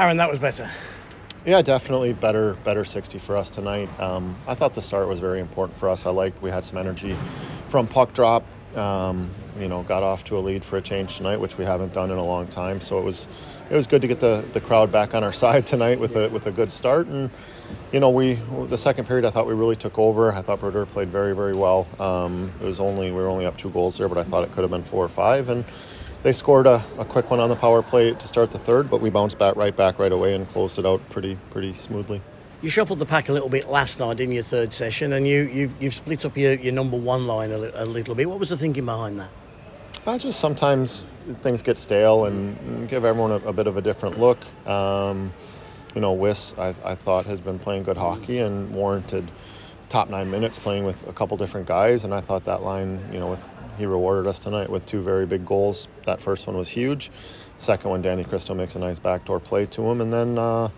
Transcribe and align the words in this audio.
Aaron, 0.00 0.16
that 0.16 0.30
was 0.30 0.38
better. 0.38 0.70
Yeah, 1.44 1.60
definitely 1.60 2.14
better 2.14 2.54
better 2.64 2.86
60 2.86 3.18
for 3.18 3.36
us 3.36 3.50
tonight. 3.50 3.90
Um, 4.00 4.34
I 4.46 4.54
thought 4.54 4.72
the 4.72 4.80
start 4.80 5.06
was 5.08 5.20
very 5.20 5.40
important 5.40 5.78
for 5.78 5.90
us. 5.90 6.06
I 6.06 6.10
liked 6.10 6.40
we 6.40 6.48
had 6.48 6.64
some 6.64 6.78
energy 6.78 7.14
from 7.68 7.86
puck 7.86 8.14
drop. 8.14 8.42
Um, 8.76 9.28
you 9.58 9.68
know, 9.68 9.82
got 9.82 10.02
off 10.02 10.24
to 10.24 10.38
a 10.38 10.40
lead 10.40 10.64
for 10.64 10.78
a 10.78 10.80
change 10.80 11.18
tonight, 11.18 11.36
which 11.36 11.58
we 11.58 11.66
haven't 11.66 11.92
done 11.92 12.10
in 12.10 12.16
a 12.16 12.24
long 12.24 12.46
time. 12.46 12.80
So 12.80 12.98
it 12.98 13.04
was 13.04 13.28
it 13.68 13.76
was 13.76 13.86
good 13.86 14.00
to 14.00 14.08
get 14.08 14.20
the, 14.20 14.42
the 14.54 14.60
crowd 14.62 14.90
back 14.90 15.14
on 15.14 15.22
our 15.22 15.32
side 15.44 15.66
tonight 15.66 16.00
with 16.00 16.16
a 16.16 16.30
with 16.30 16.46
a 16.46 16.50
good 16.50 16.72
start. 16.72 17.06
And 17.06 17.28
you 17.92 18.00
know, 18.00 18.08
we 18.08 18.38
the 18.68 18.78
second 18.78 19.06
period 19.06 19.26
I 19.26 19.30
thought 19.30 19.46
we 19.46 19.52
really 19.52 19.76
took 19.76 19.98
over. 19.98 20.32
I 20.32 20.40
thought 20.40 20.60
Brodeur 20.60 20.86
played 20.86 21.08
very 21.08 21.34
very 21.34 21.54
well. 21.54 21.86
Um, 21.98 22.50
it 22.62 22.64
was 22.64 22.80
only 22.80 23.10
we 23.10 23.18
were 23.18 23.28
only 23.28 23.44
up 23.44 23.58
two 23.58 23.68
goals 23.68 23.98
there, 23.98 24.08
but 24.08 24.16
I 24.16 24.22
thought 24.22 24.44
it 24.44 24.52
could 24.52 24.62
have 24.62 24.70
been 24.70 24.82
four 24.82 25.04
or 25.04 25.10
five 25.10 25.50
and 25.50 25.62
they 26.22 26.32
scored 26.32 26.66
a, 26.66 26.82
a, 26.98 27.04
quick 27.04 27.30
one 27.30 27.40
on 27.40 27.48
the 27.48 27.56
power 27.56 27.82
play 27.82 28.12
to 28.12 28.28
start 28.28 28.50
the 28.50 28.58
third, 28.58 28.90
but 28.90 29.00
we 29.00 29.10
bounced 29.10 29.38
back 29.38 29.56
right 29.56 29.74
back 29.74 29.98
right 29.98 30.12
away 30.12 30.34
and 30.34 30.48
closed 30.48 30.78
it 30.78 30.86
out 30.86 31.06
pretty 31.10 31.36
pretty 31.50 31.72
smoothly. 31.72 32.20
You 32.62 32.68
shuffled 32.68 32.98
the 32.98 33.06
pack 33.06 33.30
a 33.30 33.32
little 33.32 33.48
bit 33.48 33.70
last 33.70 34.00
night 34.00 34.20
in 34.20 34.30
your 34.30 34.42
third 34.42 34.74
session, 34.74 35.14
and 35.14 35.26
you 35.26 35.42
you've, 35.44 35.74
you've 35.80 35.94
split 35.94 36.26
up 36.26 36.36
your, 36.36 36.54
your 36.54 36.74
number 36.74 36.96
one 36.96 37.26
line 37.26 37.52
a, 37.52 37.56
a 37.74 37.86
little 37.86 38.14
bit. 38.14 38.28
What 38.28 38.38
was 38.38 38.50
the 38.50 38.58
thinking 38.58 38.84
behind 38.84 39.18
that? 39.18 39.30
Uh, 40.06 40.18
just 40.18 40.40
sometimes 40.40 41.06
things 41.28 41.62
get 41.62 41.78
stale 41.78 42.24
and 42.24 42.88
give 42.88 43.04
everyone 43.04 43.32
a, 43.32 43.36
a 43.48 43.52
bit 43.52 43.66
of 43.66 43.76
a 43.76 43.82
different 43.82 44.18
look. 44.18 44.38
Um, 44.66 45.32
you 45.94 46.00
know, 46.00 46.12
Wiss, 46.12 46.54
I, 46.56 46.74
I, 46.84 46.94
thought, 46.94 47.26
has 47.26 47.40
been 47.40 47.58
playing 47.58 47.82
good 47.82 47.96
hockey 47.96 48.38
and 48.38 48.70
warranted 48.72 49.30
top 49.88 50.08
nine 50.08 50.30
minutes 50.30 50.58
playing 50.58 50.84
with 50.84 51.06
a 51.08 51.12
couple 51.12 51.36
different 51.36 51.66
guys. 51.66 52.04
And 52.04 52.14
I 52.14 52.20
thought 52.20 52.44
that 52.44 52.62
line, 52.62 53.00
you 53.12 53.18
know, 53.18 53.28
with 53.28 53.48
he 53.80 53.86
rewarded 53.86 54.26
us 54.26 54.38
tonight 54.38 54.70
with 54.70 54.86
two 54.86 55.00
very 55.00 55.26
big 55.26 55.44
goals. 55.44 55.88
That 56.04 56.20
first 56.20 56.46
one 56.46 56.56
was 56.56 56.68
huge. 56.68 57.10
Second 57.58 57.90
one, 57.90 58.02
Danny 58.02 58.24
Kristo 58.24 58.54
makes 58.54 58.76
a 58.76 58.78
nice 58.78 58.98
backdoor 58.98 59.40
play 59.40 59.66
to 59.66 59.82
him, 59.82 60.00
and 60.00 60.12
then 60.12 60.38
uh, 60.38 60.68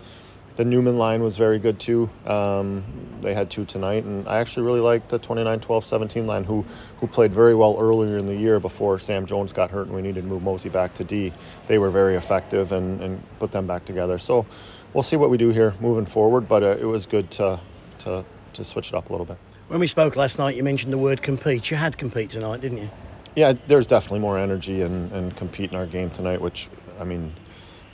the 0.55 0.65
Neumann 0.65 0.97
line 0.97 1.21
was 1.21 1.37
very 1.37 1.59
good 1.59 1.79
too. 1.79 2.09
Um, 2.25 2.83
they 3.21 3.33
had 3.33 3.49
two 3.49 3.65
tonight, 3.65 4.03
and 4.03 4.27
I 4.27 4.37
actually 4.37 4.65
really 4.65 4.79
liked 4.79 5.09
the 5.09 5.19
29 5.19 5.59
12 5.59 5.85
17 5.85 6.27
line, 6.27 6.43
who, 6.43 6.65
who 6.99 7.07
played 7.07 7.33
very 7.33 7.55
well 7.55 7.77
earlier 7.79 8.17
in 8.17 8.25
the 8.25 8.35
year 8.35 8.59
before 8.59 8.99
Sam 8.99 9.25
Jones 9.25 9.53
got 9.53 9.71
hurt 9.71 9.87
and 9.87 9.95
we 9.95 10.01
needed 10.01 10.21
to 10.21 10.27
move 10.27 10.43
Mosey 10.43 10.69
back 10.69 10.93
to 10.95 11.03
D. 11.03 11.33
They 11.67 11.77
were 11.77 11.89
very 11.89 12.15
effective 12.15 12.71
and, 12.71 13.01
and 13.01 13.23
put 13.39 13.51
them 13.51 13.67
back 13.67 13.85
together. 13.85 14.17
So 14.17 14.45
we'll 14.93 15.03
see 15.03 15.15
what 15.15 15.29
we 15.29 15.37
do 15.37 15.49
here 15.49 15.73
moving 15.79 16.05
forward, 16.05 16.47
but 16.47 16.63
uh, 16.63 16.77
it 16.79 16.85
was 16.85 17.05
good 17.05 17.31
to, 17.31 17.59
to, 17.99 18.23
to 18.53 18.63
switch 18.63 18.89
it 18.89 18.95
up 18.95 19.09
a 19.09 19.13
little 19.13 19.25
bit. 19.25 19.37
When 19.67 19.79
we 19.79 19.87
spoke 19.87 20.15
last 20.15 20.37
night, 20.37 20.55
you 20.55 20.63
mentioned 20.63 20.91
the 20.91 20.97
word 20.97 21.21
compete. 21.21 21.71
You 21.71 21.77
had 21.77 21.97
compete 21.97 22.31
tonight, 22.31 22.61
didn't 22.61 22.79
you? 22.79 22.89
Yeah, 23.35 23.53
there's 23.67 23.87
definitely 23.87 24.19
more 24.19 24.37
energy 24.37 24.81
and, 24.81 25.11
and 25.11 25.35
compete 25.35 25.71
in 25.71 25.77
our 25.77 25.85
game 25.87 26.09
tonight, 26.09 26.41
which, 26.41 26.69
I 26.99 27.03
mean, 27.03 27.33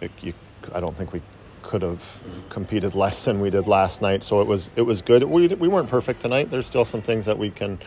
it, 0.01 0.11
you, 0.21 0.33
I 0.73 0.79
don't 0.79 0.95
think 0.95 1.13
we 1.13 1.21
could 1.61 1.81
have 1.81 2.23
competed 2.49 2.95
less 2.95 3.23
than 3.25 3.39
we 3.39 3.49
did 3.49 3.67
last 3.67 4.01
night. 4.01 4.23
So 4.23 4.41
it 4.41 4.47
was 4.47 4.71
it 4.75 4.81
was 4.81 5.01
good. 5.01 5.23
We, 5.23 5.47
we 5.47 5.67
weren't 5.67 5.89
perfect 5.89 6.21
tonight. 6.21 6.49
There's 6.49 6.65
still 6.65 6.85
some 6.85 7.01
things 7.01 7.25
that 7.27 7.37
we 7.37 7.51
can 7.51 7.79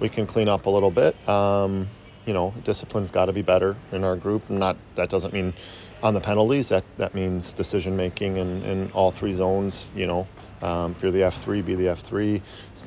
we 0.00 0.08
can 0.08 0.26
clean 0.26 0.48
up 0.48 0.66
a 0.66 0.70
little 0.70 0.90
bit. 0.90 1.16
Um, 1.28 1.88
you 2.26 2.34
know, 2.34 2.52
discipline's 2.64 3.10
got 3.10 3.26
to 3.26 3.32
be 3.32 3.42
better 3.42 3.76
in 3.92 4.04
our 4.04 4.16
group. 4.16 4.50
Not 4.50 4.76
that 4.96 5.08
doesn't 5.08 5.32
mean 5.32 5.54
on 6.02 6.14
the 6.14 6.20
penalties. 6.20 6.70
That 6.70 6.84
that 6.96 7.14
means 7.14 7.52
decision 7.52 7.96
making 7.96 8.36
in, 8.36 8.62
in 8.62 8.90
all 8.92 9.10
three 9.10 9.32
zones. 9.32 9.92
You 9.94 10.06
know, 10.06 10.26
um, 10.62 10.92
if 10.92 11.02
you're 11.02 11.12
the 11.12 11.22
F 11.22 11.42
three, 11.42 11.62
be 11.62 11.74
the 11.74 11.88
F 11.88 12.00
three. 12.00 12.42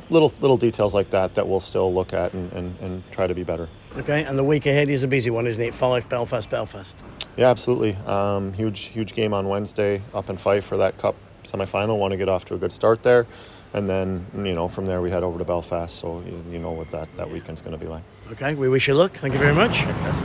Little 0.09 0.31
little 0.39 0.57
details 0.57 0.93
like 0.93 1.09
that 1.11 1.33
that 1.35 1.47
we'll 1.47 1.59
still 1.59 1.93
look 1.93 2.13
at 2.13 2.33
and, 2.33 2.51
and, 2.53 2.79
and 2.79 3.11
try 3.11 3.27
to 3.27 3.33
be 3.33 3.43
better. 3.43 3.67
Okay, 3.95 4.23
and 4.23 4.37
the 4.37 4.43
week 4.43 4.65
ahead 4.65 4.89
is 4.89 5.03
a 5.03 5.07
busy 5.07 5.29
one, 5.29 5.47
isn't 5.47 5.61
it? 5.61 5.73
Fife 5.73 6.07
Belfast, 6.09 6.49
Belfast. 6.49 6.95
Yeah, 7.37 7.49
absolutely. 7.49 7.95
Um, 8.05 8.53
huge, 8.53 8.81
huge 8.81 9.13
game 9.13 9.33
on 9.33 9.47
Wednesday 9.47 10.01
up 10.13 10.29
in 10.29 10.37
Fife 10.37 10.65
for 10.65 10.77
that 10.77 10.97
Cup 10.97 11.15
semifinal. 11.43 11.97
Want 11.97 12.11
to 12.11 12.17
get 12.17 12.29
off 12.29 12.45
to 12.45 12.55
a 12.55 12.57
good 12.57 12.71
start 12.71 13.03
there, 13.03 13.25
and 13.73 13.89
then 13.89 14.25
you 14.35 14.53
know 14.53 14.67
from 14.67 14.85
there 14.85 15.01
we 15.01 15.09
head 15.09 15.23
over 15.23 15.37
to 15.39 15.45
Belfast. 15.45 15.95
So 15.95 16.21
you, 16.25 16.43
you 16.51 16.59
know 16.59 16.71
what 16.71 16.91
that 16.91 17.09
that 17.17 17.29
weekend's 17.29 17.61
going 17.61 17.77
to 17.77 17.83
be 17.83 17.89
like. 17.89 18.03
Okay, 18.31 18.55
we 18.55 18.69
wish 18.69 18.87
you 18.87 18.93
luck. 18.93 19.13
Thank 19.13 19.33
you 19.33 19.39
very 19.39 19.55
much. 19.55 19.81
Thanks, 19.81 19.99
guys. 19.99 20.21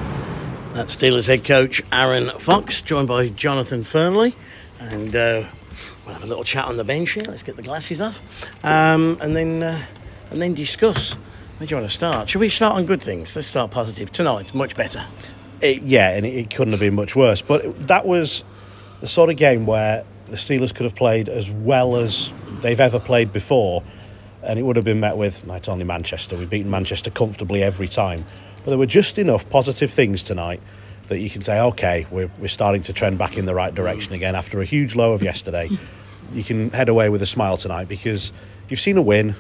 That's 0.75 0.95
Steelers 0.95 1.27
head 1.27 1.45
coach 1.45 1.83
Aaron 1.91 2.31
Fox, 2.39 2.83
joined 2.83 3.09
by 3.09 3.29
Jonathan 3.31 3.85
Fernley, 3.85 4.35
and 4.79 5.17
uh, 5.17 5.45
we'll 6.05 6.15
have 6.15 6.23
a 6.23 6.27
little 6.27 6.45
chat 6.45 6.67
on 6.67 6.77
the 6.77 6.85
bench 6.85 7.11
here. 7.11 7.23
Let's 7.27 7.43
get 7.43 7.57
the 7.57 7.63
glasses 7.63 8.01
off, 8.01 8.21
um, 8.65 9.19
and 9.21 9.35
then 9.35 9.63
uh, 9.63 9.83
and 10.31 10.41
then 10.41 10.55
discuss. 10.55 11.15
Where 11.59 11.67
do 11.67 11.75
you 11.75 11.81
want 11.81 11.91
to 11.91 11.97
start? 11.97 12.29
Should 12.29 12.39
we 12.39 12.51
start 12.51 12.77
on 12.77 12.87
good 12.87 13.03
things? 13.03 13.35
Let's 13.35 13.49
start 13.49 13.73
positive 13.73 14.13
tonight. 14.13 14.55
Much 14.55 14.77
better. 14.77 15.05
It, 15.61 15.83
yeah, 15.83 16.17
and 16.17 16.25
it, 16.25 16.35
it, 16.35 16.55
couldn't 16.55 16.73
have 16.73 16.79
been 16.79 16.95
much 16.95 17.17
worse. 17.17 17.43
But 17.43 17.89
that 17.89 18.07
was 18.07 18.45
the 19.01 19.09
sort 19.09 19.29
of 19.29 19.37
game 19.37 19.67
where 19.67 20.05
the 20.27 20.37
Steelers 20.37 20.73
could 20.73 20.85
have 20.85 20.95
played 20.95 21.29
as 21.29 21.51
well 21.51 21.97
as 21.97 22.33
they've 22.61 22.79
ever 22.79 23.01
played 23.01 23.33
before, 23.33 23.83
and 24.45 24.57
it 24.57 24.63
would 24.63 24.77
have 24.77 24.85
been 24.85 25.01
met 25.01 25.17
with, 25.17 25.45
no, 25.47 25.59
only 25.67 25.85
Manchester. 25.85 26.37
We've 26.37 26.49
beaten 26.49 26.71
Manchester 26.71 27.11
comfortably 27.11 27.65
every 27.65 27.89
time. 27.89 28.25
But 28.59 28.67
there 28.67 28.79
were 28.79 28.87
just 28.87 29.19
enough 29.19 29.49
positive 29.51 29.91
things 29.91 30.23
tonight 30.23 30.61
that 31.09 31.19
you 31.21 31.31
can 31.31 31.43
say, 31.43 31.61
okay, 31.61 32.07
we're, 32.11 32.31
we're 32.39 32.49
starting 32.49 32.83
to 32.83 32.93
trend 32.93 33.19
back 33.19 33.37
in 33.37 33.45
the 33.45 33.55
right 33.55 33.75
direction 33.75 34.15
again 34.15 34.35
after 34.35 34.61
a 34.61 34.65
huge 34.65 34.95
low 34.95 35.13
of 35.13 35.23
yesterday. 35.23 35.69
You 36.33 36.45
can 36.45 36.71
head 36.71 36.89
away 36.89 37.09
with 37.09 37.23
a 37.23 37.27
smile 37.27 37.57
tonight 37.57 37.89
because 37.89 38.33
you've 38.69 38.81
seen 38.81 38.97
a 38.97 39.03
win. 39.03 39.35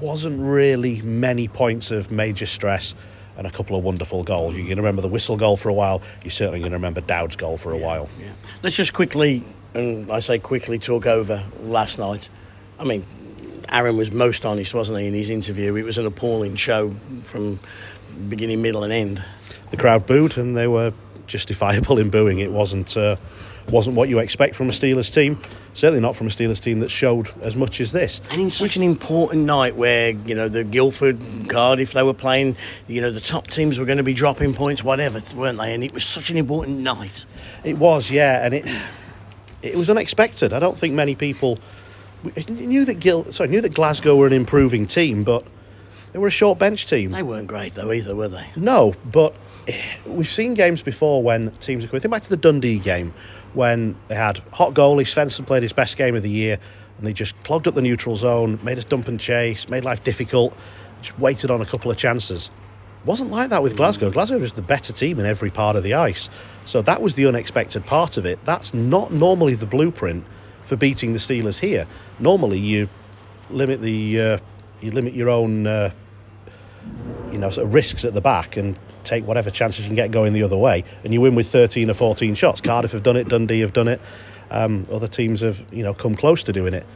Wasn't 0.00 0.40
really 0.40 1.00
many 1.02 1.48
points 1.48 1.90
of 1.90 2.10
major 2.10 2.46
stress 2.46 2.94
and 3.36 3.46
a 3.46 3.50
couple 3.50 3.76
of 3.76 3.84
wonderful 3.84 4.24
goals. 4.24 4.54
You're 4.54 4.64
going 4.64 4.76
to 4.76 4.82
remember 4.82 5.02
the 5.02 5.08
whistle 5.08 5.36
goal 5.36 5.56
for 5.56 5.68
a 5.68 5.74
while. 5.74 6.02
You're 6.22 6.30
certainly 6.30 6.60
going 6.60 6.72
to 6.72 6.76
remember 6.76 7.00
Dowd's 7.00 7.36
goal 7.36 7.56
for 7.56 7.72
a 7.72 7.78
yeah, 7.78 7.86
while. 7.86 8.08
Yeah. 8.20 8.32
Let's 8.62 8.76
just 8.76 8.92
quickly, 8.92 9.44
and 9.74 10.10
I 10.10 10.20
say 10.20 10.38
quickly, 10.38 10.78
talk 10.78 11.06
over 11.06 11.44
last 11.62 11.98
night. 11.98 12.30
I 12.78 12.84
mean, 12.84 13.06
Aaron 13.70 13.96
was 13.96 14.10
most 14.10 14.44
honest, 14.44 14.74
wasn't 14.74 14.98
he, 14.98 15.06
in 15.06 15.14
his 15.14 15.30
interview? 15.30 15.74
It 15.76 15.84
was 15.84 15.98
an 15.98 16.06
appalling 16.06 16.56
show 16.56 16.94
from 17.22 17.60
beginning, 18.28 18.60
middle, 18.60 18.82
and 18.82 18.92
end. 18.92 19.24
The 19.70 19.76
crowd 19.76 20.06
booed, 20.06 20.38
and 20.38 20.56
they 20.56 20.66
were 20.66 20.92
justifiable 21.26 21.98
in 21.98 22.10
booing. 22.10 22.38
It 22.38 22.50
wasn't. 22.50 22.96
Uh, 22.96 23.16
wasn't 23.70 23.96
what 23.96 24.08
you 24.08 24.18
expect 24.18 24.56
from 24.56 24.68
a 24.68 24.72
Steelers 24.72 25.12
team. 25.12 25.38
Certainly 25.74 26.00
not 26.00 26.16
from 26.16 26.26
a 26.26 26.30
Steelers 26.30 26.60
team 26.60 26.80
that 26.80 26.90
showed 26.90 27.28
as 27.42 27.56
much 27.56 27.80
as 27.80 27.92
this. 27.92 28.20
And 28.30 28.40
in 28.40 28.50
such 28.50 28.76
an 28.76 28.82
important 28.82 29.44
night 29.44 29.76
where, 29.76 30.10
you 30.10 30.34
know, 30.34 30.48
the 30.48 30.64
Guildford, 30.64 31.20
Cardiff, 31.48 31.92
they 31.92 32.02
were 32.02 32.14
playing, 32.14 32.56
you 32.86 33.00
know, 33.00 33.10
the 33.10 33.20
top 33.20 33.46
teams 33.48 33.78
were 33.78 33.84
going 33.84 33.98
to 33.98 34.04
be 34.04 34.14
dropping 34.14 34.54
points, 34.54 34.82
whatever, 34.82 35.20
weren't 35.34 35.58
they? 35.58 35.74
And 35.74 35.84
it 35.84 35.92
was 35.92 36.04
such 36.04 36.30
an 36.30 36.36
important 36.36 36.78
night. 36.78 37.26
It 37.64 37.76
was, 37.76 38.10
yeah. 38.10 38.44
And 38.44 38.54
it 38.54 38.66
it 39.60 39.74
was 39.74 39.90
unexpected. 39.90 40.52
I 40.52 40.60
don't 40.60 40.78
think 40.78 40.94
many 40.94 41.14
people 41.14 41.58
knew 42.48 42.84
that 42.84 43.00
Gil, 43.00 43.30
sorry, 43.30 43.50
knew 43.50 43.60
that 43.60 43.74
Glasgow 43.74 44.16
were 44.16 44.26
an 44.26 44.32
improving 44.32 44.86
team, 44.86 45.24
but 45.24 45.44
they 46.12 46.18
were 46.18 46.28
a 46.28 46.30
short 46.30 46.58
bench 46.58 46.86
team. 46.86 47.10
They 47.10 47.22
weren't 47.22 47.48
great, 47.48 47.74
though, 47.74 47.92
either, 47.92 48.14
were 48.14 48.28
they? 48.28 48.48
No, 48.56 48.94
but 49.04 49.34
we've 50.06 50.28
seen 50.28 50.54
games 50.54 50.82
before 50.82 51.22
when 51.22 51.50
teams 51.52 51.84
are 51.84 51.88
coming. 51.88 52.00
Think 52.00 52.12
back 52.12 52.22
to 52.22 52.30
the 52.30 52.36
Dundee 52.36 52.78
game 52.78 53.12
when 53.54 53.96
they 54.08 54.14
had 54.14 54.38
hot 54.52 54.74
goalie. 54.74 55.02
Svensson 55.02 55.46
played 55.46 55.62
his 55.62 55.72
best 55.72 55.96
game 55.96 56.14
of 56.14 56.22
the 56.22 56.30
year, 56.30 56.58
and 56.96 57.06
they 57.06 57.12
just 57.12 57.40
clogged 57.44 57.68
up 57.68 57.74
the 57.74 57.82
neutral 57.82 58.16
zone, 58.16 58.58
made 58.62 58.78
us 58.78 58.84
dump 58.84 59.08
and 59.08 59.18
chase, 59.18 59.68
made 59.68 59.84
life 59.84 60.02
difficult, 60.02 60.56
just 61.02 61.18
waited 61.18 61.50
on 61.50 61.60
a 61.60 61.66
couple 61.66 61.90
of 61.90 61.96
chances. 61.96 62.50
Wasn't 63.04 63.30
like 63.30 63.50
that 63.50 63.62
with 63.62 63.76
Glasgow. 63.76 64.10
Glasgow 64.10 64.38
was 64.38 64.54
the 64.54 64.62
better 64.62 64.92
team 64.92 65.18
in 65.20 65.26
every 65.26 65.50
part 65.50 65.76
of 65.76 65.82
the 65.82 65.94
ice. 65.94 66.28
So 66.64 66.82
that 66.82 67.00
was 67.00 67.14
the 67.14 67.26
unexpected 67.26 67.86
part 67.86 68.16
of 68.16 68.26
it. 68.26 68.38
That's 68.44 68.74
not 68.74 69.12
normally 69.12 69.54
the 69.54 69.66
blueprint 69.66 70.24
for 70.62 70.76
beating 70.76 71.12
the 71.12 71.18
Steelers 71.18 71.58
here. 71.58 71.86
Normally, 72.18 72.58
you 72.58 72.88
limit 73.50 73.80
the 73.80 74.20
uh, 74.20 74.38
you 74.80 74.90
limit 74.90 75.14
your 75.14 75.30
own 75.30 75.66
uh, 75.66 75.92
you 77.32 77.38
know 77.38 77.50
sort 77.50 77.66
of 77.66 77.74
risks 77.74 78.04
at 78.04 78.14
the 78.14 78.20
back 78.20 78.56
and 78.56 78.78
take 79.08 79.26
whatever 79.26 79.50
chances 79.50 79.84
you 79.84 79.88
can 79.88 79.96
get 79.96 80.10
going 80.10 80.32
the 80.32 80.42
other 80.42 80.56
way, 80.56 80.84
and 81.04 81.12
you 81.12 81.20
win 81.20 81.34
with 81.34 81.48
13 81.48 81.90
or 81.90 81.94
14 81.94 82.34
shots. 82.34 82.60
Cardiff 82.60 82.92
have 82.92 83.02
done 83.02 83.16
it, 83.16 83.28
Dundee 83.28 83.60
have 83.60 83.72
done 83.72 83.88
it. 83.88 84.00
Um, 84.50 84.86
other 84.92 85.08
teams 85.08 85.40
have, 85.40 85.64
you 85.72 85.82
know, 85.82 85.94
come 85.94 86.14
close 86.14 86.42
to 86.44 86.52
doing 86.52 86.74
it. 86.74 86.86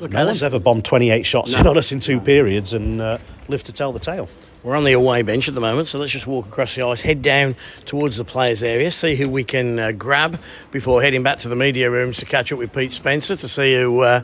Look, 0.00 0.10
no 0.10 0.26
one's 0.26 0.42
ever 0.42 0.58
bombed 0.58 0.84
28 0.84 1.24
shots 1.24 1.52
no. 1.52 1.60
in 1.60 1.66
on 1.66 1.78
us 1.78 1.92
in 1.92 2.00
two 2.00 2.20
periods 2.20 2.72
and 2.72 3.00
uh, 3.00 3.18
lived 3.48 3.66
to 3.66 3.72
tell 3.72 3.92
the 3.92 4.00
tale. 4.00 4.28
We're 4.62 4.76
on 4.76 4.84
the 4.84 4.92
away 4.92 5.22
bench 5.22 5.48
at 5.48 5.54
the 5.54 5.60
moment, 5.60 5.88
so 5.88 5.98
let's 5.98 6.12
just 6.12 6.26
walk 6.26 6.46
across 6.46 6.76
the 6.76 6.82
ice, 6.82 7.00
head 7.00 7.20
down 7.20 7.56
towards 7.84 8.16
the 8.16 8.24
players' 8.24 8.62
area, 8.62 8.92
see 8.92 9.16
who 9.16 9.28
we 9.28 9.42
can 9.42 9.78
uh, 9.78 9.92
grab 9.92 10.40
before 10.70 11.02
heading 11.02 11.24
back 11.24 11.38
to 11.38 11.48
the 11.48 11.56
media 11.56 11.90
rooms 11.90 12.18
to 12.18 12.26
catch 12.26 12.52
up 12.52 12.60
with 12.60 12.72
Pete 12.72 12.92
Spencer 12.92 13.34
to 13.34 13.48
see 13.48 13.74
who 13.74 14.00
uh, 14.00 14.22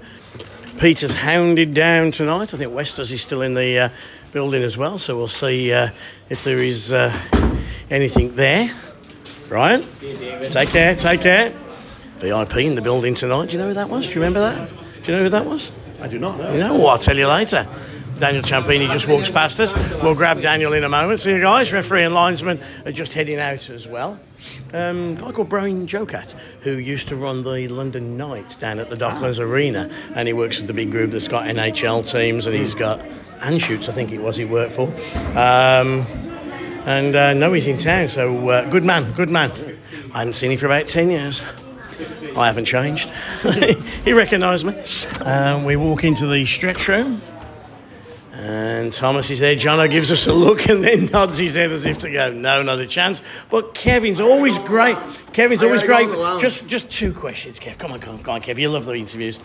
Pete 0.79 1.01
has 1.01 1.15
hounded 1.15 1.75
down 1.75 2.13
tonight. 2.13 2.55
I 2.55 2.57
think 2.57 2.73
Westers 2.73 3.11
is 3.11 3.21
still 3.21 3.43
in 3.43 3.55
the 3.55 3.79
uh, 3.79 3.89
building 4.33 4.63
as 4.63 4.77
well, 4.77 4.99
so 4.99 5.17
we'll 5.17 5.29
see 5.29 5.73
uh, 5.73 5.89
if 6.29 6.45
there 6.45 6.59
is 6.59 6.93
uh, 6.93 7.13
anything 7.91 8.35
there. 8.35 8.71
Ryan, 9.49 9.83
take 10.51 10.69
care, 10.71 10.95
take 10.95 11.23
care. 11.23 11.55
VIP 12.19 12.57
in 12.59 12.75
the 12.75 12.83
building 12.83 13.15
tonight. 13.15 13.47
Do 13.47 13.53
you 13.53 13.59
know 13.59 13.69
who 13.69 13.75
that 13.75 13.89
was? 13.89 14.09
Do 14.09 14.15
you 14.15 14.21
remember 14.21 14.41
that? 14.41 14.69
Do 15.03 15.13
you 15.13 15.17
know 15.17 15.25
who 15.25 15.31
that 15.31 15.47
was? 15.47 15.73
I 16.03 16.09
do 16.09 16.19
not 16.19 16.39
know. 16.39 16.53
You 16.53 16.59
know 16.59 16.75
what? 16.75 16.91
I'll 16.93 16.99
tell 16.99 17.17
you 17.17 17.27
later. 17.29 17.67
Daniel 18.19 18.43
Ciampini 18.43 18.91
just 18.91 19.07
walks 19.07 19.31
past 19.31 19.61
us. 19.61 19.75
We'll 20.03 20.17
grab 20.17 20.43
Daniel 20.43 20.73
in 20.73 20.83
a 20.83 20.89
moment. 20.89 21.21
See 21.21 21.33
you 21.33 21.41
guys. 21.41 21.73
Referee 21.73 22.03
and 22.03 22.15
linesman 22.15 22.61
are 22.85 22.93
just 22.93 23.13
heading 23.13 23.39
out 23.39 23.71
as 23.71 23.87
well. 23.87 24.19
Um, 24.73 25.17
a 25.17 25.21
guy 25.21 25.33
called 25.33 25.49
Brian 25.49 25.87
Jokat, 25.87 26.33
who 26.63 26.73
used 26.73 27.09
to 27.09 27.17
run 27.17 27.43
the 27.43 27.69
London 27.69 28.17
Knights 28.17 28.57
down 28.57 28.81
at 28.81 28.91
the 28.91 28.97
Docklands 28.97 29.41
Arena, 29.41 29.89
and 30.15 30.27
he 30.27 30.35
works 30.35 30.59
with 30.59 30.67
the 30.67 30.73
big 30.73 30.91
group 30.91 31.13
that's 31.13 31.29
got 31.29 31.45
NHL 31.45 32.11
teams, 32.11 32.47
and 32.47 32.57
he's 32.57 32.75
got 32.75 33.01
Anschutz, 33.41 33.89
I 33.89 33.93
think 33.93 34.13
it 34.13 34.21
was, 34.21 34.37
he 34.37 34.45
worked 34.45 34.73
for. 34.73 34.89
Um, 35.37 36.07
and 36.87 37.15
uh, 37.15 37.35
no, 37.35 37.53
he's 37.53 37.67
in 37.67 37.79
town, 37.79 38.09
so 38.09 38.49
uh, 38.49 38.69
good 38.69 38.85
man, 38.85 39.13
good 39.13 39.31
man. 39.31 39.51
I 40.15 40.19
hadn't 40.19 40.33
seen 40.35 40.51
him 40.51 40.59
for 40.59 40.67
about 40.67 40.87
10 40.87 41.11
years. 41.11 41.43
I 42.37 42.47
haven't 42.47 42.67
changed. 42.67 43.11
he 44.05 44.13
recognised 44.13 44.65
me. 44.65 44.75
Um, 45.25 45.65
we 45.65 45.77
walk 45.77 46.05
into 46.05 46.27
the 46.27 46.45
stretch 46.45 46.89
room. 46.89 47.21
And 48.41 48.93
Thomas 48.93 49.31
is 49.31 49.41
there. 49.41 49.57
Jono 49.57 49.91
gives 49.91 50.13
us 50.13 50.29
a 50.29 50.33
look 50.33 50.69
and 50.69 50.85
then 50.85 51.07
nods 51.13 51.39
his 51.39 51.57
head 51.57 51.73
as 51.73 51.85
if 51.85 51.99
to 52.01 52.11
go, 52.11 52.33
no, 52.33 52.63
not 52.63 52.79
a 52.79 52.87
chance. 52.87 53.21
But 53.51 53.75
Kevin's 53.75 54.21
always 54.21 54.61
great. 54.61 54.97
Kevin's 55.33 55.65
always 55.65 55.83
great. 55.83 56.09
Just 56.41 56.69
just 56.69 56.89
two 56.89 57.13
questions, 57.13 57.59
Kev. 57.59 57.79
Come 57.79 57.91
on, 57.91 57.99
come 57.99 58.15
on, 58.15 58.23
come 58.23 58.35
on, 58.37 58.41
Kev. 58.41 58.57
You 58.57 58.71
love 58.71 58.85
the 58.85 58.93
interviews. 58.93 59.41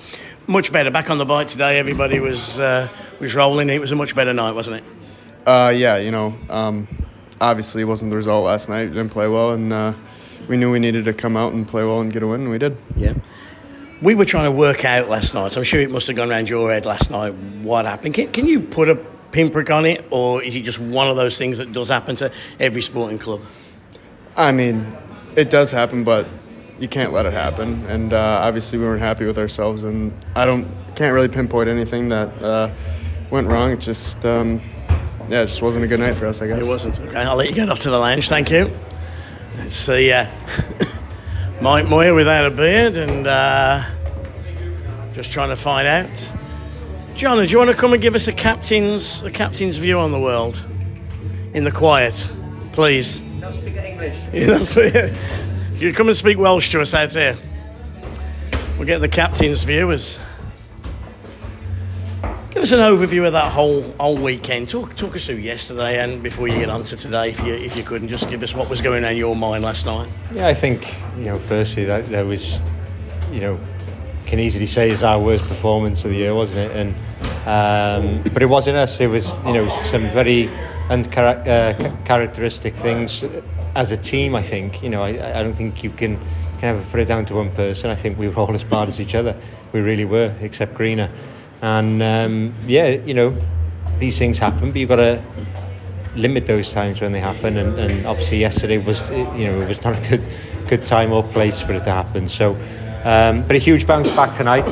Much 0.46 0.72
better. 0.72 0.92
Back 0.92 1.10
on 1.10 1.18
the 1.18 1.26
bike 1.26 1.48
today. 1.48 1.80
Everybody 1.80 2.20
was 2.20 2.60
uh, 2.60 2.88
was 3.20 3.34
rolling. 3.34 3.72
It 3.72 3.82
was 3.82 3.92
a 3.92 3.96
much 3.96 4.14
better 4.14 4.32
night, 4.32 4.52
wasn't 4.52 4.78
it? 4.78 4.84
Uh, 5.48 5.74
yeah, 5.76 5.98
you 5.98 6.12
know, 6.12 6.38
um, 6.50 6.88
obviously 7.42 7.82
it 7.82 7.86
wasn't 7.86 8.12
the 8.12 8.16
result 8.16 8.46
last 8.46 8.70
night. 8.70 8.90
We 8.90 8.96
didn't 8.96 9.10
play 9.10 9.28
well, 9.28 9.54
and 9.54 9.74
uh, 9.74 9.94
we 10.48 10.56
knew 10.56 10.72
we 10.72 10.78
needed 10.78 11.06
to 11.06 11.14
come 11.14 11.36
out 11.36 11.54
and 11.54 11.68
play 11.68 11.84
well 11.84 12.00
and 12.00 12.14
get 12.14 12.22
a 12.22 12.28
win, 12.28 12.42
and 12.42 12.52
we 12.52 12.60
did. 12.60 12.78
Yeah. 12.96 13.16
We 14.04 14.16
were 14.16 14.26
trying 14.26 14.46
to 14.46 14.52
work 14.52 14.84
out 14.84 15.10
last 15.10 15.34
night. 15.34 15.54
So 15.54 15.62
I'm 15.62 15.64
sure 15.64 15.80
it 15.82 15.90
must 15.90 16.08
have 16.08 16.16
gone 16.16 16.30
around 16.30 16.50
your 16.50 16.72
head 16.72 16.86
last 16.86 17.10
night 17.10 17.34
what 17.34 17.86
happened. 17.86 18.14
Can, 18.14 18.32
can 18.32 18.46
you 18.46 18.60
put 18.60 18.90
a 18.90 18.96
pinprick 19.32 19.70
on 19.72 19.86
it, 19.86 20.06
or 20.12 20.44
is 20.44 20.56
it 20.56 20.64
just 20.64 20.80
one 20.80 21.08
of 21.08 21.16
those 21.16 21.38
things 21.38 21.58
that 21.58 21.72
does 21.72 21.90
happen 21.90 22.16
to 22.18 22.32
every 22.60 22.82
sporting 22.82 23.18
club? 23.18 23.42
I 24.36 24.52
mean, 24.52 24.96
it 25.36 25.50
does 25.50 25.72
happen, 25.72 26.04
but 26.04 26.28
you 26.80 26.88
can't 26.88 27.14
let 27.14 27.26
it 27.26 27.34
happen. 27.34 27.86
And 27.86 28.14
uh, 28.14 28.42
obviously, 28.44 28.78
we 28.78 28.86
weren't 28.86 29.02
happy 29.02 29.26
with 29.26 29.40
ourselves, 29.40 29.84
and 29.84 30.14
I 30.36 30.46
don't 30.46 30.68
can't 30.96 31.14
really 31.14 31.30
pinpoint 31.30 31.70
anything 31.70 32.10
that 32.10 32.30
uh, 32.44 32.70
went 33.32 33.48
wrong. 33.48 33.72
It 33.72 33.80
just 33.80 34.26
um, 34.26 34.62
yeah, 35.30 35.44
it 35.44 35.48
just 35.48 35.62
wasn't 35.62 35.86
a 35.86 35.88
good 35.88 36.00
night 36.00 36.16
for 36.16 36.26
us. 36.26 36.42
I 36.42 36.48
guess 36.48 36.66
It 36.66 36.70
wasn't. 36.70 37.00
Okay, 37.00 37.18
I'll 37.18 37.36
let 37.36 37.50
you 37.50 37.56
get 37.56 37.70
off 37.70 37.80
to 37.82 37.90
the 37.90 37.98
lounge. 37.98 38.30
Thank 38.30 38.52
you. 38.52 38.72
Let's 39.58 39.76
see. 39.76 40.12
Uh, 40.12 40.28
Mike 41.64 41.88
Moyer 41.88 42.14
without 42.14 42.46
a 42.46 42.52
beard 42.52 42.98
and 42.98 43.26
uh, 43.26 43.82
just 45.14 45.32
trying 45.32 45.48
to 45.48 45.56
find 45.56 45.88
out. 45.88 46.34
John, 47.16 47.38
do 47.38 47.50
you 47.50 47.58
want 47.58 47.70
to 47.70 47.76
come 47.78 47.94
and 47.94 48.02
give 48.02 48.16
us 48.16 48.28
a 48.28 48.34
captain's 48.34 49.24
a 49.24 49.32
captain's 49.32 49.78
view 49.78 49.98
on 49.98 50.12
the 50.12 50.20
world 50.20 50.62
in 51.54 51.64
the 51.64 51.72
quiet, 51.72 52.30
please? 52.74 53.22
Not 53.22 53.54
speak 53.54 53.78
English. 53.78 55.18
You 55.80 55.94
come 55.94 56.10
and 56.10 56.18
speak 56.18 56.38
Welsh 56.38 56.70
to 56.72 56.82
us 56.82 56.94
out 56.94 57.14
here. 57.14 57.38
We'll 58.78 58.86
get 58.86 59.00
the 59.00 59.08
captain's 59.08 59.64
view 59.64 59.94
as. 59.94 60.20
Us 62.64 62.72
an 62.72 62.80
overview 62.80 63.28
of 63.28 63.34
that 63.34 63.52
whole 63.52 63.82
whole 64.00 64.16
weekend. 64.16 64.70
Talk 64.70 64.96
talk 64.96 65.18
us 65.18 65.26
through 65.26 65.36
yesterday 65.36 66.02
and 66.02 66.24
before 66.24 66.48
you 66.48 66.56
get 66.60 66.70
on 66.70 66.86
to 66.86 66.96
today, 66.96 67.30
if 67.30 67.44
you 67.44 67.54
if 67.54 67.76
you 67.76 67.84
could, 67.84 68.00
and 68.00 68.10
just 68.10 68.30
give 68.30 68.42
us 68.42 68.56
what 68.56 68.70
was 68.70 68.80
going 68.80 69.04
on 69.04 69.12
in 69.12 69.18
your 69.18 69.36
mind 69.36 69.66
last 69.66 69.86
night. 69.86 70.08
Yeah, 70.34 70.48
I 70.48 70.54
think 70.54 70.96
you 71.18 71.26
know. 71.26 71.38
Firstly, 71.38 71.84
that 71.84 72.08
there 72.08 72.24
was, 72.24 72.62
you 73.34 73.42
know, 73.42 73.60
can 74.26 74.40
easily 74.40 74.66
say 74.66 74.90
it's 74.90 75.04
our 75.04 75.20
worst 75.20 75.44
performance 75.44 76.06
of 76.06 76.12
the 76.12 76.16
year, 76.16 76.34
wasn't 76.34 76.72
it? 76.72 76.78
And 76.78 76.96
um, 77.46 78.24
but 78.32 78.42
it 78.42 78.46
wasn't 78.46 78.78
us. 78.78 79.02
It 79.02 79.08
was 79.08 79.38
you 79.46 79.52
know 79.52 79.68
some 79.82 80.10
very 80.10 80.50
uncharacteristic 80.90 82.76
things 82.76 83.26
as 83.76 83.92
a 83.92 83.98
team. 83.98 84.36
I 84.36 84.42
think 84.42 84.82
you 84.82 84.90
know. 84.90 85.04
I, 85.04 85.10
I 85.38 85.44
don't 85.44 85.52
think 85.52 85.84
you 85.84 85.90
can 85.90 86.18
can 86.60 86.78
ever 86.78 86.84
put 86.92 87.02
it 87.02 87.10
down 87.10 87.26
to 87.26 87.36
one 87.36 87.52
person. 87.52 87.90
I 87.90 87.96
think 87.96 88.18
we 88.18 88.30
were 88.30 88.36
all 88.40 88.56
as 88.56 88.64
bad 88.64 88.88
as 88.88 89.02
each 89.02 89.16
other. 89.16 89.36
We 89.74 89.82
really 89.82 90.06
were, 90.06 90.34
except 90.40 90.76
Greener. 90.76 91.12
And 91.64 92.04
um, 92.04 92.54
yeah, 92.68 92.90
you 92.90 93.14
know, 93.14 93.34
these 93.98 94.20
things 94.20 94.38
happen, 94.38 94.72
but 94.72 94.80
you've 94.80 94.90
got 94.90 94.98
to 94.98 95.22
limit 96.14 96.46
those 96.46 96.74
times 96.74 97.00
when 97.00 97.14
they 97.14 97.22
happen. 97.22 97.56
And, 97.56 97.80
and 97.80 98.06
obviously, 98.06 98.40
yesterday 98.40 98.80
was, 98.80 99.00
you 99.10 99.46
know, 99.46 99.62
it 99.62 99.70
was 99.70 99.82
not 99.82 99.98
a 99.98 100.10
good, 100.10 100.28
good 100.68 100.82
time 100.84 101.14
or 101.14 101.24
place 101.24 101.62
for 101.62 101.72
it 101.72 101.86
to 101.86 101.92
happen. 101.92 102.28
So, 102.28 102.58
um, 103.06 103.44
but 103.48 103.56
a 103.56 103.60
huge 103.60 103.88
bounce 103.88 104.12
back 104.12 104.36
tonight. 104.36 104.68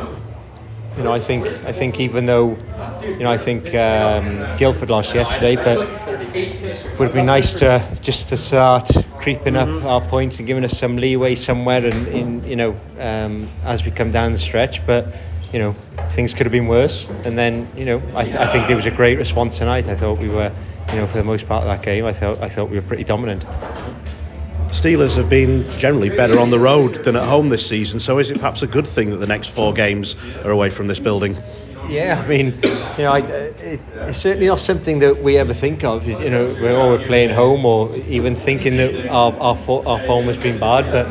You 0.98 1.04
know, 1.04 1.14
I 1.14 1.22
think, 1.22 1.46
I 1.66 1.72
think 1.72 1.98
even 2.02 2.26
though, 2.26 2.58
you 3.02 3.20
know, 3.20 3.32
I 3.32 3.38
think 3.38 3.74
um, 3.74 4.58
Guildford 4.58 4.90
lost 4.90 5.16
yesterday, 5.16 5.56
but 5.56 5.88
it 6.36 7.00
would 7.00 7.14
be 7.14 7.22
nice 7.22 7.54
to 7.60 7.82
just 8.02 8.28
to 8.30 8.38
start 8.38 8.92
creeping 9.16 9.56
up 9.56 9.70
our 9.86 10.02
points 10.02 10.40
and 10.40 10.46
giving 10.46 10.66
us 10.66 10.78
some 10.78 10.98
leeway 10.98 11.36
somewhere, 11.36 11.86
and 11.86 12.08
in 12.10 12.44
you 12.44 12.58
know, 12.58 12.78
um, 13.00 13.48
as 13.64 13.86
we 13.86 13.92
come 13.92 14.12
down 14.12 14.34
the 14.34 14.38
stretch, 14.38 14.86
but 14.86 15.16
you 15.54 15.60
know, 15.60 15.74
things 16.12 16.34
could 16.34 16.46
have 16.46 16.52
been 16.52 16.68
worse. 16.68 17.08
And 17.26 17.38
then, 17.38 17.68
you 17.76 17.86
know, 17.86 18.02
I, 18.16 18.24
th- 18.24 18.36
I 18.36 18.48
think 18.48 18.68
there 18.68 18.76
was 18.76 18.86
a 18.86 18.92
great 18.92 19.18
response 19.18 19.58
tonight. 19.58 19.88
I 19.88 19.96
thought 19.96 20.20
we 20.20 20.30
were, 20.30 20.52
you 20.90 20.96
know, 20.96 21.08
for 21.08 21.18
the 21.18 21.24
most 21.24 21.48
part 21.48 21.64
of 21.64 21.68
that 21.68 21.84
game, 21.84 22.06
I 22.06 22.14
thought 22.14 22.40
I 22.42 22.50
thought 22.50 22.70
we 22.70 22.78
were 22.78 22.86
pretty 22.86 23.04
dominant. 23.04 23.46
Steelers 24.70 25.18
have 25.18 25.30
been 25.30 25.70
generally 25.78 26.10
better 26.10 26.40
on 26.40 26.50
the 26.50 26.60
road 26.60 27.04
than 27.04 27.18
at 27.18 27.26
home 27.26 27.50
this 27.50 27.68
season. 27.68 28.00
So 28.00 28.20
is 28.20 28.32
it 28.32 28.36
perhaps 28.36 28.62
a 28.62 28.68
good 28.68 28.88
thing 28.88 29.10
that 29.10 29.18
the 29.18 29.28
next 29.28 29.50
four 29.50 29.74
games 29.74 30.16
are 30.46 30.52
away 30.52 30.70
from 30.70 30.88
this 30.88 31.00
building? 31.00 31.36
Yeah, 31.90 32.22
I 32.24 32.28
mean, 32.28 32.54
you 32.98 33.04
know, 33.04 33.12
I, 33.12 33.20
it, 33.20 33.82
it's 33.96 34.18
certainly 34.18 34.48
not 34.48 34.60
something 34.60 35.00
that 35.00 35.22
we 35.22 35.38
ever 35.38 35.54
think 35.54 35.84
of. 35.84 36.08
You 36.08 36.30
know, 36.30 36.46
we're 36.62 36.78
always 36.78 37.06
playing 37.06 37.32
home 37.32 37.66
or 37.66 37.94
even 38.08 38.34
thinking 38.34 38.78
that 38.78 39.10
our 39.10 39.34
our, 39.34 39.58
our 39.86 40.00
form 40.00 40.26
has 40.26 40.38
been 40.38 40.58
bad, 40.58 40.90
but 40.90 41.06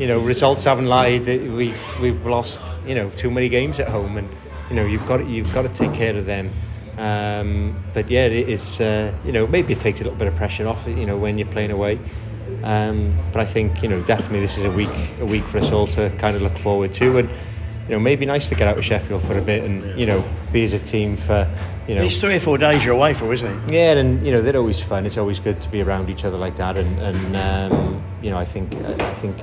you 0.00 0.06
know, 0.06 0.18
results 0.18 0.64
haven't 0.64 0.86
lied. 0.86 1.26
We've 1.26 2.00
we've 2.00 2.26
lost 2.26 2.62
you 2.86 2.94
know 2.94 3.10
too 3.10 3.30
many 3.30 3.50
games 3.50 3.78
at 3.78 3.88
home, 3.88 4.16
and 4.16 4.28
you 4.70 4.76
know 4.76 4.86
you've 4.86 5.06
got 5.06 5.18
to, 5.18 5.24
you've 5.24 5.52
got 5.52 5.62
to 5.62 5.68
take 5.68 5.92
care 5.92 6.16
of 6.16 6.24
them. 6.24 6.50
Um, 6.96 7.76
but 7.92 8.10
yeah, 8.10 8.24
it 8.24 8.48
is. 8.48 8.80
Uh, 8.80 9.12
you 9.26 9.32
know, 9.32 9.46
maybe 9.46 9.74
it 9.74 9.80
takes 9.80 10.00
a 10.00 10.04
little 10.04 10.18
bit 10.18 10.26
of 10.26 10.34
pressure 10.36 10.66
off. 10.66 10.88
You 10.88 11.04
know, 11.04 11.18
when 11.18 11.38
you're 11.38 11.48
playing 11.48 11.70
away. 11.70 11.98
Um, 12.64 13.14
but 13.32 13.40
I 13.40 13.46
think 13.46 13.82
you 13.82 13.88
know 13.88 14.02
definitely 14.02 14.40
this 14.40 14.56
is 14.56 14.64
a 14.64 14.70
week 14.70 14.90
a 15.20 15.26
week 15.26 15.44
for 15.44 15.58
us 15.58 15.70
all 15.70 15.86
to 15.88 16.10
kind 16.16 16.34
of 16.34 16.42
look 16.42 16.56
forward 16.56 16.94
to, 16.94 17.18
and 17.18 17.28
you 17.28 17.94
know 17.94 18.00
maybe 18.00 18.24
nice 18.24 18.48
to 18.48 18.54
get 18.54 18.68
out 18.68 18.78
of 18.78 18.84
Sheffield 18.84 19.22
for 19.22 19.38
a 19.38 19.42
bit 19.42 19.64
and 19.64 19.98
you 19.98 20.06
know 20.06 20.24
be 20.50 20.64
as 20.64 20.72
a 20.72 20.78
team 20.78 21.16
for 21.16 21.46
you 21.86 21.94
know. 21.94 22.02
It's 22.02 22.16
three 22.16 22.36
or 22.36 22.40
four 22.40 22.56
days 22.56 22.84
you're 22.84 22.94
away 22.94 23.12
for, 23.12 23.32
isn't 23.32 23.50
it? 23.50 23.72
Yeah, 23.72 23.92
and 23.92 24.24
you 24.24 24.32
know 24.32 24.40
they're 24.40 24.56
always 24.56 24.80
fun. 24.80 25.04
It's 25.04 25.18
always 25.18 25.40
good 25.40 25.60
to 25.60 25.68
be 25.68 25.82
around 25.82 26.08
each 26.08 26.24
other 26.24 26.38
like 26.38 26.56
that, 26.56 26.78
and, 26.78 26.98
and 26.98 27.72
um, 27.72 28.02
you 28.22 28.30
know 28.30 28.38
I 28.38 28.44
think 28.44 28.74
I 28.74 29.14
think 29.14 29.36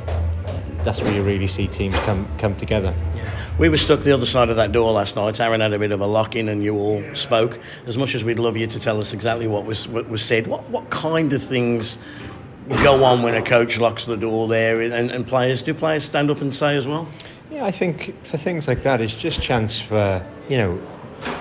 that's 0.88 1.02
where 1.02 1.14
you 1.14 1.22
really 1.22 1.48
see 1.48 1.68
teams 1.68 2.00
come 2.00 2.26
come 2.38 2.56
together. 2.56 2.96
Yeah. 3.14 3.30
We 3.60 3.68
were 3.68 3.78
stuck 3.78 4.00
the 4.00 4.14
other 4.14 4.26
side 4.26 4.50
of 4.50 4.56
that 4.56 4.72
door 4.72 4.94
last 4.94 5.18
night. 5.18 5.38
Aaron 5.42 5.60
had 5.60 5.74
a 5.74 5.80
bit 5.80 5.92
of 5.92 6.00
a 6.00 6.06
lock 6.06 6.34
in, 6.38 6.48
and 6.48 6.64
you 6.64 6.78
all 6.78 7.04
spoke. 7.14 7.60
As 7.86 7.98
much 7.98 8.16
as 8.16 8.24
we'd 8.24 8.40
love 8.40 8.56
you 8.56 8.68
to 8.68 8.80
tell 8.80 8.98
us 9.00 9.12
exactly 9.12 9.48
what 9.48 9.66
was 9.66 9.86
what 9.90 10.08
was 10.08 10.24
said, 10.24 10.48
what 10.48 10.64
what 10.70 10.90
kind 10.90 11.34
of 11.34 11.44
things 11.44 12.00
go 12.70 13.04
on 13.04 13.22
when 13.22 13.34
a 13.34 13.42
coach 13.42 13.78
locks 13.80 14.06
the 14.06 14.16
door 14.16 14.48
there, 14.48 14.80
and, 14.80 15.12
and 15.12 15.28
players 15.28 15.62
do 15.62 15.74
players 15.74 16.06
stand 16.06 16.32
up 16.32 16.40
and 16.40 16.56
say 16.56 16.78
as 16.78 16.88
well? 16.88 17.06
Yeah, 17.52 17.66
I 17.66 17.72
think 17.72 18.16
for 18.24 18.38
things 18.38 18.66
like 18.66 18.84
that, 18.84 19.02
it's 19.02 19.16
just 19.16 19.42
chance 19.42 19.78
for 19.82 20.26
you 20.48 20.58
know 20.58 20.82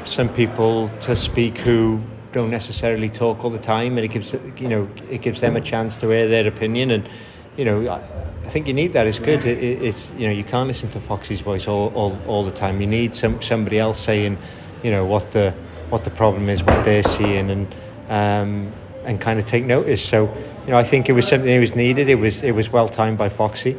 some 0.05 0.29
people 0.29 0.91
to 1.03 1.15
speak 1.15 1.59
who 1.59 2.03
don't 2.33 2.51
necessarily 2.51 3.11
talk 3.11 3.45
all 3.45 3.51
the 3.51 3.61
time, 3.61 3.97
and 3.97 4.05
it 4.05 4.09
gives 4.09 4.35
you 4.57 4.69
know 4.69 4.89
it 5.09 5.23
gives 5.23 5.41
them 5.41 5.55
a 5.55 5.61
chance 5.61 5.97
to 5.99 6.13
air 6.13 6.27
their 6.27 6.49
opinion, 6.49 6.91
and 6.91 7.09
you 7.57 7.65
know 7.65 8.03
I, 8.47 8.49
think 8.49 8.69
you 8.69 8.75
need 8.75 8.93
that. 8.93 9.09
It's 9.09 9.19
good. 9.19 9.45
It, 9.45 9.59
it's 9.59 10.11
you 10.13 10.27
know 10.29 10.33
you 10.33 10.45
can't 10.45 10.69
listen 10.69 10.89
to 10.91 11.01
Foxy's 11.01 11.41
voice 11.41 11.67
all, 11.67 11.93
all, 11.95 12.17
all 12.29 12.45
the 12.45 12.53
time. 12.53 12.81
You 12.81 12.87
need 12.87 13.15
some 13.15 13.43
somebody 13.43 13.79
else 13.79 13.99
saying, 13.99 14.39
you 14.85 14.93
know 14.93 15.05
what 15.05 15.33
the 15.33 15.53
what 15.91 16.05
the 16.05 16.11
problem 16.11 16.49
is, 16.49 16.63
what 16.63 16.85
they're 16.85 17.03
seeing, 17.03 17.51
and 17.51 17.75
um, 18.09 18.73
and 19.05 19.21
kind 19.21 19.41
of 19.41 19.47
take 19.47 19.65
notice. 19.65 20.03
So 20.05 20.33
you 20.65 20.71
know 20.71 20.79
I 20.79 20.85
think 20.85 21.09
it 21.09 21.13
was 21.13 21.27
something 21.27 21.53
that 21.53 21.59
was 21.59 21.75
needed. 21.75 22.09
It 22.09 22.15
was 22.15 22.45
it 22.45 22.53
was 22.53 22.71
well 22.71 22.89
timed 22.89 23.19
by 23.19 23.29
Foxy. 23.29 23.77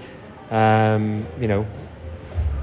Um, 0.51 1.25
you 1.39 1.47
know 1.47 1.65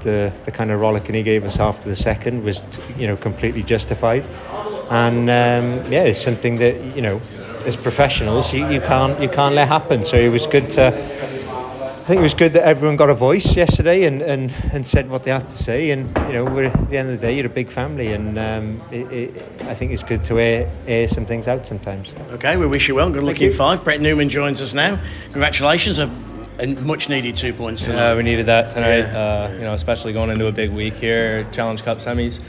the 0.01 0.31
the 0.45 0.51
kind 0.51 0.69
of 0.69 0.79
rollicking 0.79 1.15
he 1.15 1.23
gave 1.23 1.43
us 1.43 1.59
after 1.59 1.89
the 1.89 1.95
second 1.95 2.43
was 2.43 2.61
you 2.97 3.07
know 3.07 3.17
completely 3.17 3.63
justified, 3.63 4.27
and 4.91 5.27
um, 5.29 5.91
yeah, 5.91 6.03
it's 6.03 6.21
something 6.21 6.57
that 6.57 6.95
you 6.95 7.01
know 7.01 7.19
as 7.65 7.75
professionals 7.75 8.53
you, 8.53 8.67
you 8.69 8.79
can't 8.79 9.19
you 9.19 9.27
can't 9.27 9.55
let 9.55 9.67
happen. 9.67 10.05
So 10.05 10.17
it 10.17 10.29
was 10.29 10.45
good 10.45 10.69
to. 10.71 11.14
I 12.05 12.07
think 12.07 12.19
it 12.19 12.21
was 12.23 12.35
good 12.35 12.53
that 12.53 12.61
everyone 12.61 12.97
got 12.97 13.09
a 13.09 13.15
voice 13.15 13.57
yesterday 13.57 14.03
and, 14.03 14.21
and, 14.21 14.53
and 14.71 14.85
said 14.85 15.09
what 15.09 15.23
they 15.23 15.31
had 15.31 15.47
to 15.47 15.57
say. 15.57 15.89
And 15.89 16.05
you 16.27 16.33
know, 16.33 16.45
we're 16.45 16.65
at 16.65 16.89
the 16.91 16.99
end 16.99 17.09
of 17.09 17.19
the 17.19 17.25
day, 17.25 17.35
you're 17.35 17.47
a 17.47 17.49
big 17.49 17.71
family, 17.71 18.13
and 18.13 18.37
um, 18.37 18.79
it, 18.91 19.11
it, 19.11 19.43
I 19.61 19.73
think 19.73 19.91
it's 19.91 20.03
good 20.03 20.23
to 20.25 20.39
air, 20.39 20.71
air 20.85 21.07
some 21.07 21.25
things 21.25 21.47
out 21.47 21.65
sometimes. 21.65 22.13
Okay, 22.29 22.57
we 22.57 22.67
wish 22.67 22.87
you 22.87 22.93
well. 22.93 23.09
Good 23.09 23.23
luck 23.23 23.41
in 23.41 23.51
Fife. 23.51 23.83
Brett 23.83 24.01
Neumann 24.01 24.29
joins 24.29 24.61
us 24.61 24.75
now. 24.75 24.99
Congratulations, 25.31 25.97
a 25.97 26.05
and 26.59 26.83
much 26.85 27.09
needed 27.09 27.35
two 27.35 27.53
points 27.53 27.83
tonight. 27.83 28.11
Uh, 28.11 28.15
we 28.15 28.23
needed 28.23 28.45
that 28.47 28.69
tonight. 28.69 29.03
Uh, 29.03 29.49
you 29.53 29.61
know, 29.61 29.73
especially 29.73 30.13
going 30.13 30.29
into 30.29 30.47
a 30.47 30.51
big 30.51 30.71
week 30.71 30.93
here, 30.93 31.45
Challenge 31.51 31.83
Cup 31.83 31.97
semis, 31.99 32.39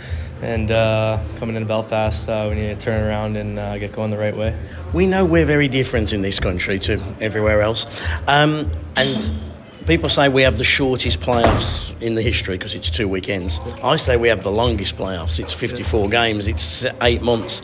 and 0.43 0.71
uh, 0.71 1.19
coming 1.37 1.57
into 1.57 1.67
Belfast, 1.67 2.29
uh, 2.29 2.47
we 2.49 2.57
need 2.57 2.79
to 2.79 2.85
turn 2.85 3.07
around 3.07 3.37
and 3.37 3.59
uh, 3.59 3.79
get 3.79 3.93
going 3.93 4.11
the 4.11 4.19
right 4.19 4.37
way. 4.37 4.57
We 4.93 5.07
know 5.07 5.25
we're 5.25 5.47
very 5.47 5.69
different 5.69 6.13
in 6.13 6.23
this 6.23 6.41
country 6.41 6.79
to 6.81 7.01
everywhere 7.21 7.63
else, 7.63 7.87
um, 8.29 8.71
and 8.97 9.33
people 9.87 10.09
say 10.09 10.29
we 10.29 10.43
have 10.43 10.59
the 10.59 10.65
shortest 10.65 11.21
playoffs 11.21 12.01
in 12.03 12.15
the 12.15 12.23
history 12.23 12.59
because 12.59 12.75
it's 12.75 12.91
two 12.91 13.09
weekends. 13.09 13.61
I 13.83 13.97
say 13.97 14.17
we 14.17 14.29
have 14.29 14.43
the 14.43 14.51
longest 14.51 14.97
playoffs. 14.97 15.39
It's 15.39 15.53
54 15.53 16.09
games. 16.09 16.49
It's 16.49 16.85
eight 17.03 17.23
months. 17.23 17.63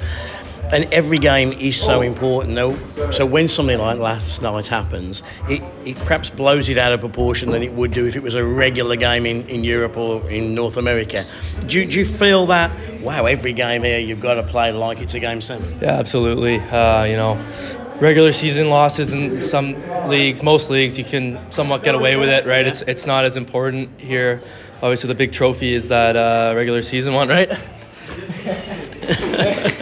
And 0.73 0.85
every 0.93 1.19
game 1.19 1.53
is 1.53 1.79
so 1.79 2.01
important. 2.01 2.55
Though, 2.55 2.75
so 3.11 3.27
when 3.27 3.49
something 3.49 3.79
like 3.79 3.99
last 3.99 4.41
night 4.41 4.69
happens, 4.69 5.23
it, 5.49 5.63
it 5.85 5.97
perhaps 5.97 6.31
blows 6.31 6.69
it 6.71 6.79
out 6.79 6.93
of 6.93 7.01
proportion 7.01 7.51
than 7.51 7.63
it 7.63 7.73
would 7.75 7.91
do 7.93 8.07
if 8.07 8.17
it 8.17 8.23
was 8.23 8.35
a 8.35 8.45
regular 8.45 8.97
game 8.97 9.27
in, 9.27 9.47
in 9.49 9.65
Europe 9.65 9.97
or 9.99 10.29
in 10.31 10.55
North 10.55 10.79
America. 10.79 11.27
Do, 11.67 11.81
you- 11.81 11.87
do 11.91 11.99
you 11.99 12.07
feel 12.07 12.47
that? 12.47 12.71
Wow, 13.03 13.27
every 13.27 13.53
game 13.53 13.83
here 13.83 13.99
you've 13.99 14.21
got 14.23 14.35
to 14.35 14.43
play 14.45 14.73
like 14.73 15.01
it's 15.01 15.15
a 15.15 15.21
game 15.21 15.41
seven. 15.43 15.79
Yeah, 15.81 15.91
absolutely. 15.99 16.59
Uh, 16.61 17.05
you 17.05 17.17
know, 17.17 17.35
regular 18.01 18.33
season 18.33 18.71
losses 18.71 19.13
in 19.13 19.41
some 19.41 19.75
leagues, 20.09 20.43
most 20.43 20.71
leagues, 20.71 20.99
you 20.99 21.05
can 21.05 21.39
somewhat 21.51 21.83
get 21.83 21.95
away 21.95 22.17
with 22.17 22.29
it, 22.31 22.47
right? 22.47 22.67
It's 22.67 22.83
it's 22.83 23.07
not 23.07 23.25
as 23.25 23.37
important 23.37 24.01
here. 24.01 24.41
Obviously, 24.77 25.09
the 25.09 25.15
big 25.15 25.33
trophy 25.33 25.75
is 25.75 25.89
that 25.89 26.17
uh, 26.17 26.55
regular 26.57 26.83
season 26.83 27.13
one, 27.13 27.29
right? 27.29 27.51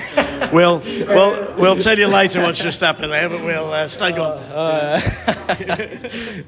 We'll, 0.60 0.78
we'll, 0.80 1.54
we'll 1.56 1.76
tell 1.76 1.96
you 1.96 2.08
later 2.08 2.42
what's 2.42 2.60
just 2.60 2.80
happened 2.80 3.12
there, 3.12 3.28
but 3.28 3.44
we'll 3.44 3.72
uh, 3.72 3.86
stay 3.86 4.12
on. 4.12 5.00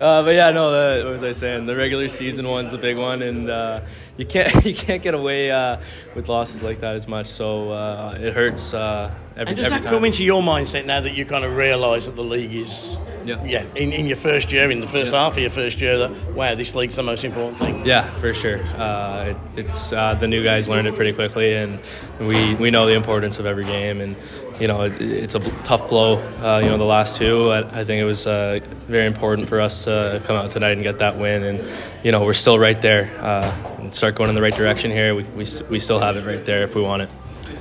Uh, 0.00 0.22
but 0.22 0.34
yeah, 0.34 0.50
no. 0.50 0.70
The, 0.70 1.04
what 1.04 1.12
was 1.12 1.22
I 1.22 1.30
saying? 1.32 1.66
The 1.66 1.76
regular 1.76 2.08
season 2.08 2.48
one's 2.48 2.70
the 2.70 2.78
big 2.78 2.96
one, 2.96 3.22
and 3.22 3.48
uh, 3.48 3.80
you 4.16 4.26
can't 4.26 4.64
you 4.64 4.74
can't 4.74 5.02
get 5.02 5.14
away 5.14 5.50
uh, 5.50 5.76
with 6.14 6.28
losses 6.28 6.62
like 6.62 6.80
that 6.80 6.96
as 6.96 7.06
much. 7.06 7.26
So 7.26 7.70
uh, 7.70 8.18
it 8.20 8.32
hurts 8.32 8.74
uh, 8.74 9.12
every, 9.36 9.50
And 9.50 9.56
does 9.56 9.66
every 9.66 9.78
that 9.78 9.84
time. 9.84 9.94
come 9.94 10.04
into 10.04 10.24
your 10.24 10.42
mindset 10.42 10.86
now 10.86 11.00
that 11.00 11.14
you 11.14 11.24
kind 11.24 11.44
of 11.44 11.56
realise 11.56 12.06
that 12.06 12.16
the 12.16 12.24
league 12.24 12.54
is, 12.54 12.96
Yeah. 13.24 13.44
yeah, 13.44 13.64
in, 13.76 13.92
in 13.92 14.06
your 14.06 14.16
first 14.16 14.50
year, 14.52 14.70
in 14.70 14.80
the 14.80 14.86
first 14.86 15.12
half 15.12 15.32
of 15.32 15.38
your 15.38 15.50
first 15.50 15.80
year, 15.80 15.98
that 15.98 16.10
wow, 16.34 16.54
this 16.54 16.74
league's 16.74 16.96
the 16.96 17.02
most 17.02 17.24
important 17.24 17.56
thing. 17.56 17.86
Yeah, 17.86 18.08
for 18.10 18.32
sure. 18.34 18.58
Uh, 18.76 19.34
it, 19.56 19.66
it's 19.66 19.92
uh, 19.92 20.14
the 20.14 20.26
new 20.28 20.42
guys 20.42 20.68
learned 20.68 20.88
it 20.88 20.94
pretty 20.94 21.12
quickly, 21.12 21.54
and 21.54 21.78
we, 22.20 22.54
we 22.56 22.70
know 22.70 22.86
the 22.86 22.94
importance 22.94 23.38
of 23.38 23.46
every 23.46 23.64
game. 23.64 24.00
And 24.00 24.16
you 24.60 24.68
know, 24.68 24.82
it, 24.82 25.00
it's 25.00 25.34
a 25.34 25.40
tough 25.64 25.88
blow. 25.88 26.16
Uh, 26.42 26.58
you 26.62 26.68
know, 26.68 26.78
the 26.78 26.84
last 26.84 27.16
two. 27.16 27.50
I, 27.50 27.80
I 27.80 27.84
think 27.84 28.00
it 28.00 28.04
was 28.04 28.26
uh, 28.26 28.60
very 28.86 29.06
important 29.06 29.48
for 29.48 29.60
us 29.60 29.84
to 29.84 30.20
come 30.24 30.36
out 30.36 30.50
tonight 30.50 30.72
and 30.72 30.82
get 30.82 30.98
that 30.98 31.16
win. 31.18 31.42
And 31.44 31.64
you 32.04 32.12
know, 32.12 32.24
we're 32.24 32.32
still 32.34 32.58
right 32.58 32.80
there. 32.80 33.10
Uh, 33.20 33.78
and 33.80 33.94
start 33.94 34.14
going 34.14 34.28
in 34.28 34.34
the 34.34 34.42
right 34.42 34.54
direction 34.54 34.90
here. 34.90 35.14
We 35.14 35.22
we, 35.36 35.44
st- 35.44 35.68
we 35.70 35.78
still 35.78 36.00
have 36.00 36.16
it 36.16 36.26
right 36.26 36.44
there 36.44 36.62
if 36.62 36.74
we 36.74 36.82
want 36.82 37.02
it. 37.02 37.10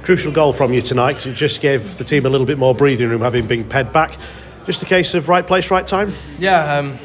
Crucial 0.04 0.32
goal 0.32 0.52
from 0.54 0.74
you 0.74 0.82
tonight 0.82 1.14
'cause 1.14 1.28
it 1.28 1.36
just 1.36 1.62
gave 1.62 1.98
the 2.00 2.04
team 2.04 2.26
a 2.26 2.30
little 2.30 2.48
bit 2.48 2.58
more 2.58 2.74
breathing 2.74 3.10
room 3.10 3.22
having 3.22 3.46
been 3.46 3.64
ped 3.64 3.94
back. 3.94 4.18
Just 4.66 4.84
a 4.84 4.86
case 4.86 5.14
of 5.16 5.28
right 5.28 5.46
place, 5.46 5.72
right 5.72 5.86
time. 5.86 6.12
Yeah, 6.38 6.76
um, 6.76 6.98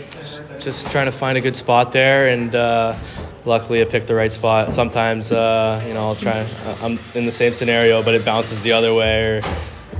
just 0.58 0.90
trying 0.90 1.06
to 1.06 1.12
find 1.12 1.38
a 1.38 1.40
good 1.40 1.56
spot 1.56 1.90
there, 1.92 2.28
and 2.28 2.54
uh, 2.54 2.96
luckily 3.44 3.80
I 3.80 3.84
picked 3.86 4.06
the 4.06 4.14
right 4.14 4.32
spot. 4.32 4.74
Sometimes, 4.74 5.32
uh, 5.32 5.82
you 5.86 5.94
know, 5.94 6.08
I'll 6.08 6.16
try. 6.16 6.40
uh, 6.40 6.76
I'm 6.82 6.98
in 7.14 7.24
the 7.24 7.32
same 7.32 7.52
scenario, 7.52 8.02
but 8.02 8.14
it 8.14 8.24
bounces 8.24 8.62
the 8.62 8.72
other 8.72 8.92
way, 8.92 9.38
or 9.38 9.42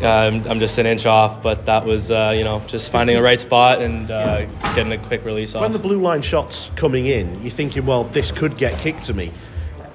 uh, 0.03 0.07
I'm, 0.07 0.47
I'm 0.47 0.61
just 0.61 0.77
an 0.79 0.87
inch 0.87 1.07
off. 1.07 1.43
But 1.43 1.65
that 1.67 1.87
was, 1.87 2.11
uh, 2.11 2.35
you 2.37 2.45
know, 2.45 2.63
just 2.67 2.93
finding 2.93 3.17
the 3.17 3.23
right 3.23 3.41
spot 3.41 3.81
and 3.81 4.11
uh, 4.11 4.45
getting 4.75 4.93
a 4.93 4.99
quick 4.99 5.25
release 5.25 5.55
off. 5.55 5.63
When 5.63 5.73
the 5.73 5.79
blue 5.79 6.01
line 6.01 6.23
shots 6.23 6.71
coming 6.77 7.07
in, 7.07 7.41
you're 7.41 7.51
thinking, 7.51 7.87
well, 7.87 8.05
this 8.05 8.31
could 8.31 8.59
get 8.59 8.79
kicked 8.81 9.05
to 9.05 9.15
me. 9.15 9.33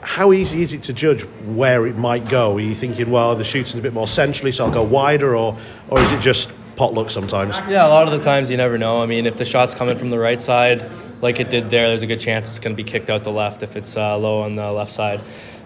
How 0.02 0.34
easy 0.34 0.64
is 0.64 0.74
it 0.74 0.82
to 0.84 0.94
judge 0.94 1.22
where 1.46 1.86
it 1.86 1.96
might 1.96 2.28
go? 2.28 2.58
Are 2.58 2.60
you 2.60 2.74
thinking, 2.74 3.12
well, 3.12 3.36
the 3.36 3.44
shooting's 3.44 3.76
a 3.76 3.82
bit 3.82 3.94
more 3.94 4.08
centrally, 4.08 4.52
so 4.52 4.66
I'll 4.66 4.72
go 4.72 4.82
wider, 4.84 5.36
or 5.36 5.56
or 5.90 6.00
is 6.02 6.12
it 6.12 6.22
just 6.22 6.52
pot 6.76 6.94
luck 6.94 7.10
sometimes? 7.10 7.58
Yeah, 7.70 7.88
a 7.88 7.90
lot 7.90 8.08
of 8.08 8.12
the 8.12 8.20
times 8.20 8.50
you 8.50 8.58
never 8.58 8.78
know. 8.78 9.02
I 9.02 9.06
mean, 9.06 9.26
if 9.26 9.38
the 9.38 9.46
shot's 9.46 9.76
coming 9.76 9.98
from 9.98 10.10
the 10.10 10.20
right 10.20 10.40
side, 10.40 10.90
like 11.22 11.40
it 11.40 11.50
did 11.50 11.70
there, 11.70 11.88
there's 11.88 12.02
a 12.02 12.08
good 12.08 12.20
chance 12.20 12.50
it's 12.50 12.60
going 12.60 12.76
to 12.76 12.84
be 12.84 12.90
kicked 12.90 13.10
out 13.10 13.24
the 13.24 13.32
left 13.32 13.64
if 13.64 13.76
it's 13.76 13.96
uh, 13.96 14.18
low 14.18 14.42
on 14.42 14.56
the 14.56 14.72
left 14.72 14.92
side. 14.92 15.22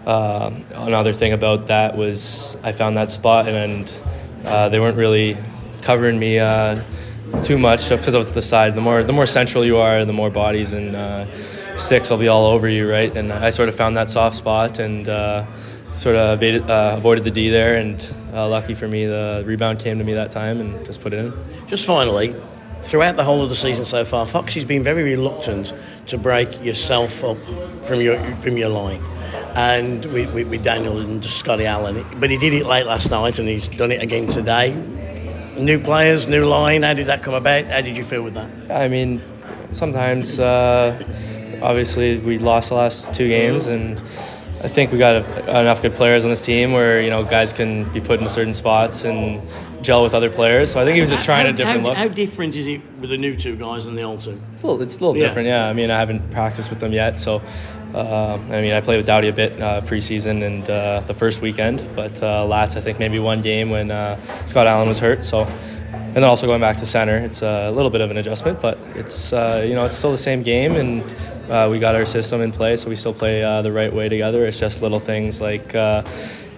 Uh, 0.06 0.52
another 0.74 1.12
thing 1.12 1.32
about 1.32 1.66
that 1.66 1.96
was 1.96 2.56
I 2.62 2.72
found 2.72 2.96
that 2.96 3.10
spot 3.10 3.48
and 3.48 3.92
uh, 4.44 4.68
they 4.68 4.78
weren't 4.78 4.96
really 4.96 5.36
covering 5.82 6.18
me 6.18 6.38
uh, 6.38 6.82
too 7.42 7.58
much 7.58 7.88
because 7.88 8.14
it 8.14 8.18
was 8.18 8.32
the 8.32 8.42
side. 8.42 8.74
The 8.74 8.80
more 8.80 9.02
the 9.02 9.12
more 9.12 9.26
central 9.26 9.64
you 9.64 9.78
are, 9.78 10.04
the 10.04 10.12
more 10.12 10.30
bodies 10.30 10.72
and 10.72 10.94
uh, 10.94 11.26
sticks 11.76 12.10
will 12.10 12.18
be 12.18 12.28
all 12.28 12.46
over 12.46 12.68
you, 12.68 12.88
right? 12.88 13.14
And 13.16 13.32
I 13.32 13.50
sort 13.50 13.68
of 13.68 13.74
found 13.74 13.96
that 13.96 14.10
soft 14.10 14.36
spot 14.36 14.78
and. 14.78 15.08
Sort 15.96 16.14
of 16.14 16.38
evaded, 16.42 16.70
uh, 16.70 16.94
avoided 16.98 17.24
the 17.24 17.30
D 17.30 17.48
there, 17.48 17.76
and 17.76 18.06
uh, 18.32 18.46
lucky 18.48 18.74
for 18.74 18.86
me, 18.86 19.06
the 19.06 19.42
rebound 19.46 19.78
came 19.78 19.98
to 19.98 20.04
me 20.04 20.12
that 20.12 20.30
time 20.30 20.60
and 20.60 20.84
just 20.84 21.00
put 21.00 21.12
it 21.12 21.18
in. 21.18 21.32
Just 21.68 21.86
finally, 21.86 22.34
throughout 22.80 23.16
the 23.16 23.24
whole 23.24 23.42
of 23.42 23.48
the 23.48 23.54
season 23.54 23.84
so 23.84 24.04
far, 24.04 24.26
Foxy's 24.26 24.66
been 24.66 24.84
very 24.84 25.02
reluctant 25.02 25.72
to 26.06 26.18
break 26.18 26.62
yourself 26.62 27.24
up 27.24 27.38
from 27.80 28.00
your 28.02 28.22
from 28.36 28.56
your 28.58 28.68
line. 28.68 29.02
And 29.54 30.04
with, 30.12 30.34
with, 30.34 30.48
with 30.48 30.62
Daniel 30.62 30.98
and 30.98 31.24
Scotty 31.24 31.64
Allen, 31.64 32.04
but 32.20 32.28
he 32.28 32.36
did 32.36 32.52
it 32.52 32.66
late 32.66 32.84
last 32.84 33.10
night, 33.10 33.38
and 33.38 33.48
he's 33.48 33.70
done 33.70 33.90
it 33.90 34.02
again 34.02 34.28
today. 34.28 34.74
New 35.58 35.80
players, 35.80 36.28
new 36.28 36.44
line. 36.44 36.82
How 36.82 36.92
did 36.92 37.06
that 37.06 37.22
come 37.22 37.32
about? 37.32 37.64
How 37.64 37.80
did 37.80 37.96
you 37.96 38.04
feel 38.04 38.22
with 38.22 38.34
that? 38.34 38.50
I 38.70 38.88
mean, 38.88 39.22
sometimes, 39.72 40.38
uh, 40.38 40.94
obviously, 41.62 42.18
we 42.18 42.36
lost 42.38 42.68
the 42.68 42.74
last 42.74 43.14
two 43.14 43.28
games, 43.28 43.64
and 43.66 43.98
I 44.62 44.68
think 44.68 44.90
we 44.90 44.98
got 44.98 45.16
a, 45.16 45.60
enough 45.60 45.82
good 45.82 45.94
players 45.94 46.24
on 46.24 46.30
this 46.30 46.40
team 46.40 46.72
where 46.72 47.00
you 47.00 47.10
know 47.10 47.24
guys 47.24 47.52
can 47.52 47.90
be 47.92 48.00
put 48.00 48.18
into 48.18 48.30
certain 48.30 48.54
spots 48.54 49.04
and 49.04 49.40
gel 49.82 50.02
with 50.02 50.14
other 50.14 50.30
players. 50.30 50.72
So 50.72 50.80
I 50.80 50.84
think 50.84 50.94
he 50.94 51.00
was 51.00 51.10
just 51.10 51.24
trying 51.24 51.46
how, 51.46 51.52
a 51.52 51.54
different 51.54 51.80
how, 51.80 51.86
look. 51.88 51.96
How 51.96 52.08
different 52.08 52.56
is 52.56 52.66
it 52.66 52.80
with 52.98 53.10
the 53.10 53.18
new 53.18 53.36
two 53.36 53.56
guys 53.56 53.86
and 53.86 53.96
the 53.96 54.02
old 54.02 54.20
two? 54.20 54.40
It's 54.52 54.62
a 54.62 54.66
little, 54.66 54.82
it's 54.82 54.96
a 54.98 55.00
little 55.00 55.16
Yeah. 55.16 55.28
different, 55.28 55.48
yeah. 55.48 55.68
I 55.68 55.72
mean, 55.72 55.90
I 55.90 55.98
haven't 55.98 56.30
practiced 56.30 56.70
with 56.70 56.80
them 56.80 56.92
yet, 56.92 57.18
so 57.18 57.42
uh, 57.94 58.38
I 58.50 58.60
mean, 58.60 58.72
I 58.72 58.80
played 58.80 58.96
with 58.98 59.06
Dowdy 59.06 59.28
a 59.28 59.32
bit 59.32 59.60
uh, 59.60 59.80
preseason 59.82 60.42
and 60.42 60.68
uh, 60.68 61.00
the 61.06 61.14
first 61.14 61.40
weekend, 61.40 61.86
but 61.94 62.22
uh, 62.22 62.44
Lats, 62.44 62.76
I 62.76 62.80
think 62.80 62.98
maybe 62.98 63.18
one 63.18 63.40
game 63.40 63.70
when 63.70 63.90
uh, 63.90 64.20
Scott 64.46 64.66
Allen 64.66 64.88
was 64.88 64.98
hurt. 64.98 65.24
So, 65.24 65.46
and 66.16 66.22
then 66.22 66.30
also 66.30 66.46
going 66.46 66.62
back 66.62 66.78
to 66.78 66.86
center, 66.86 67.18
it's 67.18 67.42
a 67.42 67.70
little 67.70 67.90
bit 67.90 68.00
of 68.00 68.10
an 68.10 68.16
adjustment, 68.16 68.58
but 68.58 68.78
it's 68.94 69.34
uh, 69.34 69.62
you 69.68 69.74
know 69.74 69.84
it's 69.84 69.94
still 69.94 70.12
the 70.12 70.16
same 70.16 70.42
game, 70.42 70.74
and 70.74 71.02
uh, 71.50 71.68
we 71.70 71.78
got 71.78 71.94
our 71.94 72.06
system 72.06 72.40
in 72.40 72.52
place, 72.52 72.80
so 72.80 72.88
we 72.88 72.96
still 72.96 73.12
play 73.12 73.44
uh, 73.44 73.60
the 73.60 73.70
right 73.70 73.92
way 73.92 74.08
together. 74.08 74.46
It's 74.46 74.58
just 74.58 74.80
little 74.82 74.98
things 74.98 75.40
like. 75.40 75.74
Uh, 75.74 76.02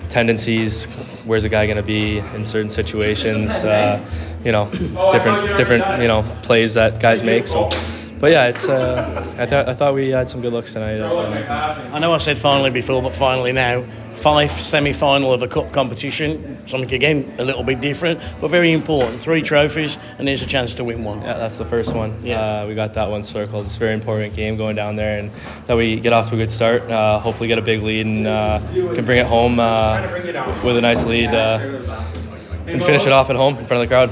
tendencies 0.09 0.87
where's 1.27 1.45
a 1.45 1.50
guy 1.50 1.67
going 1.67 1.77
to 1.77 1.83
be 1.83 2.17
in 2.17 2.43
certain 2.43 2.71
situations 2.71 3.62
uh, 3.62 4.03
you 4.43 4.50
know 4.50 4.71
different 5.12 5.55
different 5.55 6.00
you 6.00 6.09
know 6.09 6.23
plays 6.43 6.73
that 6.73 6.99
guys 6.99 7.23
make 7.23 7.47
so 7.47 7.69
but 8.18 8.30
yeah 8.30 8.46
it's 8.46 8.68
uh, 8.68 9.34
I, 9.38 9.46
th- 9.46 9.66
I 9.66 9.75
thought 9.75 9.94
we 9.94 10.08
had 10.08 10.28
some 10.28 10.40
good 10.40 10.52
looks 10.52 10.72
tonight. 10.72 11.00
I 11.00 11.98
know 11.98 12.12
I 12.12 12.18
said 12.18 12.38
finally 12.38 12.70
before, 12.70 13.02
but 13.02 13.12
finally 13.12 13.52
now. 13.52 13.84
Fife 14.18 14.50
semi-final 14.50 15.32
of 15.32 15.42
a 15.42 15.46
cup 15.46 15.70
competition. 15.70 16.66
Something 16.66 16.92
again 16.92 17.32
a 17.38 17.44
little 17.44 17.62
bit 17.62 17.80
different, 17.80 18.18
but 18.40 18.48
very 18.50 18.72
important. 18.72 19.20
Three 19.20 19.42
trophies, 19.42 19.96
and 20.18 20.26
there's 20.26 20.42
a 20.42 20.46
chance 20.46 20.75
to 20.75 20.82
win 20.82 21.04
one. 21.04 21.20
Yeah, 21.22 21.34
that's 21.34 21.56
the 21.56 21.64
first 21.64 21.94
one. 21.94 22.18
Yeah. 22.25 22.40
Uh, 22.40 22.66
we 22.66 22.75
got 22.75 22.94
that 22.94 23.10
one 23.10 23.22
circled. 23.22 23.66
It's 23.66 23.76
a 23.76 23.78
very 23.78 23.94
important 23.94 24.34
game 24.34 24.56
going 24.56 24.75
down 24.75 24.96
there, 24.96 25.18
and 25.20 25.30
that 25.66 25.76
we 25.76 26.00
get 26.00 26.12
off 26.12 26.30
to 26.30 26.34
a 26.34 26.38
good 26.38 26.50
start. 26.50 26.82
Uh, 26.90 27.20
hopefully, 27.20 27.46
get 27.46 27.58
a 27.58 27.62
big 27.62 27.80
lead 27.84 28.06
and 28.06 28.26
uh, 28.26 28.58
can 28.92 29.04
bring 29.04 29.18
it 29.20 29.26
home 29.26 29.60
uh, 29.60 30.02
with 30.64 30.76
a 30.76 30.80
nice 30.80 31.04
lead 31.04 31.32
uh, 31.32 31.60
and 32.66 32.82
finish 32.82 33.06
it 33.06 33.12
off 33.12 33.30
at 33.30 33.37
home 33.37 33.56
in 33.56 33.66
front 33.66 33.84
of 33.84 33.88
the 33.88 33.94
crowd. 33.94 34.10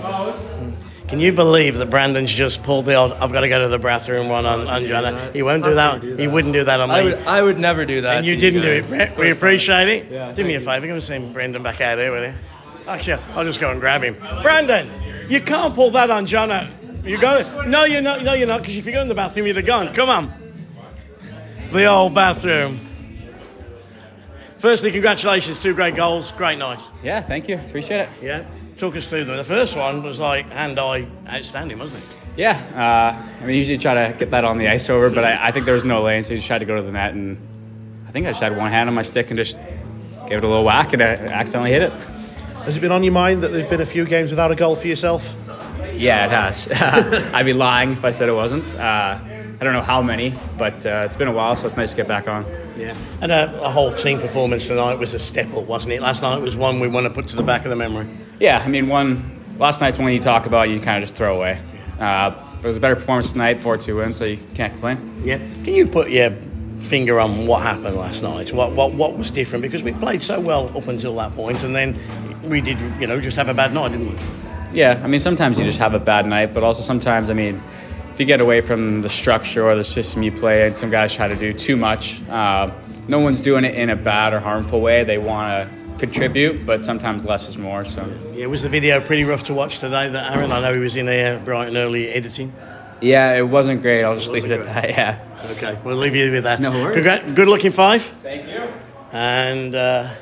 Can 1.08 1.20
you 1.20 1.32
believe 1.32 1.76
that 1.76 1.88
Brandon's 1.88 2.34
just 2.34 2.64
pulled 2.64 2.84
the 2.86 2.94
old, 2.94 3.12
I've 3.12 3.32
got 3.32 3.40
to 3.42 3.48
go 3.48 3.60
to 3.62 3.68
the 3.68 3.78
bathroom 3.78 4.28
one 4.28 4.44
on, 4.44 4.66
on 4.66 4.86
Joanna? 4.86 5.30
He 5.32 5.40
won't 5.42 5.62
do 5.62 5.74
that. 5.74 6.02
He 6.02 6.26
wouldn't 6.26 6.52
do 6.52 6.64
that 6.64 6.80
on 6.80 6.88
me. 6.88 6.94
I 6.96 7.02
would, 7.04 7.18
I 7.26 7.42
would 7.42 7.58
never 7.60 7.84
do 7.84 8.00
that. 8.00 8.18
and 8.18 8.26
you 8.26 8.34
didn't 8.36 8.62
do 8.62 8.68
it. 8.72 8.88
Brett. 8.88 9.16
We 9.16 9.30
appreciate 9.30 9.88
it. 9.88 10.10
Yeah, 10.10 10.32
do 10.32 10.44
me 10.44 10.54
a 10.56 10.60
favour, 10.60 10.86
give 10.86 10.96
me 10.96 11.00
send 11.00 11.32
Brandon 11.32 11.62
back 11.62 11.80
out 11.80 11.98
here, 11.98 12.10
will 12.10 12.24
you? 12.24 12.34
Actually, 12.88 13.22
I'll 13.34 13.44
just 13.44 13.60
go 13.60 13.70
and 13.70 13.80
grab 13.80 14.02
him. 14.02 14.16
Brandon, 14.42 14.88
you 15.28 15.40
can't 15.40 15.74
pull 15.74 15.90
that 15.92 16.10
on 16.10 16.26
Jono. 16.26 16.68
You 17.04 17.20
got 17.20 17.40
it? 17.40 17.68
No, 17.68 17.84
you're 17.84 18.02
not. 18.02 18.24
No, 18.24 18.34
you're 18.34 18.48
not. 18.48 18.62
Because 18.62 18.76
if 18.76 18.84
you 18.84 18.90
go 18.92 19.00
in 19.00 19.06
the 19.06 19.14
bathroom, 19.14 19.46
you'd 19.46 19.56
have 19.56 19.64
gone. 19.66 19.94
Come 19.94 20.08
on. 20.10 20.32
The 21.70 21.86
old 21.86 22.14
bathroom. 22.14 22.80
Firstly, 24.58 24.90
congratulations. 24.90 25.62
Two 25.62 25.72
great 25.74 25.94
goals. 25.94 26.32
Great 26.32 26.58
night. 26.58 26.82
Yeah, 27.04 27.20
thank 27.20 27.48
you. 27.48 27.56
Appreciate 27.58 28.00
it. 28.00 28.08
Yeah. 28.20 28.44
Talk 28.76 28.94
us 28.96 29.06
through 29.06 29.24
them. 29.24 29.36
The 29.36 29.44
first 29.44 29.76
one 29.76 30.02
was 30.02 30.18
like 30.18 30.50
hand-eye 30.50 31.06
outstanding, 31.28 31.78
wasn't 31.78 32.04
it? 32.04 32.16
Yeah, 32.36 32.60
uh, 32.74 33.42
I 33.42 33.46
mean, 33.46 33.56
usually 33.56 33.78
try 33.78 34.10
to 34.10 34.18
get 34.18 34.30
that 34.32 34.44
on 34.44 34.58
the 34.58 34.68
ice 34.68 34.90
over, 34.90 35.08
but 35.08 35.24
I, 35.24 35.46
I 35.46 35.50
think 35.50 35.64
there 35.64 35.72
was 35.72 35.86
no 35.86 36.02
lane, 36.02 36.22
so 36.24 36.30
he 36.30 36.36
just 36.36 36.46
tried 36.46 36.58
to 36.58 36.66
go 36.66 36.76
to 36.76 36.82
the 36.82 36.92
net, 36.92 37.14
and 37.14 37.38
I 38.06 38.10
think 38.10 38.26
I 38.26 38.30
just 38.30 38.42
had 38.42 38.54
one 38.54 38.70
hand 38.70 38.90
on 38.90 38.94
my 38.94 39.00
stick 39.02 39.30
and 39.30 39.38
just 39.38 39.56
gave 40.28 40.38
it 40.38 40.44
a 40.44 40.46
little 40.46 40.64
whack, 40.64 40.92
and 40.92 41.00
I 41.00 41.06
accidentally 41.06 41.70
hit 41.70 41.82
it. 41.82 41.92
Has 42.64 42.76
it 42.76 42.80
been 42.80 42.92
on 42.92 43.02
your 43.02 43.14
mind 43.14 43.42
that 43.42 43.52
there's 43.52 43.66
been 43.66 43.80
a 43.80 43.86
few 43.86 44.04
games 44.04 44.28
without 44.28 44.50
a 44.50 44.54
goal 44.54 44.76
for 44.76 44.88
yourself? 44.88 45.32
Yeah, 45.94 46.26
it 46.26 46.30
has. 46.30 46.68
I'd 47.34 47.46
be 47.46 47.54
lying 47.54 47.92
if 47.92 48.04
I 48.04 48.10
said 48.10 48.28
it 48.28 48.34
wasn't. 48.34 48.74
Uh, 48.74 49.18
I 49.58 49.64
don't 49.64 49.72
know 49.72 49.82
how 49.82 50.02
many, 50.02 50.34
but 50.58 50.84
uh, 50.84 51.02
it's 51.06 51.16
been 51.16 51.28
a 51.28 51.32
while, 51.32 51.56
so 51.56 51.66
it's 51.66 51.78
nice 51.78 51.92
to 51.92 51.96
get 51.96 52.06
back 52.06 52.28
on. 52.28 52.44
Yeah. 52.76 52.94
And 53.22 53.32
a, 53.32 53.62
a 53.62 53.70
whole 53.70 53.90
team 53.90 54.18
performance 54.20 54.66
tonight 54.66 54.98
was 54.98 55.14
a 55.14 55.18
step 55.18 55.52
up, 55.54 55.64
wasn't 55.64 55.94
it? 55.94 56.02
Last 56.02 56.20
night 56.20 56.42
was 56.42 56.58
one 56.58 56.78
we 56.78 56.88
want 56.88 57.06
to 57.06 57.10
put 57.10 57.28
to 57.28 57.36
the 57.36 57.42
back 57.42 57.64
of 57.64 57.70
the 57.70 57.76
memory. 57.76 58.06
Yeah, 58.38 58.62
I 58.62 58.68
mean, 58.68 58.88
one 58.88 59.56
last 59.58 59.80
night's 59.80 59.98
one 59.98 60.12
you 60.12 60.20
talk 60.20 60.44
about, 60.44 60.68
you 60.68 60.78
kind 60.78 61.02
of 61.02 61.08
just 61.08 61.14
throw 61.14 61.36
away. 61.36 61.58
Uh, 61.98 62.30
but 62.30 62.64
it 62.64 62.66
was 62.66 62.76
a 62.76 62.80
better 62.80 62.96
performance 62.96 63.32
tonight, 63.32 63.58
4 63.58 63.78
2 63.78 63.96
win, 63.96 64.12
so 64.12 64.24
you 64.24 64.38
can't 64.54 64.72
complain. 64.72 65.22
Yeah. 65.24 65.38
Can 65.64 65.74
you 65.74 65.86
put 65.86 66.10
your 66.10 66.30
finger 66.80 67.18
on 67.18 67.46
what 67.46 67.62
happened 67.62 67.96
last 67.96 68.22
night? 68.22 68.52
What 68.52 68.72
what 68.72 68.92
what 68.92 69.16
was 69.16 69.30
different? 69.30 69.62
Because 69.62 69.82
we 69.82 69.92
played 69.92 70.22
so 70.22 70.38
well 70.38 70.68
up 70.76 70.88
until 70.88 71.14
that 71.16 71.34
point, 71.34 71.64
and 71.64 71.74
then 71.74 71.98
we 72.42 72.60
did, 72.60 72.78
you 73.00 73.06
know, 73.06 73.20
just 73.20 73.38
have 73.38 73.48
a 73.48 73.54
bad 73.54 73.72
night, 73.72 73.92
didn't 73.92 74.10
we? 74.10 74.16
Yeah, 74.72 75.00
I 75.02 75.06
mean, 75.06 75.20
sometimes 75.20 75.58
you 75.58 75.64
just 75.64 75.78
have 75.78 75.94
a 75.94 75.98
bad 75.98 76.26
night, 76.26 76.52
but 76.52 76.62
also 76.62 76.82
sometimes, 76.82 77.30
I 77.30 77.32
mean, 77.32 77.62
if 78.16 78.20
you 78.20 78.24
get 78.24 78.40
away 78.40 78.62
from 78.62 79.02
the 79.02 79.10
structure 79.10 79.68
or 79.68 79.74
the 79.74 79.84
system 79.84 80.22
you 80.22 80.32
play, 80.32 80.66
and 80.66 80.74
some 80.74 80.88
guys 80.90 81.14
try 81.14 81.26
to 81.28 81.36
do 81.36 81.52
too 81.52 81.76
much, 81.76 82.26
uh, 82.30 82.70
no 83.08 83.18
one's 83.20 83.42
doing 83.42 83.62
it 83.66 83.74
in 83.74 83.90
a 83.90 83.96
bad 83.96 84.32
or 84.32 84.40
harmful 84.40 84.80
way. 84.80 85.04
They 85.04 85.18
want 85.18 85.68
to 85.68 85.98
contribute, 85.98 86.64
but 86.64 86.82
sometimes 86.82 87.26
less 87.26 87.46
is 87.46 87.58
more. 87.58 87.84
So 87.84 88.08
Yeah, 88.34 88.46
was 88.46 88.62
the 88.62 88.70
video 88.70 89.00
pretty 89.02 89.24
rough 89.24 89.42
to 89.44 89.54
watch 89.54 89.80
today? 89.80 90.08
That 90.08 90.34
Aaron, 90.34 90.50
I 90.50 90.62
know 90.62 90.72
he 90.72 90.80
was 90.80 90.96
in 90.96 91.04
there 91.04 91.38
bright 91.40 91.68
and 91.68 91.76
early 91.76 92.08
editing. 92.08 92.54
yeah, 93.02 93.36
it 93.36 93.42
wasn't 93.42 93.82
great. 93.82 94.02
I'll 94.02 94.14
just 94.14 94.28
leave 94.30 94.44
it 94.50 94.56
wasn't 94.60 94.74
at 94.76 94.82
that. 94.82 94.90
Yeah. 94.90 95.50
Okay, 95.50 95.78
we'll 95.84 95.96
leave 95.98 96.16
you 96.16 96.32
with 96.32 96.44
that. 96.44 96.60
No 96.60 96.70
worries. 96.70 97.04
Congra- 97.06 97.34
good 97.34 97.48
looking 97.48 97.70
Fife, 97.70 98.14
Thank 98.22 98.48
you. 98.48 98.62
and 99.12 99.74
uh, 99.74 100.14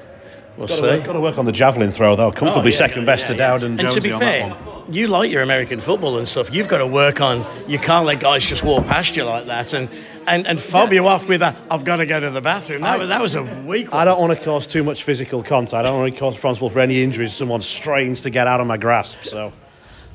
we'll 0.57 0.67
Got 0.67 0.75
see. 0.75 0.81
to, 0.83 0.87
work, 0.89 1.05
got 1.05 1.13
to 1.13 1.21
work 1.21 1.39
on 1.39 1.45
the 1.45 1.53
javelin 1.53 1.93
throw 1.93 2.17
though. 2.17 2.33
Comfortably 2.33 2.71
Oh, 2.71 2.75
yeah, 2.75 2.77
second 2.77 3.03
yeah, 3.03 3.07
best 3.07 3.23
yeah, 3.23 3.27
to 3.29 3.33
yeah. 3.35 3.39
Dowd 3.39 3.63
and, 3.63 3.79
And 3.79 3.89
to 3.89 3.95
Jonesy 3.95 4.01
be 4.01 4.13
on 4.13 4.19
fair, 4.21 4.49
that 4.49 4.67
one. 4.67 4.74
You 4.91 5.07
like 5.07 5.31
your 5.31 5.43
American 5.43 5.81
football 5.81 6.19
and 6.19 6.29
stuff. 6.29 6.55
You've 6.55 6.69
got 6.69 6.79
to 6.79 6.87
work 6.87 7.21
on. 7.21 7.47
You 7.69 7.79
can't 7.79 8.07
let 8.07 8.21
guys 8.21 8.45
just 8.47 8.63
walk 8.63 8.87
past 8.87 9.17
you 9.17 9.25
like 9.25 9.47
that 9.47 9.73
and 9.73 9.89
and, 10.27 10.47
and 10.47 10.59
fob 10.59 10.93
you 10.93 11.07
off 11.07 11.29
with 11.29 11.43
a. 11.43 11.55
I've 11.71 11.85
got 11.85 11.97
to 11.97 12.07
go 12.07 12.19
to 12.19 12.31
the 12.31 12.41
bathroom. 12.41 12.81
That, 12.81 12.99
was- 12.99 13.09
that 13.09 13.21
was 13.21 13.35
a 13.35 13.43
weak 13.43 13.93
one. 13.93 14.01
I 14.01 14.05
don't 14.07 14.19
want 14.21 14.39
to 14.39 14.43
cause 14.43 14.67
too 14.67 14.83
much 14.83 15.03
physical 15.05 15.43
contact. 15.43 15.75
I 15.75 15.83
don't 15.83 15.99
want 16.01 16.15
to 16.15 16.19
cause 16.19 16.35
responsible 16.35 16.71
for 16.71 16.81
any 16.81 17.03
injuries. 17.03 17.35
Someone 17.35 17.61
strains 17.63 18.23
to 18.23 18.31
get 18.31 18.47
out 18.47 18.61
of 18.61 18.67
my 18.67 18.79
grasp. 18.79 19.19
So 19.23 19.53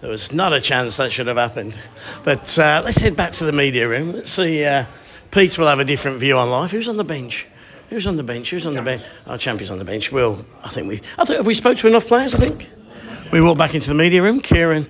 There 0.02 0.10
was 0.10 0.32
not 0.34 0.52
a 0.52 0.62
chance 0.62 0.98
that 0.98 1.12
should 1.12 1.28
have 1.28 1.38
happened. 1.38 1.78
But 2.24 2.58
uh, 2.58 2.82
let's 2.84 2.98
head 3.00 3.16
back 3.16 3.34
to 3.34 3.46
the 3.46 3.52
media 3.54 3.88
room. 3.88 4.14
Let's 4.14 4.32
see. 4.32 4.66
Uh, 4.66 4.86
Pete 5.30 5.60
will 5.60 5.68
have 5.68 5.78
a 5.80 5.86
different 5.86 6.20
view 6.20 6.38
on 6.38 6.50
life. 6.50 6.72
Who's 6.72 6.88
on 6.90 6.98
the 6.98 7.04
bench? 7.04 7.46
Who's 7.92 8.08
on 8.08 8.18
the 8.18 8.24
bench? 8.24 8.50
Who's 8.50 8.66
on 8.66 8.74
the 8.74 8.82
bench? 8.82 9.04
Our 9.28 9.38
champion's 9.38 9.70
on 9.70 9.78
the 9.78 9.86
bench. 9.86 10.12
Will 10.12 10.44
I 10.64 10.70
think 10.70 10.88
we? 10.88 11.02
I 11.20 11.26
think 11.26 11.38
have 11.38 11.46
we 11.46 11.54
spoke 11.54 11.78
to 11.80 11.88
enough 11.88 12.08
players. 12.08 12.34
I 12.34 12.40
think 12.40 12.68
we 13.32 13.42
walk 13.42 13.58
back 13.58 13.76
into 13.76 13.88
the 13.88 13.94
media 13.94 14.24
room. 14.24 14.42
Kieran, 14.42 14.88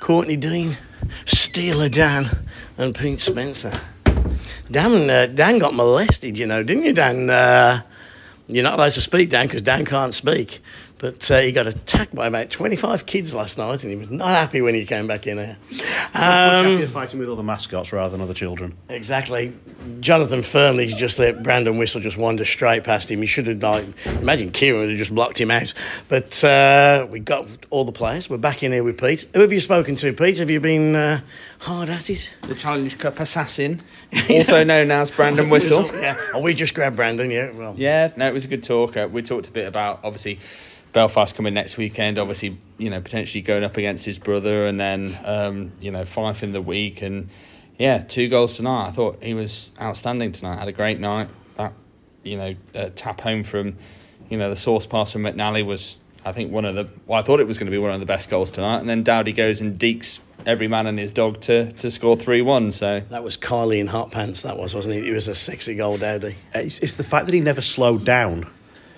Courtney 0.00 0.36
Dean, 0.36 0.76
Steeler 1.24 1.90
Dan, 1.90 2.44
and 2.78 2.94
Pete 2.94 3.20
Spencer. 3.20 3.72
Dan, 4.70 5.10
uh, 5.10 5.26
Dan 5.26 5.58
got 5.58 5.74
molested, 5.74 6.38
you 6.38 6.46
know, 6.46 6.62
didn't 6.62 6.84
you, 6.84 6.94
Dan? 6.94 7.28
Uh, 7.28 7.82
you're 8.48 8.62
not 8.62 8.74
allowed 8.74 8.92
to 8.92 9.00
speak, 9.00 9.30
Dan, 9.30 9.46
because 9.46 9.62
Dan 9.62 9.84
can't 9.84 10.14
speak. 10.14 10.62
But 11.02 11.28
uh, 11.32 11.40
he 11.40 11.50
got 11.50 11.66
attacked 11.66 12.14
by 12.14 12.28
about 12.28 12.48
25 12.48 13.06
kids 13.06 13.34
last 13.34 13.58
night, 13.58 13.82
and 13.82 13.92
he 13.92 13.98
was 13.98 14.08
not 14.08 14.28
happy 14.28 14.60
when 14.60 14.76
he 14.76 14.86
came 14.86 15.08
back 15.08 15.26
in 15.26 15.36
here. 15.36 15.56
Um, 16.14 16.64
champion 16.64 16.90
fighting 16.90 17.18
with 17.18 17.28
other 17.28 17.42
mascots 17.42 17.92
rather 17.92 18.12
than 18.12 18.20
other 18.20 18.34
children. 18.34 18.76
Exactly. 18.88 19.52
Jonathan 19.98 20.42
Fernley's 20.42 20.94
just 20.94 21.18
let 21.18 21.42
Brandon 21.42 21.76
Whistle 21.76 22.00
just 22.00 22.16
wander 22.16 22.44
straight 22.44 22.84
past 22.84 23.10
him. 23.10 23.20
He 23.20 23.26
should 23.26 23.48
have 23.48 23.60
like 23.60 23.84
imagine 24.20 24.52
Kieran 24.52 24.78
would 24.78 24.90
have 24.90 24.98
just 24.98 25.12
blocked 25.12 25.40
him 25.40 25.50
out. 25.50 25.74
But 26.06 26.44
uh, 26.44 27.08
we 27.10 27.18
got 27.18 27.48
all 27.70 27.84
the 27.84 27.90
players. 27.90 28.30
We're 28.30 28.36
back 28.36 28.62
in 28.62 28.70
here 28.70 28.84
with 28.84 29.00
Pete. 29.00 29.28
Who 29.34 29.40
have 29.40 29.52
you 29.52 29.58
spoken 29.58 29.96
to, 29.96 30.12
Pete? 30.12 30.38
Have 30.38 30.50
you 30.50 30.60
been 30.60 30.94
uh, 30.94 31.22
hard 31.58 31.88
at 31.88 32.10
it? 32.10 32.32
the 32.42 32.54
Challenge 32.54 32.96
Cup 32.96 33.18
assassin, 33.18 33.82
also 34.30 34.62
known 34.62 34.92
as 34.92 35.10
Brandon 35.10 35.50
Whistle. 35.50 35.84
Yeah. 35.86 36.16
Oh, 36.32 36.40
we 36.40 36.54
just 36.54 36.76
grabbed 36.76 36.94
Brandon. 36.94 37.28
Yeah. 37.28 37.50
Well. 37.50 37.74
Yeah, 37.76 38.12
no, 38.16 38.28
it 38.28 38.32
was 38.32 38.44
a 38.44 38.48
good 38.48 38.62
talk. 38.62 38.96
Uh, 38.96 39.08
we 39.10 39.22
talked 39.22 39.48
a 39.48 39.50
bit 39.50 39.66
about 39.66 39.98
obviously 40.04 40.38
Belfast 40.92 41.34
coming 41.34 41.54
next 41.54 41.76
weekend. 41.76 42.18
Obviously, 42.18 42.58
you 42.78 42.90
know, 42.90 43.00
potentially 43.00 43.42
going 43.42 43.64
up 43.64 43.76
against 43.76 44.04
his 44.04 44.18
brother, 44.18 44.66
and 44.66 44.80
then 44.80 45.18
um, 45.24 45.72
you 45.80 45.90
know, 45.90 46.04
Fife 46.04 46.42
in 46.42 46.52
the 46.52 46.62
week, 46.62 47.02
and 47.02 47.28
yeah, 47.78 47.98
two 47.98 48.28
goals 48.28 48.54
tonight. 48.54 48.88
I 48.88 48.90
thought 48.90 49.22
he 49.22 49.34
was 49.34 49.72
outstanding 49.80 50.32
tonight. 50.32 50.58
Had 50.58 50.68
a 50.68 50.72
great 50.72 51.00
night. 51.00 51.28
That 51.56 51.72
you 52.22 52.36
know, 52.36 52.54
uh, 52.74 52.90
tap 52.94 53.20
home 53.20 53.42
from 53.42 53.76
you 54.28 54.38
know 54.38 54.50
the 54.50 54.56
source 54.56 54.86
pass 54.86 55.12
from 55.12 55.22
McNally 55.22 55.64
was. 55.64 55.96
I 56.24 56.30
think 56.30 56.52
one 56.52 56.64
of 56.64 56.76
the 56.76 56.88
well, 57.06 57.18
I 57.18 57.22
thought 57.22 57.40
it 57.40 57.48
was 57.48 57.58
going 57.58 57.66
to 57.66 57.72
be 57.72 57.78
one 57.78 57.90
of 57.90 57.98
the 57.98 58.06
best 58.06 58.30
goals 58.30 58.52
tonight, 58.52 58.78
and 58.78 58.88
then 58.88 59.02
Dowdy 59.02 59.32
goes 59.32 59.60
and 59.60 59.76
deeks 59.78 60.20
every 60.46 60.68
man 60.68 60.86
and 60.86 60.98
his 60.98 61.10
dog 61.10 61.40
to 61.40 61.72
to 61.72 61.90
score 61.90 62.16
three 62.16 62.42
one. 62.42 62.70
So 62.70 63.00
That 63.10 63.24
was 63.24 63.36
Carly 63.36 63.80
in 63.80 63.88
hot 63.88 64.12
pants. 64.12 64.42
That 64.42 64.56
was, 64.56 64.74
wasn't 64.74 64.96
it? 64.96 65.06
It 65.06 65.12
was 65.12 65.28
a 65.28 65.34
sexy 65.34 65.74
goal, 65.74 65.98
Dowdy. 65.98 66.36
It's, 66.54 66.78
it's 66.78 66.94
the 66.94 67.04
fact 67.04 67.26
that 67.26 67.34
he 67.34 67.40
never 67.40 67.60
slowed 67.60 68.04
down. 68.04 68.46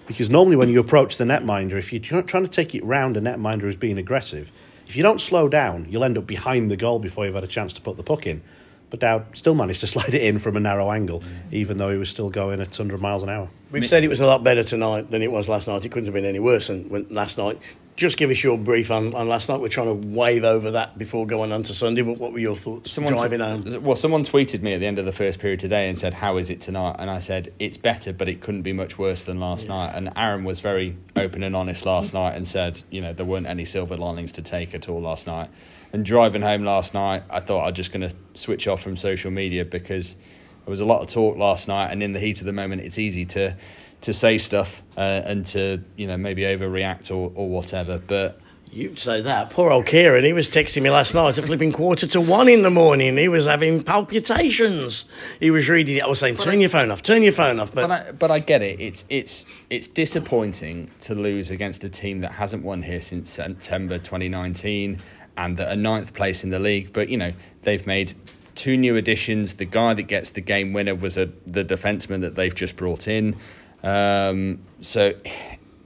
Because 0.07 0.31
normally, 0.31 0.57
when 0.57 0.69
you 0.69 0.81
approach 0.81 1.17
the 1.17 1.25
netminder, 1.25 1.75
if 1.75 1.93
you're 1.93 2.23
trying 2.23 2.45
to 2.45 2.51
take 2.51 2.75
it 2.75 2.85
round 2.85 3.17
a 3.17 3.21
netminder 3.21 3.63
who's 3.63 3.77
being 3.77 3.99
aggressive, 3.99 4.53
if 4.87 4.97
you 4.97 5.03
don't 5.03 5.21
slow 5.21 5.49
down, 5.49 5.87
you'll 5.89 6.05
end 6.05 6.19
up 6.19 6.27
behind 6.27 6.71
the 6.71 6.77
goal 6.77 6.99
before 6.99 7.25
you've 7.25 7.35
had 7.35 7.45
a 7.45 7.49
chance 7.49 7.73
to 7.75 7.81
put 7.81 7.97
the 7.97 8.03
puck 8.03 8.27
in. 8.27 8.43
But 8.91 9.01
Dowd 9.01 9.37
still 9.37 9.55
managed 9.55 9.81
to 9.81 9.87
slide 9.95 10.15
it 10.15 10.23
in 10.23 10.39
from 10.39 10.57
a 10.57 10.61
narrow 10.61 10.91
angle, 10.91 11.23
even 11.51 11.79
though 11.79 11.91
he 11.91 11.97
was 11.97 12.11
still 12.11 12.31
going 12.31 12.61
at 12.61 12.69
100 12.69 13.01
miles 13.01 13.23
an 13.23 13.31
hour. 13.31 13.49
We've 13.71 13.87
said 13.87 14.05
it 14.05 14.09
was 14.09 14.21
a 14.21 14.27
lot 14.27 14.45
better 14.45 14.63
tonight 14.63 15.11
than 15.11 15.23
it 15.23 15.33
was 15.33 15.49
last 15.49 15.67
night. 15.67 15.85
It 15.85 15.89
couldn't 15.91 16.07
have 16.07 16.15
been 16.15 16.25
any 16.25 16.39
worse 16.39 16.69
than 16.69 17.07
last 17.11 17.39
night. 17.39 17.59
Just 17.97 18.17
give 18.17 18.31
us 18.31 18.43
your 18.43 18.59
brief 18.59 18.91
on, 18.91 19.15
on 19.15 19.29
last 19.29 19.49
night. 19.49 19.61
We're 19.61 19.69
trying 19.69 20.01
to 20.01 20.09
wave 20.09 20.43
over 20.43 20.73
that 20.73 20.99
before 20.99 21.27
going 21.27 21.53
on 21.53 21.63
to 21.65 21.75
Sunday. 21.75 22.03
But 22.03 22.19
what 22.19 22.33
were 22.33 22.41
your 22.41 22.57
thoughts 22.57 22.91
someone 22.91 23.15
driving 23.15 23.39
home? 23.39 23.83
Well, 23.85 23.95
someone 23.95 24.25
tweeted 24.25 24.63
me 24.63 24.75
at 24.75 24.81
the 24.81 24.87
end 24.87 24.99
of 24.99 25.05
the 25.05 25.13
first 25.13 25.39
period 25.39 25.61
today 25.61 25.89
and 25.89 25.97
said, 25.97 26.15
"How 26.15 26.37
is 26.37 26.51
it 26.51 26.61
tonight?" 26.61 26.97
And 26.99 27.09
I 27.09 27.21
said, 27.21 27.53
"It's 27.61 27.77
better, 27.77 28.13
but 28.13 28.29
it 28.29 28.41
couldn't 28.41 28.63
be 28.63 28.73
much 28.73 28.99
worse 28.99 29.23
than 29.23 29.39
last 29.39 29.69
night." 29.69 29.93
And 29.95 30.11
Aaron 30.17 30.43
was 30.43 30.59
very 30.59 30.97
open 31.15 31.45
and 31.45 31.55
honest 31.55 31.87
last 31.87 32.11
mm. 32.11 32.15
night 32.15 32.35
and 32.35 32.47
said, 32.47 32.83
"You 32.91 33.01
know, 33.01 33.13
there 33.13 33.27
weren't 33.27 33.47
any 33.47 33.65
silver 33.65 33.97
linings 33.97 34.33
to 34.33 34.43
take 34.43 34.75
at 34.75 34.89
all 34.89 35.01
last 35.01 35.29
night." 35.29 35.49
And 35.93 36.05
driving 36.05 36.43
home 36.43 36.65
last 36.65 36.95
night, 36.95 37.23
I 37.31 37.39
thought 37.39 37.61
I 37.61 37.67
was 37.67 37.75
just 37.75 37.93
going 37.93 38.09
to 38.09 38.15
switch 38.35 38.67
off 38.67 38.83
from 38.83 38.97
social 38.97 39.31
media 39.31 39.65
because 39.65 40.17
there 40.65 40.71
was 40.71 40.81
a 40.81 40.85
lot 40.85 41.01
of 41.03 41.07
talk 41.07 41.37
last 41.37 41.69
night, 41.69 41.93
and 41.93 42.03
in 42.03 42.13
the 42.13 42.19
heat 42.19 42.41
of 42.41 42.47
the 42.47 42.53
moment, 42.53 42.83
it's 42.83 42.99
easy 42.99 43.25
to 43.27 43.55
to 44.05 44.13
say 44.13 44.39
stuff 44.39 44.83
uh, 44.97 45.23
and 45.25 45.45
to 45.47 45.83
you 45.97 46.07
know 46.07 46.17
maybe 46.17 46.43
overreact 46.43 47.11
or, 47.11 47.33
or 47.35 47.49
whatever. 47.49 47.99
But 47.99 48.41
You'd 48.75 48.99
say 48.99 49.21
that. 49.21 49.51
Poor 49.51 49.71
old 49.71 49.87
Kieran, 49.87 50.25
he 50.25 50.33
was 50.33 50.51
texting 50.51 50.83
me 50.83 50.91
last 50.91 51.15
night 51.15 51.39
at 51.39 51.45
flipping 51.45 51.71
quarter 51.71 52.09
to 52.09 52.21
one 52.21 52.49
in 52.49 52.63
the 52.63 52.71
morning. 52.71 53.17
He 53.17 53.29
was 53.29 53.47
having 53.47 53.85
palpitations. 53.85 55.07
He 55.39 55.53
was 55.53 55.69
reading 55.69 55.99
it. 55.99 56.03
I 56.03 56.09
was 56.09 56.19
saying, 56.19 56.39
turn 56.39 56.59
your 56.59 56.71
phone 56.71 56.91
off, 56.91 57.01
turn 57.01 57.23
your 57.23 57.31
phone 57.31 57.61
off. 57.61 57.73
But, 57.73 57.87
But 57.87 57.91
I, 57.93 58.13
but 58.13 58.31
I 58.33 58.41
get 58.41 58.63
it. 58.63 58.81
It's 58.81 59.05
it's 59.09 59.47
it's 59.71 59.87
disappointing 59.87 60.91
to 61.03 61.15
lose 61.15 61.53
against 61.53 61.85
a 61.85 61.89
team 61.89 62.21
that 62.23 62.33
hasn't 62.33 62.65
won 62.65 62.83
here 62.83 63.01
since 63.01 63.31
September 63.31 63.99
2019 63.99 64.99
and 65.37 65.57
that 65.57 65.73
are 65.73 65.77
ninth 65.77 66.13
place 66.13 66.43
in 66.43 66.51
the 66.51 66.59
league. 66.59 66.93
But 66.93 67.09
you 67.09 67.17
know 67.17 67.33
they've 67.63 67.87
made 67.87 68.15
two 68.57 68.77
new 68.77 68.97
additions. 68.97 69.55
The 69.55 69.67
guy 69.67 69.95
that 69.95 70.05
gets 70.05 70.31
the 70.31 70.41
game 70.41 70.73
winner 70.73 70.97
was 70.97 71.17
a 71.17 71.27
the 71.47 71.65
defenseman 71.65 72.23
that 72.23 72.35
they've 72.35 72.55
just 72.55 72.75
brought 72.75 73.07
in. 73.07 73.37
Um, 73.85 74.61
so 74.81 75.13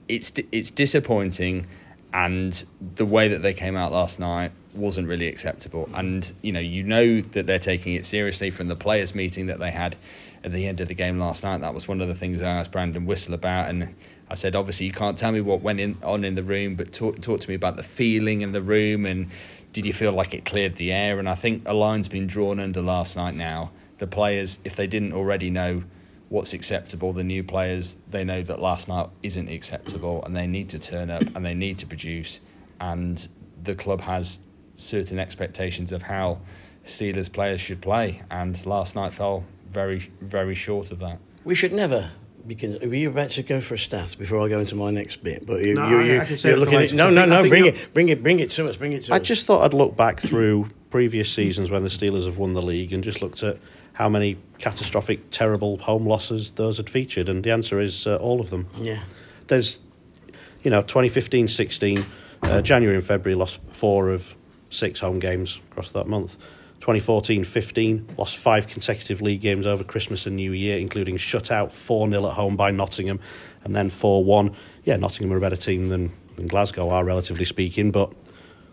it's 0.08 0.32
it's 0.52 0.70
disappointing, 0.70 1.66
and 2.14 2.64
the 2.94 3.04
way 3.04 3.28
that 3.28 3.42
they 3.42 3.52
came 3.52 3.76
out 3.76 3.92
last 3.92 4.18
night 4.18 4.52
wasn't 4.74 5.08
really 5.08 5.26
acceptable. 5.26 5.90
And 5.92 6.32
you 6.42 6.52
know, 6.52 6.60
you 6.60 6.84
know 6.84 7.20
that 7.20 7.46
they're 7.46 7.58
taking 7.58 7.94
it 7.94 8.06
seriously 8.06 8.50
from 8.50 8.68
the 8.68 8.76
players' 8.76 9.14
meeting 9.14 9.46
that 9.46 9.58
they 9.58 9.72
had 9.72 9.96
at 10.44 10.52
the 10.52 10.66
end 10.66 10.80
of 10.80 10.88
the 10.88 10.94
game 10.94 11.18
last 11.18 11.42
night. 11.42 11.60
That 11.60 11.74
was 11.74 11.88
one 11.88 12.00
of 12.00 12.08
the 12.08 12.14
things 12.14 12.40
I 12.40 12.48
asked 12.48 12.70
Brandon 12.70 13.04
Whistle 13.04 13.34
about, 13.34 13.68
and 13.68 13.94
I 14.30 14.34
said, 14.34 14.54
obviously, 14.54 14.86
you 14.86 14.92
can't 14.92 15.18
tell 15.18 15.32
me 15.32 15.40
what 15.40 15.60
went 15.60 15.80
in, 15.80 15.98
on 16.02 16.24
in 16.24 16.36
the 16.36 16.42
room, 16.42 16.76
but 16.76 16.92
talk 16.92 17.20
talk 17.20 17.40
to 17.40 17.48
me 17.48 17.54
about 17.54 17.76
the 17.76 17.82
feeling 17.82 18.42
in 18.42 18.52
the 18.52 18.62
room 18.62 19.04
and 19.04 19.28
did 19.72 19.84
you 19.84 19.92
feel 19.92 20.12
like 20.12 20.32
it 20.34 20.44
cleared 20.44 20.76
the 20.76 20.92
air? 20.92 21.18
And 21.18 21.28
I 21.28 21.34
think 21.34 21.62
a 21.66 21.74
line's 21.74 22.08
been 22.08 22.26
drawn 22.26 22.58
under 22.58 22.80
last 22.80 23.16
night. 23.16 23.34
Now 23.34 23.70
the 23.98 24.06
players, 24.06 24.58
if 24.64 24.76
they 24.76 24.86
didn't 24.86 25.12
already 25.12 25.50
know 25.50 25.84
what's 26.28 26.52
acceptable. 26.52 27.12
The 27.12 27.24
new 27.24 27.42
players, 27.42 27.96
they 28.10 28.24
know 28.24 28.42
that 28.42 28.60
last 28.60 28.88
night 28.88 29.08
isn't 29.22 29.48
acceptable 29.48 30.22
and 30.24 30.36
they 30.36 30.46
need 30.46 30.68
to 30.70 30.78
turn 30.78 31.10
up 31.10 31.22
and 31.34 31.44
they 31.44 31.54
need 31.54 31.78
to 31.78 31.86
produce. 31.86 32.40
And 32.80 33.26
the 33.62 33.74
club 33.74 34.00
has 34.02 34.40
certain 34.74 35.18
expectations 35.18 35.90
of 35.92 36.02
how 36.02 36.38
Steelers 36.84 37.32
players 37.32 37.60
should 37.60 37.80
play. 37.80 38.22
And 38.30 38.64
last 38.66 38.94
night 38.94 39.12
fell 39.14 39.44
very, 39.72 39.98
very 40.20 40.54
short 40.54 40.90
of 40.90 40.98
that. 41.00 41.18
we 41.44 41.54
should 41.54 41.72
never. 41.72 42.12
Because 42.46 42.80
were 42.80 42.94
you 42.94 43.10
about 43.10 43.30
to 43.32 43.42
go 43.42 43.60
for 43.60 43.74
a 43.74 43.78
stat 43.78 44.16
before 44.18 44.42
I 44.42 44.48
go 44.48 44.58
into 44.60 44.74
my 44.74 44.90
next 44.90 45.22
bit? 45.22 45.44
But 45.46 45.60
you, 45.62 45.74
No, 45.74 45.88
you, 45.88 45.98
I- 45.98 46.04
you, 46.04 46.20
I 46.20 46.24
can 46.24 46.38
say 46.38 46.48
you're 46.48 46.58
looking 46.58 46.74
at 46.76 46.80
later, 46.80 46.94
no, 46.96 47.08
'cause 47.08 47.16
I 47.18 47.26
no, 47.26 47.42
no. 47.42 47.48
Bring 47.48 47.64
you're- 47.66 47.76
it, 47.78 47.92
bring 47.92 48.08
it, 48.08 48.22
bring 48.22 48.40
it 48.40 48.50
to 48.52 48.68
us. 48.68 48.76
Bring 48.78 48.92
it 48.92 49.04
to 49.04 49.12
I 49.12 49.18
us. 49.18 49.26
just 49.26 49.44
thought 49.44 49.64
I'd 49.64 49.74
look 49.74 49.96
back 49.96 50.18
through 50.20 50.68
previous 50.88 51.30
seasons 51.30 51.70
when 51.70 51.82
the 51.82 51.90
Steelers 51.90 52.24
have 52.24 52.38
won 52.38 52.54
the 52.54 52.62
league 52.62 52.92
and 52.94 53.04
just 53.04 53.20
looked 53.20 53.42
at 53.42 53.58
how 53.98 54.08
many 54.08 54.38
catastrophic, 54.58 55.28
terrible 55.32 55.76
home 55.78 56.06
losses 56.06 56.52
those 56.52 56.76
had 56.76 56.88
featured, 56.88 57.28
and 57.28 57.42
the 57.42 57.50
answer 57.50 57.80
is 57.80 58.06
uh, 58.06 58.14
all 58.16 58.40
of 58.40 58.48
them. 58.50 58.68
yeah. 58.80 59.02
There's, 59.48 59.80
you 60.62 60.70
know, 60.70 60.82
2015 60.82 61.48
16, 61.48 62.04
uh, 62.42 62.62
January 62.62 62.96
and 62.96 63.04
February 63.04 63.34
lost 63.34 63.60
four 63.72 64.10
of 64.10 64.36
six 64.70 65.00
home 65.00 65.18
games 65.18 65.60
across 65.72 65.90
that 65.90 66.06
month. 66.06 66.36
2014-15 66.80 68.16
lost 68.16 68.36
five 68.36 68.68
consecutive 68.68 69.20
league 69.20 69.40
games 69.40 69.66
over 69.66 69.82
Christmas 69.82 70.26
and 70.26 70.36
New 70.36 70.52
Year, 70.52 70.78
including 70.78 71.16
shutout 71.16 71.68
4-0 71.68 72.28
at 72.28 72.34
home 72.34 72.54
by 72.54 72.70
Nottingham, 72.70 73.18
and 73.64 73.74
then 73.74 73.90
4-1. 73.90 74.54
Yeah, 74.84 74.96
Nottingham 74.96 75.32
are 75.32 75.38
a 75.38 75.40
better 75.40 75.56
team 75.56 75.88
than, 75.88 76.12
than 76.36 76.46
Glasgow 76.46 76.90
are, 76.90 77.04
relatively 77.04 77.44
speaking, 77.46 77.90
but 77.90 78.12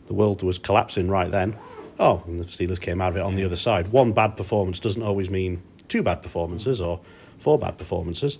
the 0.05 0.13
world 0.13 0.43
was 0.43 0.59
collapsing 0.59 1.09
right 1.09 1.31
then. 1.31 1.57
Oh, 1.97 2.23
and 2.27 2.39
the 2.39 2.45
Steelers 2.45 2.79
came 2.79 3.01
out 3.01 3.09
of 3.09 3.17
it 3.17 3.21
on 3.21 3.35
the 3.35 3.43
other 3.43 3.55
side. 3.55 3.89
One 3.89 4.11
bad 4.11 4.35
performance 4.35 4.79
doesn't 4.79 5.01
always 5.01 5.29
mean 5.29 5.61
two 5.87 6.03
bad 6.03 6.21
performances 6.21 6.81
or 6.81 6.99
four 7.37 7.57
bad 7.57 7.77
performances. 7.77 8.37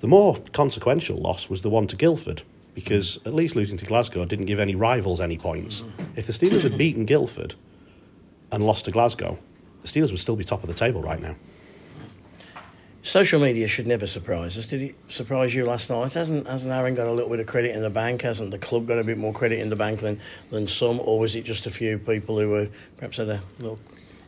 The 0.00 0.08
more 0.08 0.38
consequential 0.52 1.18
loss 1.18 1.48
was 1.48 1.62
the 1.62 1.70
one 1.70 1.86
to 1.88 1.96
Guildford, 1.96 2.42
because 2.74 3.18
at 3.26 3.34
least 3.34 3.56
losing 3.56 3.76
to 3.78 3.84
Glasgow 3.84 4.24
didn't 4.24 4.46
give 4.46 4.60
any 4.60 4.74
rivals 4.74 5.20
any 5.20 5.36
points. 5.36 5.80
Mm. 5.80 6.06
If 6.16 6.26
the 6.26 6.32
Steelers 6.32 6.62
had 6.62 6.78
beaten 6.78 7.04
Guildford 7.04 7.54
and 8.52 8.64
lost 8.64 8.84
to 8.84 8.90
Glasgow, 8.90 9.38
the 9.82 9.88
Steelers 9.88 10.10
would 10.10 10.20
still 10.20 10.36
be 10.36 10.44
top 10.44 10.62
of 10.62 10.68
the 10.68 10.74
table 10.74 11.02
right 11.02 11.20
now. 11.20 11.34
Social 13.08 13.40
media 13.40 13.66
should 13.66 13.86
never 13.86 14.06
surprise 14.06 14.58
us. 14.58 14.66
Did 14.66 14.82
it 14.82 14.94
surprise 15.08 15.54
you 15.54 15.64
last 15.64 15.88
night? 15.88 16.12
Hasn't 16.12 16.46
hasn't 16.46 16.70
Aaron 16.70 16.94
got 16.94 17.06
a 17.06 17.10
little 17.10 17.30
bit 17.30 17.40
of 17.40 17.46
credit 17.46 17.74
in 17.74 17.80
the 17.80 17.88
bank? 17.88 18.20
Hasn't 18.20 18.50
the 18.50 18.58
club 18.58 18.86
got 18.86 18.98
a 18.98 19.02
bit 19.02 19.16
more 19.16 19.32
credit 19.32 19.60
in 19.60 19.70
the 19.70 19.76
bank 19.76 20.00
than, 20.00 20.20
than 20.50 20.68
some? 20.68 21.00
Or 21.00 21.18
was 21.18 21.34
it 21.34 21.46
just 21.46 21.64
a 21.64 21.70
few 21.70 21.98
people 21.98 22.38
who 22.38 22.50
were 22.50 22.68
perhaps 22.98 23.16
had 23.16 23.30
a 23.30 23.42
little 23.58 23.78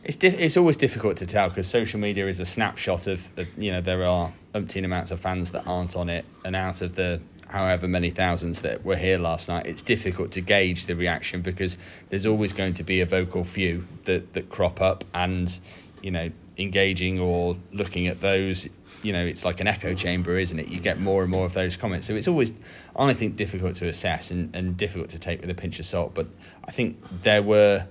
It's 0.03 0.17
it's 0.23 0.57
always 0.57 0.77
difficult 0.77 1.17
to 1.17 1.27
tell 1.27 1.49
because 1.49 1.67
social 1.67 1.99
media 1.99 2.27
is 2.27 2.39
a 2.39 2.45
snapshot 2.45 3.05
of, 3.05 3.29
of 3.37 3.55
you 3.55 3.71
know 3.71 3.81
there 3.81 4.03
are 4.03 4.33
umpteen 4.55 4.83
amounts 4.83 5.11
of 5.11 5.19
fans 5.19 5.51
that 5.51 5.67
aren't 5.67 5.95
on 5.95 6.09
it, 6.09 6.25
and 6.43 6.55
out 6.55 6.81
of 6.81 6.95
the 6.95 7.21
however 7.49 7.87
many 7.87 8.09
thousands 8.09 8.61
that 8.61 8.83
were 8.83 8.95
here 8.95 9.19
last 9.19 9.47
night, 9.47 9.67
it's 9.67 9.83
difficult 9.83 10.31
to 10.31 10.41
gauge 10.41 10.87
the 10.87 10.95
reaction 10.95 11.43
because 11.43 11.77
there's 12.09 12.25
always 12.25 12.51
going 12.51 12.73
to 12.73 12.83
be 12.83 12.99
a 12.99 13.05
vocal 13.05 13.43
few 13.43 13.87
that 14.05 14.33
that 14.33 14.49
crop 14.49 14.81
up, 14.81 15.03
and 15.13 15.59
you 16.01 16.09
know 16.09 16.31
engaging 16.61 17.19
or 17.19 17.57
looking 17.71 18.07
at 18.07 18.21
those. 18.21 18.69
You 19.03 19.13
know, 19.13 19.25
it's 19.25 19.43
like 19.43 19.59
an 19.59 19.67
echo 19.67 19.95
chamber, 19.95 20.37
isn't 20.37 20.59
it? 20.59 20.69
You 20.69 20.79
get 20.79 20.99
more 20.99 21.23
and 21.23 21.31
more 21.31 21.45
of 21.45 21.53
those 21.53 21.75
comments. 21.75 22.05
So 22.05 22.15
it's 22.15 22.27
always, 22.27 22.53
I 22.95 23.13
think, 23.13 23.35
difficult 23.35 23.75
to 23.77 23.87
assess 23.87 24.29
and, 24.29 24.55
and 24.55 24.77
difficult 24.77 25.09
to 25.09 25.19
take 25.19 25.41
with 25.41 25.49
a 25.49 25.55
pinch 25.55 25.79
of 25.79 25.87
salt. 25.87 26.13
But 26.13 26.27
I 26.65 26.71
think 26.71 27.03
there 27.23 27.41
were 27.41 27.87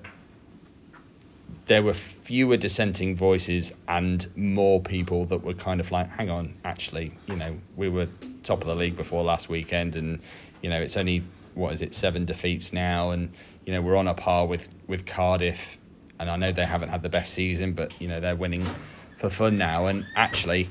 there 1.71 1.85
were 1.85 1.95
fewer 1.95 2.57
dissenting 2.57 3.15
voices 3.15 3.73
and 3.87 4.27
more 4.37 4.81
people 4.81 5.25
that 5.27 5.45
were 5.45 5.55
kind 5.55 5.79
of 5.79 5.93
like, 5.93 6.09
hang 6.11 6.29
on, 6.29 6.53
actually, 6.65 7.13
you 7.29 7.37
know, 7.37 7.57
we 7.77 7.89
were 7.89 8.09
top 8.43 8.61
of 8.63 8.67
the 8.67 8.75
league 8.75 8.97
before 8.97 9.23
last 9.23 9.49
weekend, 9.49 9.95
and 9.95 10.19
you 10.63 10.69
know, 10.69 10.81
it's 10.81 10.97
only 10.97 11.23
what 11.55 11.73
is 11.73 11.81
it, 11.81 11.95
seven 11.95 12.25
defeats 12.25 12.73
now, 12.73 13.11
and 13.11 13.33
you 13.65 13.73
know, 13.73 13.81
we're 13.81 13.95
on 13.95 14.09
a 14.09 14.15
par 14.15 14.47
with 14.47 14.69
with 14.89 15.07
Cardiff, 15.07 15.79
and 16.21 16.31
I 16.31 16.37
know 16.37 16.53
they 16.53 16.67
haven't 16.67 16.91
had 16.91 17.03
the 17.03 17.09
best 17.09 17.33
season, 17.33 17.73
but 17.73 17.99
you 18.01 18.07
know, 18.07 18.21
they're 18.21 18.37
winning 18.37 18.65
for 19.17 19.31
fun 19.31 19.57
now, 19.57 19.87
and 19.87 20.05
actually, 20.15 20.69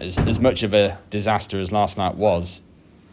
as 0.00 0.16
as 0.16 0.38
much 0.38 0.62
of 0.62 0.72
a 0.72 0.98
disaster 1.10 1.58
as 1.58 1.72
last 1.72 1.98
night 1.98 2.14
was, 2.14 2.62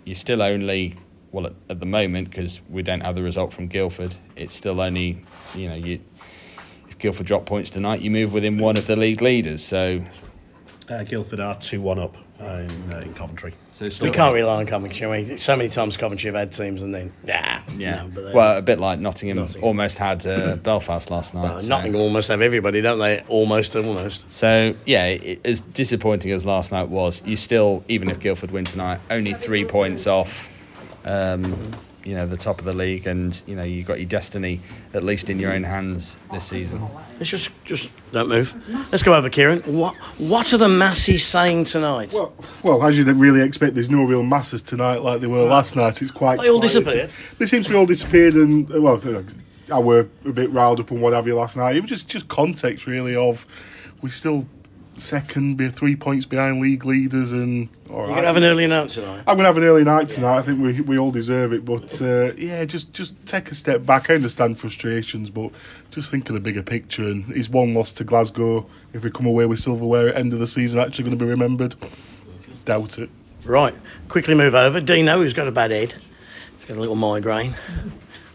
you're 0.06 0.16
still 0.16 0.42
only 0.42 0.96
well 1.32 1.48
at, 1.48 1.54
at 1.68 1.80
the 1.80 1.88
moment 1.88 2.30
because 2.30 2.62
we 2.70 2.84
don't 2.84 3.02
have 3.02 3.16
the 3.16 3.24
result 3.24 3.54
from 3.54 3.68
Guildford. 3.68 4.16
It's 4.36 4.54
still 4.54 4.80
only 4.80 5.24
you 5.56 5.68
know 5.68 5.76
you 5.76 6.00
if 6.88 7.00
Guildford 7.00 7.26
drop 7.26 7.48
points 7.48 7.72
tonight, 7.72 8.02
you 8.02 8.12
move 8.12 8.32
within 8.32 8.60
one 8.60 8.78
of 8.78 8.86
the 8.86 8.96
league 8.96 9.22
leaders. 9.22 9.64
So 9.64 10.04
Uh, 10.94 11.04
Guildford 11.04 11.40
are 11.40 11.56
2 11.60 11.82
1 11.82 12.00
up 12.00 12.16
uh, 12.40 12.46
in, 12.46 12.92
uh, 12.94 13.00
in 13.00 13.14
Coventry. 13.14 13.54
so 13.72 13.88
We 14.02 14.12
can't 14.12 14.34
rely 14.34 14.58
on 14.60 14.66
Coventry, 14.66 15.00
can 15.00 15.10
we? 15.10 15.38
So 15.38 15.56
many 15.56 15.70
times 15.70 15.98
Coventry 15.98 16.28
have 16.28 16.36
had 16.36 16.52
teams 16.54 16.84
and 16.84 16.94
then, 16.94 17.12
nah. 17.24 17.62
Yeah, 17.78 18.04
no, 18.04 18.12
but 18.14 18.26
they- 18.26 18.34
well, 18.34 18.58
a 18.58 18.62
bit 18.62 18.80
like 18.80 19.00
Nottingham, 19.00 19.38
Nottingham. 19.38 19.64
almost 19.64 19.98
had 19.98 20.26
uh, 20.28 20.56
Belfast 20.64 21.10
last 21.10 21.34
night. 21.34 21.44
well, 21.44 21.60
so- 21.60 21.68
Nottingham 21.70 22.02
almost 22.02 22.28
have 22.28 22.42
everybody, 22.42 22.82
don't 22.82 23.00
they? 23.00 23.22
Almost, 23.28 23.76
almost. 23.76 24.32
So 24.32 24.76
yeah, 24.86 25.06
it, 25.06 25.46
as 25.46 25.62
disappointing 25.62 26.32
as 26.32 26.46
last 26.46 26.72
night 26.72 26.90
was, 26.90 27.22
you 27.26 27.36
still, 27.38 27.84
even 27.88 28.10
if 28.10 28.20
Guildford 28.20 28.52
win 28.52 28.66
tonight, 28.66 29.00
only 29.10 29.34
three 29.34 29.66
points 29.66 30.06
off, 30.06 30.50
um, 31.06 31.72
you 32.04 32.16
know, 32.16 32.28
the 32.28 32.38
top 32.38 32.60
of 32.60 32.66
the 32.66 32.74
league, 32.74 33.08
and 33.08 33.42
you 33.48 33.56
know 33.56 33.64
you've 33.64 33.88
got 33.88 34.00
your 34.00 34.08
destiny 34.08 34.60
at 34.94 35.04
least 35.04 35.30
in 35.30 35.40
your 35.40 35.54
own 35.54 35.64
hands 35.64 36.18
this 36.32 36.46
season. 36.46 36.88
Let's 37.18 37.30
just, 37.30 37.64
just 37.64 37.92
don't 38.12 38.30
move. 38.30 38.54
Let's 38.92 39.04
go 39.04 39.14
over, 39.14 39.30
Kieran. 39.30 39.62
What, 39.62 39.96
what 40.20 40.54
are 40.54 40.58
the 40.58 40.70
masses 40.70 41.26
saying 41.26 41.66
tonight? 41.66 42.12
Well, 42.14 42.34
well, 42.64 42.84
as 42.84 42.98
you'd 42.98 43.08
really 43.08 43.42
expect, 43.42 43.76
there's 43.76 43.90
no 43.90 44.04
real 44.04 44.24
masses 44.24 44.62
tonight 44.62 45.02
like 45.02 45.22
there 45.22 45.30
were 45.30 45.46
last 45.46 45.76
night. 45.76 46.02
It's 46.02 46.12
quite. 46.12 46.40
They 46.40 46.50
all 46.50 46.60
quiet. 46.60 46.74
disappeared? 46.74 47.12
They 47.38 47.46
seem 47.46 47.64
to 47.64 47.70
be 47.70 47.76
all 47.76 47.86
disappeared, 47.86 48.34
and 48.34 48.74
uh, 48.74 48.82
well, 48.82 49.02
I 49.72 49.80
were 49.80 50.08
a 50.26 50.32
bit 50.32 50.50
riled 50.50 50.80
up 50.80 50.92
and 50.92 51.02
what 51.02 51.14
have 51.14 51.28
you 51.28 51.36
last 51.36 51.58
night. 51.58 51.76
It 51.76 51.82
was 51.82 51.90
just 51.90 52.08
just 52.10 52.28
context 52.28 52.86
really 52.86 53.16
of 53.16 53.46
we 54.02 54.10
still 54.10 54.48
second, 54.98 55.58
be 55.58 55.70
three 55.70 55.96
points 55.96 56.26
behind 56.26 56.62
league 56.62 56.86
leaders, 56.86 57.32
and 57.32 57.70
all 57.94 58.00
You're 58.00 58.08
right. 58.08 58.14
going 58.16 58.24
to 58.24 58.28
have 58.28 58.38
an 58.38 58.44
early 58.44 58.66
night 58.66 58.90
tonight. 58.90 59.24
I'm 59.28 59.38
gonna 59.38 59.44
have 59.44 59.58
an 59.58 59.64
early 59.64 59.84
night 59.84 60.10
tonight. 60.10 60.38
I 60.38 60.42
think 60.42 60.60
we 60.60 60.82
we 60.82 60.98
all 60.98 61.12
deserve 61.12 61.54
it, 61.54 61.64
but 61.64 62.02
uh, 62.02 62.34
yeah, 62.34 62.66
just 62.66 62.92
just 62.92 63.14
take 63.28 63.52
a 63.52 63.56
step 63.56 63.86
back. 63.86 64.10
I 64.10 64.16
understand 64.16 64.58
frustrations, 64.58 65.30
but 65.30 65.52
just 65.92 66.10
think 66.10 66.28
of 66.30 66.34
the 66.34 66.40
bigger 66.40 66.64
picture. 66.64 67.04
And 67.04 67.32
is 67.34 67.50
one 67.50 67.76
loss 67.76 67.92
to 67.94 68.04
Glasgow, 68.04 68.68
if 68.94 69.04
we 69.04 69.12
come 69.12 69.28
away 69.28 69.46
with 69.46 69.60
silverware 69.60 70.10
at 70.10 70.18
end 70.18 70.34
of 70.34 70.40
the 70.40 70.48
season, 70.48 70.80
actually 70.80 71.04
going 71.04 71.18
to 71.18 71.24
be 71.24 71.30
remembered? 71.30 71.76
Doubt 72.66 72.98
it. 72.98 73.12
Right, 73.46 73.76
quickly 74.08 74.34
move 74.34 74.56
over. 74.56 74.82
Dino, 74.82 75.18
who's 75.18 75.34
got 75.34 75.48
a 75.48 75.52
bad 75.52 75.70
head. 75.70 75.96
He's 76.56 76.66
got 76.66 76.78
a 76.78 76.80
little 76.80 76.96
migraine. 76.96 77.54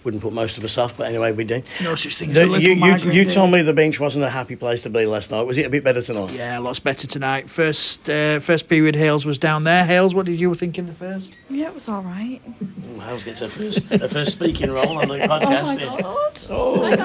Wouldn't 0.04 0.22
put 0.22 0.32
most 0.32 0.56
of 0.58 0.64
us 0.64 0.78
off, 0.78 0.96
but 0.96 1.08
anyway, 1.08 1.32
we 1.32 1.44
did. 1.44 1.64
No 1.82 1.94
such 1.96 2.14
thing 2.16 2.30
as 2.30 2.36
The- 2.36 2.44
a 2.44 2.46
little 2.46 2.60
you, 2.60 2.74
you, 2.74 3.24
you 3.24 3.30
told 3.30 3.50
me 3.50 3.62
the 3.62 3.72
bench 3.74 3.98
wasn't 3.98 4.24
a 4.24 4.28
happy 4.30 4.54
place 4.56 4.82
to 4.82 4.90
be 4.90 5.06
last 5.06 5.30
night. 5.30 5.42
Was 5.42 5.58
it 5.58 5.66
a 5.66 5.70
bit 5.70 5.82
better 5.82 6.00
tonight? 6.00 6.32
Yeah, 6.32 6.58
lots 6.60 6.78
better 6.80 7.06
tonight. 7.06 7.50
First, 7.50 8.08
uh, 8.08 8.38
first 8.38 8.68
period. 8.68 8.94
Hales 8.94 9.26
was 9.26 9.38
down 9.38 9.64
there. 9.64 9.84
Hales, 9.84 10.14
what 10.14 10.24
did 10.26 10.38
you 10.40 10.54
think 10.54 10.78
in 10.78 10.86
the 10.86 10.94
first? 10.94 11.34
Yeah, 11.50 11.66
it 11.68 11.74
was 11.74 11.88
all 11.88 12.02
right. 12.02 12.40
Ooh, 12.62 13.00
Hales 13.00 13.24
gets 13.24 13.40
her 13.40 13.48
first, 13.48 13.82
her 13.92 14.08
first 14.08 14.32
speaking 14.32 14.70
role 14.70 14.98
on 14.98 15.08
the 15.08 15.18
podcast. 15.18 15.78
Oh 15.80 15.86
podcast. 15.86 15.90
my 15.90 16.00
god! 16.00 16.38
Oh. 16.50 16.90
Hi 16.90 16.96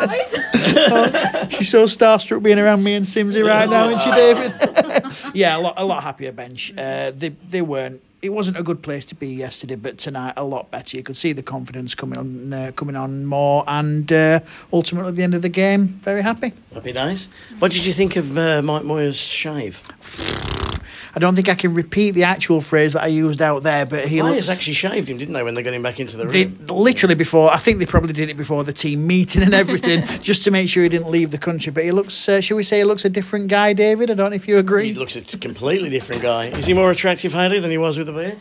guys. 1.41 1.53
She's 1.53 1.69
so 1.69 1.85
starstruck 1.85 2.41
being 2.43 2.59
around 2.59 2.83
me 2.83 2.93
and 2.93 3.05
Simsy 3.05 3.43
right 3.45 3.69
now, 3.69 3.89
isn't 3.89 4.03
she, 4.03 4.11
David? 4.15 5.33
yeah, 5.35 5.57
a 5.57 5.59
lot, 5.59 5.73
a 5.77 5.83
lot 5.85 6.03
happier 6.03 6.31
bench. 6.31 6.71
Uh, 6.77 7.11
they, 7.11 7.29
they 7.29 7.61
weren't. 7.61 8.01
It 8.23 8.31
wasn't 8.31 8.55
a 8.55 8.63
good 8.63 8.81
place 8.81 9.03
to 9.07 9.15
be 9.15 9.27
yesterday, 9.27 9.75
but 9.75 9.97
tonight 9.97 10.35
a 10.37 10.45
lot 10.45 10.71
better. 10.71 10.95
You 10.95 11.03
could 11.03 11.17
see 11.17 11.33
the 11.33 11.43
confidence 11.43 11.93
coming 11.93 12.17
on, 12.17 12.53
uh, 12.53 12.71
coming 12.73 12.95
on 12.95 13.25
more, 13.25 13.65
and 13.67 14.09
uh, 14.13 14.39
ultimately 14.71 15.09
at 15.09 15.15
the 15.17 15.23
end 15.23 15.35
of 15.35 15.41
the 15.41 15.49
game, 15.49 15.99
very 16.01 16.21
happy. 16.21 16.53
Happy 16.73 16.93
days. 16.93 17.27
What 17.59 17.73
did 17.73 17.85
you 17.85 17.91
think 17.91 18.15
of 18.15 18.37
uh, 18.37 18.61
Mike 18.61 18.83
Moyer's 18.83 19.17
shave? 19.17 19.83
I 21.15 21.19
don't 21.19 21.35
think 21.35 21.49
I 21.49 21.55
can 21.55 21.73
repeat 21.73 22.11
the 22.11 22.23
actual 22.23 22.61
phrase 22.61 22.93
that 22.93 23.03
I 23.03 23.07
used 23.07 23.41
out 23.41 23.63
there, 23.63 23.85
but 23.85 24.07
he 24.07 24.19
Players 24.19 24.47
looks. 24.47 24.49
actually 24.49 24.73
shaved 24.73 25.09
him, 25.09 25.17
didn't 25.17 25.33
they, 25.33 25.43
when 25.43 25.53
they 25.53 25.63
got 25.63 25.73
him 25.73 25.83
back 25.83 25.99
into 25.99 26.17
the 26.17 26.25
They, 26.25 26.45
room? 26.45 26.65
literally 26.67 27.15
before, 27.15 27.51
I 27.51 27.57
think 27.57 27.79
they 27.79 27.85
probably 27.85 28.13
did 28.13 28.29
it 28.29 28.37
before 28.37 28.63
the 28.63 28.73
team 28.73 29.05
meeting 29.07 29.41
and 29.43 29.53
everything, 29.53 30.03
just 30.21 30.43
to 30.43 30.51
make 30.51 30.69
sure 30.69 30.83
he 30.83 30.89
didn't 30.89 31.09
leave 31.09 31.31
the 31.31 31.37
country. 31.37 31.71
But 31.71 31.83
he 31.83 31.91
looks, 31.91 32.27
uh, 32.29 32.41
shall 32.41 32.57
we 32.57 32.63
say, 32.63 32.79
he 32.79 32.83
looks 32.83 33.05
a 33.05 33.09
different 33.09 33.47
guy, 33.49 33.73
David? 33.73 34.09
I 34.11 34.13
don't 34.13 34.29
know 34.31 34.35
if 34.35 34.47
you 34.47 34.57
agree. 34.57 34.87
He 34.87 34.93
looks 34.93 35.15
a 35.15 35.21
completely 35.37 35.89
different 35.89 36.21
guy. 36.21 36.45
Is 36.47 36.65
he 36.65 36.73
more 36.73 36.91
attractive, 36.91 37.33
Haley, 37.33 37.59
than 37.59 37.71
he 37.71 37.77
was 37.77 37.97
with 37.97 38.07
the 38.07 38.13
beard? 38.13 38.37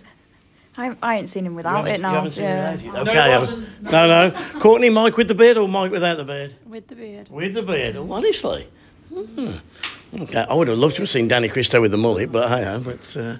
I, 0.74 0.96
I 1.02 1.18
ain't 1.18 1.28
seen 1.28 1.44
him 1.44 1.54
without 1.54 1.86
it 1.86 2.00
now. 2.00 2.10
You 2.10 2.14
haven't 2.16 2.32
seen 2.32 2.44
yeah. 2.44 2.76
him 2.76 2.86
without 2.92 3.06
it? 3.06 3.10
Okay. 3.10 3.18
I 3.18 3.28
haven't- 3.28 3.82
No, 3.82 4.30
no. 4.30 4.58
Courtney, 4.58 4.88
Mike 4.88 5.18
with 5.18 5.28
the 5.28 5.34
beard 5.34 5.58
or 5.58 5.68
Mike 5.68 5.90
without 5.90 6.16
the 6.16 6.24
beard? 6.24 6.54
With 6.66 6.86
the 6.88 6.94
beard. 6.96 7.28
With 7.28 7.52
the 7.52 7.62
beard. 7.62 7.96
Oh, 7.96 8.10
honestly. 8.10 8.68
Hmm. 9.12 9.52
Okay. 10.22 10.44
I 10.48 10.54
would 10.54 10.68
have 10.68 10.78
loved 10.78 10.96
to 10.96 11.02
have 11.02 11.08
seen 11.08 11.28
Danny 11.28 11.48
Kristo 11.48 11.80
with 11.80 11.90
the 11.90 11.96
mullet, 11.96 12.30
but 12.30 12.48
hey, 12.48 12.64
ho, 12.64 12.80
but 12.80 13.16
uh, 13.16 13.36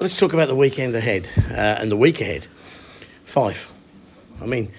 let's 0.00 0.16
talk 0.16 0.32
about 0.32 0.48
the 0.48 0.54
weekend 0.54 0.94
ahead 0.94 1.28
uh, 1.50 1.76
and 1.80 1.90
the 1.90 1.96
week 1.96 2.20
ahead. 2.20 2.46
Fife. 3.24 3.72
I 4.40 4.46
mean, 4.46 4.70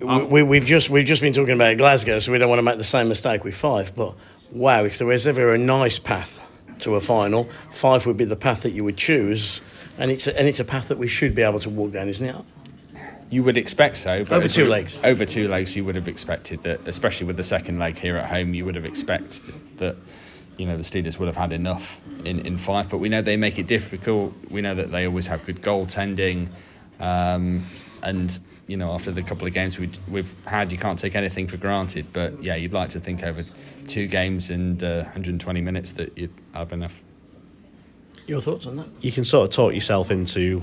we, 0.00 0.24
we, 0.24 0.42
we've 0.42 0.66
just 0.66 0.90
we've 0.90 1.06
just 1.06 1.22
been 1.22 1.32
talking 1.32 1.54
about 1.54 1.76
Glasgow, 1.78 2.18
so 2.18 2.32
we 2.32 2.38
don't 2.38 2.48
want 2.48 2.58
to 2.58 2.62
make 2.62 2.78
the 2.78 2.84
same 2.84 3.08
mistake 3.08 3.44
with 3.44 3.54
Fife. 3.54 3.94
But 3.94 4.14
wow, 4.50 4.84
if 4.84 4.98
there 4.98 5.06
was 5.06 5.26
ever 5.26 5.52
a 5.52 5.58
nice 5.58 5.98
path 5.98 6.40
to 6.80 6.94
a 6.94 7.00
final, 7.00 7.44
Fife 7.70 8.06
would 8.06 8.16
be 8.16 8.24
the 8.24 8.36
path 8.36 8.62
that 8.62 8.72
you 8.72 8.84
would 8.84 8.96
choose, 8.96 9.60
and 9.98 10.10
it's 10.10 10.26
a, 10.26 10.38
and 10.38 10.48
it's 10.48 10.60
a 10.60 10.64
path 10.64 10.88
that 10.88 10.98
we 10.98 11.06
should 11.06 11.34
be 11.34 11.42
able 11.42 11.60
to 11.60 11.70
walk 11.70 11.92
down, 11.92 12.08
isn't 12.08 12.26
it? 12.26 12.36
You 13.30 13.42
would 13.42 13.56
expect 13.56 13.96
so, 13.96 14.24
but 14.24 14.32
Over 14.32 14.48
two 14.48 14.64
we- 14.64 14.70
legs. 14.70 15.00
Over 15.02 15.24
two 15.24 15.48
legs, 15.48 15.74
you 15.76 15.84
would 15.84 15.96
have 15.96 16.08
expected 16.08 16.62
that, 16.62 16.86
especially 16.86 17.26
with 17.26 17.36
the 17.36 17.42
second 17.42 17.78
leg 17.78 17.96
here 17.96 18.16
at 18.16 18.28
home, 18.28 18.54
you 18.54 18.64
would 18.64 18.74
have 18.74 18.84
expected 18.84 19.54
that, 19.78 19.96
you 20.56 20.66
know, 20.66 20.76
the 20.76 20.82
Steelers 20.82 21.18
would 21.18 21.26
have 21.26 21.36
had 21.36 21.52
enough 21.52 22.00
in, 22.24 22.40
in 22.40 22.56
Fife. 22.56 22.88
But 22.90 22.98
we 22.98 23.08
know 23.08 23.22
they 23.22 23.36
make 23.36 23.58
it 23.58 23.66
difficult. 23.66 24.34
We 24.50 24.60
know 24.60 24.74
that 24.74 24.90
they 24.92 25.06
always 25.06 25.26
have 25.28 25.44
good 25.46 25.62
goaltending, 25.62 26.48
um, 27.00 27.64
and 28.02 28.38
you 28.66 28.76
know, 28.76 28.92
after 28.92 29.10
the 29.10 29.22
couple 29.22 29.46
of 29.46 29.52
games 29.52 29.78
we, 29.78 29.90
we've 30.08 30.34
had, 30.46 30.72
you 30.72 30.78
can't 30.78 30.98
take 30.98 31.14
anything 31.16 31.46
for 31.48 31.56
granted. 31.58 32.06
But 32.12 32.42
yeah, 32.42 32.54
you'd 32.54 32.72
like 32.72 32.90
to 32.90 33.00
think 33.00 33.22
over 33.22 33.42
two 33.86 34.06
games 34.06 34.48
and 34.50 34.82
uh, 34.82 35.02
120 35.02 35.60
minutes 35.60 35.92
that 35.92 36.16
you'd 36.16 36.32
have 36.54 36.72
enough. 36.72 37.02
Your 38.26 38.40
thoughts 38.40 38.66
on 38.66 38.76
that? 38.76 38.86
You 39.02 39.12
can 39.12 39.24
sort 39.24 39.46
of 39.48 39.54
talk 39.54 39.74
yourself 39.74 40.10
into 40.10 40.62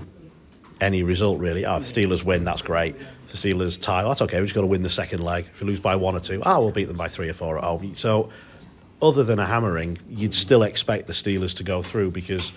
any 0.82 1.04
result 1.04 1.40
really. 1.40 1.66
Oh, 1.66 1.80
the 1.80 1.86
Steelers 1.86 2.26
win, 2.26 2.44
that's 2.44 2.62
great. 2.62 2.96
If 2.96 3.32
the 3.32 3.38
Steelers 3.38 3.80
tie, 3.80 4.04
that's 4.04 4.22
okay. 4.24 4.40
We've 4.40 4.48
just 4.48 4.56
got 4.56 4.62
to 4.62 4.68
win 4.68 4.82
the 4.82 4.90
second 4.90 5.24
leg. 5.24 5.46
If 5.46 5.62
we 5.62 5.68
lose 5.68 5.80
by 5.80 5.96
one 5.96 6.16
or 6.16 6.20
two, 6.20 6.42
ah, 6.44 6.60
we'll 6.60 6.72
beat 6.72 6.86
them 6.86 6.98
by 6.98 7.08
three 7.08 7.30
or 7.30 7.34
four 7.34 7.58
at 7.58 7.64
home. 7.64 7.94
So, 7.96 8.30
other 9.02 9.24
than 9.24 9.40
a 9.40 9.46
hammering, 9.46 9.98
you'd 10.10 10.36
still 10.36 10.64
expect 10.64 11.08
the 11.08 11.14
Steelers 11.14 11.56
to 11.58 11.64
go 11.64 11.82
through 11.82 12.12
because 12.12 12.52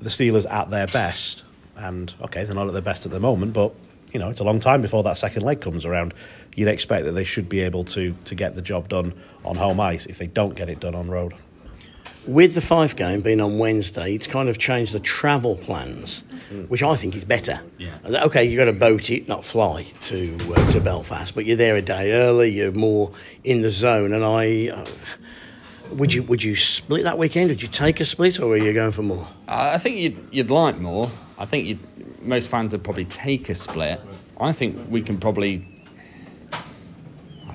the 0.00 0.10
Steelers 0.10 0.50
at 0.50 0.70
their 0.70 0.86
best, 0.88 1.44
and 1.76 2.12
okay, 2.20 2.44
they're 2.44 2.54
not 2.54 2.66
at 2.66 2.72
their 2.72 2.82
best 2.82 3.06
at 3.06 3.12
the 3.12 3.20
moment, 3.20 3.52
but 3.52 3.74
you 4.12 4.20
know 4.20 4.28
it's 4.28 4.40
a 4.40 4.44
long 4.44 4.60
time 4.60 4.82
before 4.82 5.02
that 5.04 5.16
second 5.16 5.42
leg 5.42 5.60
comes 5.60 5.84
around. 5.84 6.14
You'd 6.54 6.68
expect 6.68 7.04
that 7.06 7.12
they 7.12 7.24
should 7.24 7.48
be 7.48 7.60
able 7.60 7.84
to 7.84 8.14
to 8.24 8.34
get 8.34 8.54
the 8.54 8.62
job 8.62 8.88
done 8.88 9.14
on 9.44 9.56
home 9.56 9.80
ice 9.80 10.06
if 10.06 10.18
they 10.18 10.26
don't 10.26 10.54
get 10.54 10.68
it 10.68 10.80
done 10.80 10.94
on 10.94 11.08
road. 11.08 11.34
With 12.26 12.54
the 12.54 12.60
Fife 12.60 12.96
game 12.96 13.20
being 13.20 13.40
on 13.40 13.58
Wednesday, 13.58 14.14
it's 14.14 14.26
kind 14.26 14.48
of 14.48 14.58
changed 14.58 14.92
the 14.92 15.00
travel 15.00 15.56
plans, 15.56 16.24
which 16.68 16.82
I 16.82 16.96
think 16.96 17.14
is 17.14 17.24
better. 17.24 17.60
Yeah. 17.78 17.98
Okay, 18.04 18.44
you've 18.44 18.58
got 18.58 18.64
to 18.66 18.72
boat 18.72 19.10
it, 19.10 19.28
not 19.28 19.44
fly 19.44 19.84
to 20.02 20.36
uh, 20.54 20.70
to 20.72 20.80
Belfast, 20.80 21.34
but 21.34 21.44
you're 21.46 21.56
there 21.56 21.76
a 21.76 21.82
day 21.82 22.12
early. 22.12 22.50
You're 22.50 22.72
more 22.72 23.12
in 23.44 23.62
the 23.62 23.70
zone, 23.70 24.12
and 24.12 24.24
I. 24.24 24.68
Uh, 24.68 24.84
would 25.92 26.12
you 26.12 26.24
would 26.24 26.42
you 26.42 26.56
split 26.56 27.04
that 27.04 27.16
weekend? 27.16 27.48
Would 27.50 27.62
you 27.62 27.68
take 27.68 28.00
a 28.00 28.04
split, 28.04 28.40
or 28.40 28.54
are 28.54 28.56
you 28.56 28.72
going 28.72 28.90
for 28.90 29.02
more? 29.02 29.28
I 29.46 29.78
think 29.78 29.96
you'd, 29.96 30.28
you'd 30.32 30.50
like 30.50 30.78
more. 30.78 31.10
I 31.38 31.46
think 31.46 31.66
you'd, 31.66 32.22
most 32.22 32.48
fans 32.48 32.72
would 32.72 32.82
probably 32.82 33.04
take 33.04 33.48
a 33.48 33.54
split. 33.54 34.00
I 34.40 34.52
think 34.52 34.90
we 34.90 35.00
can 35.02 35.18
probably. 35.18 35.64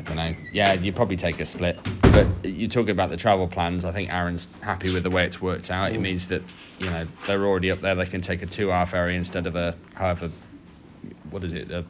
I 0.01 0.03
don't 0.03 0.17
know. 0.17 0.35
Yeah, 0.51 0.73
you'd 0.73 0.95
probably 0.95 1.15
take 1.15 1.39
a 1.39 1.45
split. 1.45 1.79
But 2.01 2.27
you're 2.43 2.69
talking 2.69 2.89
about 2.89 3.09
the 3.09 3.17
travel 3.17 3.47
plans. 3.47 3.85
I 3.85 3.91
think 3.91 4.11
Aaron's 4.11 4.49
happy 4.61 4.91
with 4.91 5.03
the 5.03 5.11
way 5.11 5.25
it's 5.25 5.41
worked 5.41 5.69
out. 5.69 5.91
It 5.91 5.99
mm. 5.99 6.01
means 6.01 6.27
that 6.29 6.41
you 6.79 6.87
know 6.87 7.05
they're 7.27 7.45
already 7.45 7.71
up 7.71 7.79
there. 7.79 7.93
They 7.95 8.05
can 8.05 8.21
take 8.21 8.41
a 8.41 8.47
two-hour 8.47 8.85
ferry 8.87 9.15
instead 9.15 9.45
of 9.45 9.55
a 9.55 9.75
however. 9.93 10.31
What 11.29 11.43
is 11.43 11.53
it? 11.53 11.71
A 11.71 11.85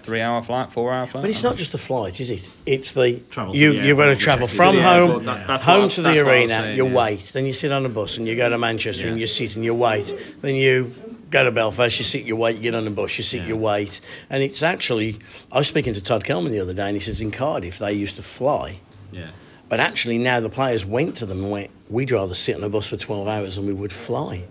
three-hour 0.00 0.42
flight, 0.42 0.72
four-hour 0.72 1.06
flight. 1.06 1.22
But 1.22 1.30
it's 1.30 1.42
not 1.42 1.56
just 1.56 1.72
the 1.72 1.78
flight, 1.78 2.20
is 2.20 2.30
it? 2.30 2.50
It's 2.66 2.92
the 2.92 3.20
Travel 3.30 3.56
you. 3.56 3.72
the 3.72 3.86
You've 3.86 3.96
got 3.96 4.06
to 4.06 4.16
travel 4.16 4.46
from 4.46 4.74
To 4.74 4.82
home, 4.82 5.24
that- 5.24 5.46
that's 5.46 5.62
home 5.62 5.82
what- 5.82 5.90
to 5.92 6.02
the 6.02 6.08
that's 6.08 6.20
what 6.22 6.28
I 6.28 6.40
was 6.42 6.50
arena. 6.50 6.62
saying, 6.62 6.76
you 6.76 6.86
yeah. 6.86 6.94
wait, 6.94 7.20
then 7.32 7.46
you 7.46 7.52
sit 7.54 7.72
on 7.72 7.86
a 7.86 7.88
bus 7.88 8.18
and 8.18 8.28
you 8.28 8.36
go 8.36 8.48
to 8.50 8.58
Manchester 8.58 9.08
and 9.08 9.18
you 9.18 9.26
sit 9.26 9.56
and 9.56 9.64
you 9.64 9.74
wait. 9.74 10.14
Then 10.42 10.56
you 10.56 10.94
go 11.34 11.44
to 11.44 11.50
Belfast, 11.50 11.98
you 11.98 12.04
sit, 12.04 12.24
you 12.24 12.36
wait. 12.36 12.56
You 12.56 12.62
get 12.62 12.74
on 12.76 12.84
the 12.84 12.90
bus, 12.90 13.18
you 13.18 13.24
sit, 13.24 13.42
you 13.46 13.56
wait. 13.56 14.00
And 14.30 14.42
it's 14.42 14.62
actually. 14.62 15.18
I 15.52 15.58
was 15.58 15.66
speaking 15.66 15.92
to 15.94 16.00
Todd 16.00 16.24
Kelman 16.24 16.52
the 16.52 16.60
other 16.60 16.72
day, 16.72 16.86
and 16.86 16.94
he 16.96 17.00
says 17.00 17.20
in 17.20 17.32
Cardiff 17.32 17.78
they 17.78 17.92
used 17.92 18.16
to 18.16 18.22
fly. 18.22 18.78
Yeah. 19.12 19.30
But 19.68 19.80
actually, 19.80 20.18
now 20.18 20.38
the 20.40 20.48
players 20.50 20.86
went 20.86 21.16
to 21.16 21.26
them 21.26 21.42
and 21.42 21.50
went, 21.50 21.70
we'd 21.90 22.12
rather 22.12 22.34
sit 22.34 22.54
on 22.56 22.62
a 22.62 22.68
bus 22.68 22.86
for 22.88 22.96
12 22.96 23.26
hours 23.26 23.56
than 23.56 23.66
we 23.66 23.72
would 23.72 23.92
fly. 23.92 24.44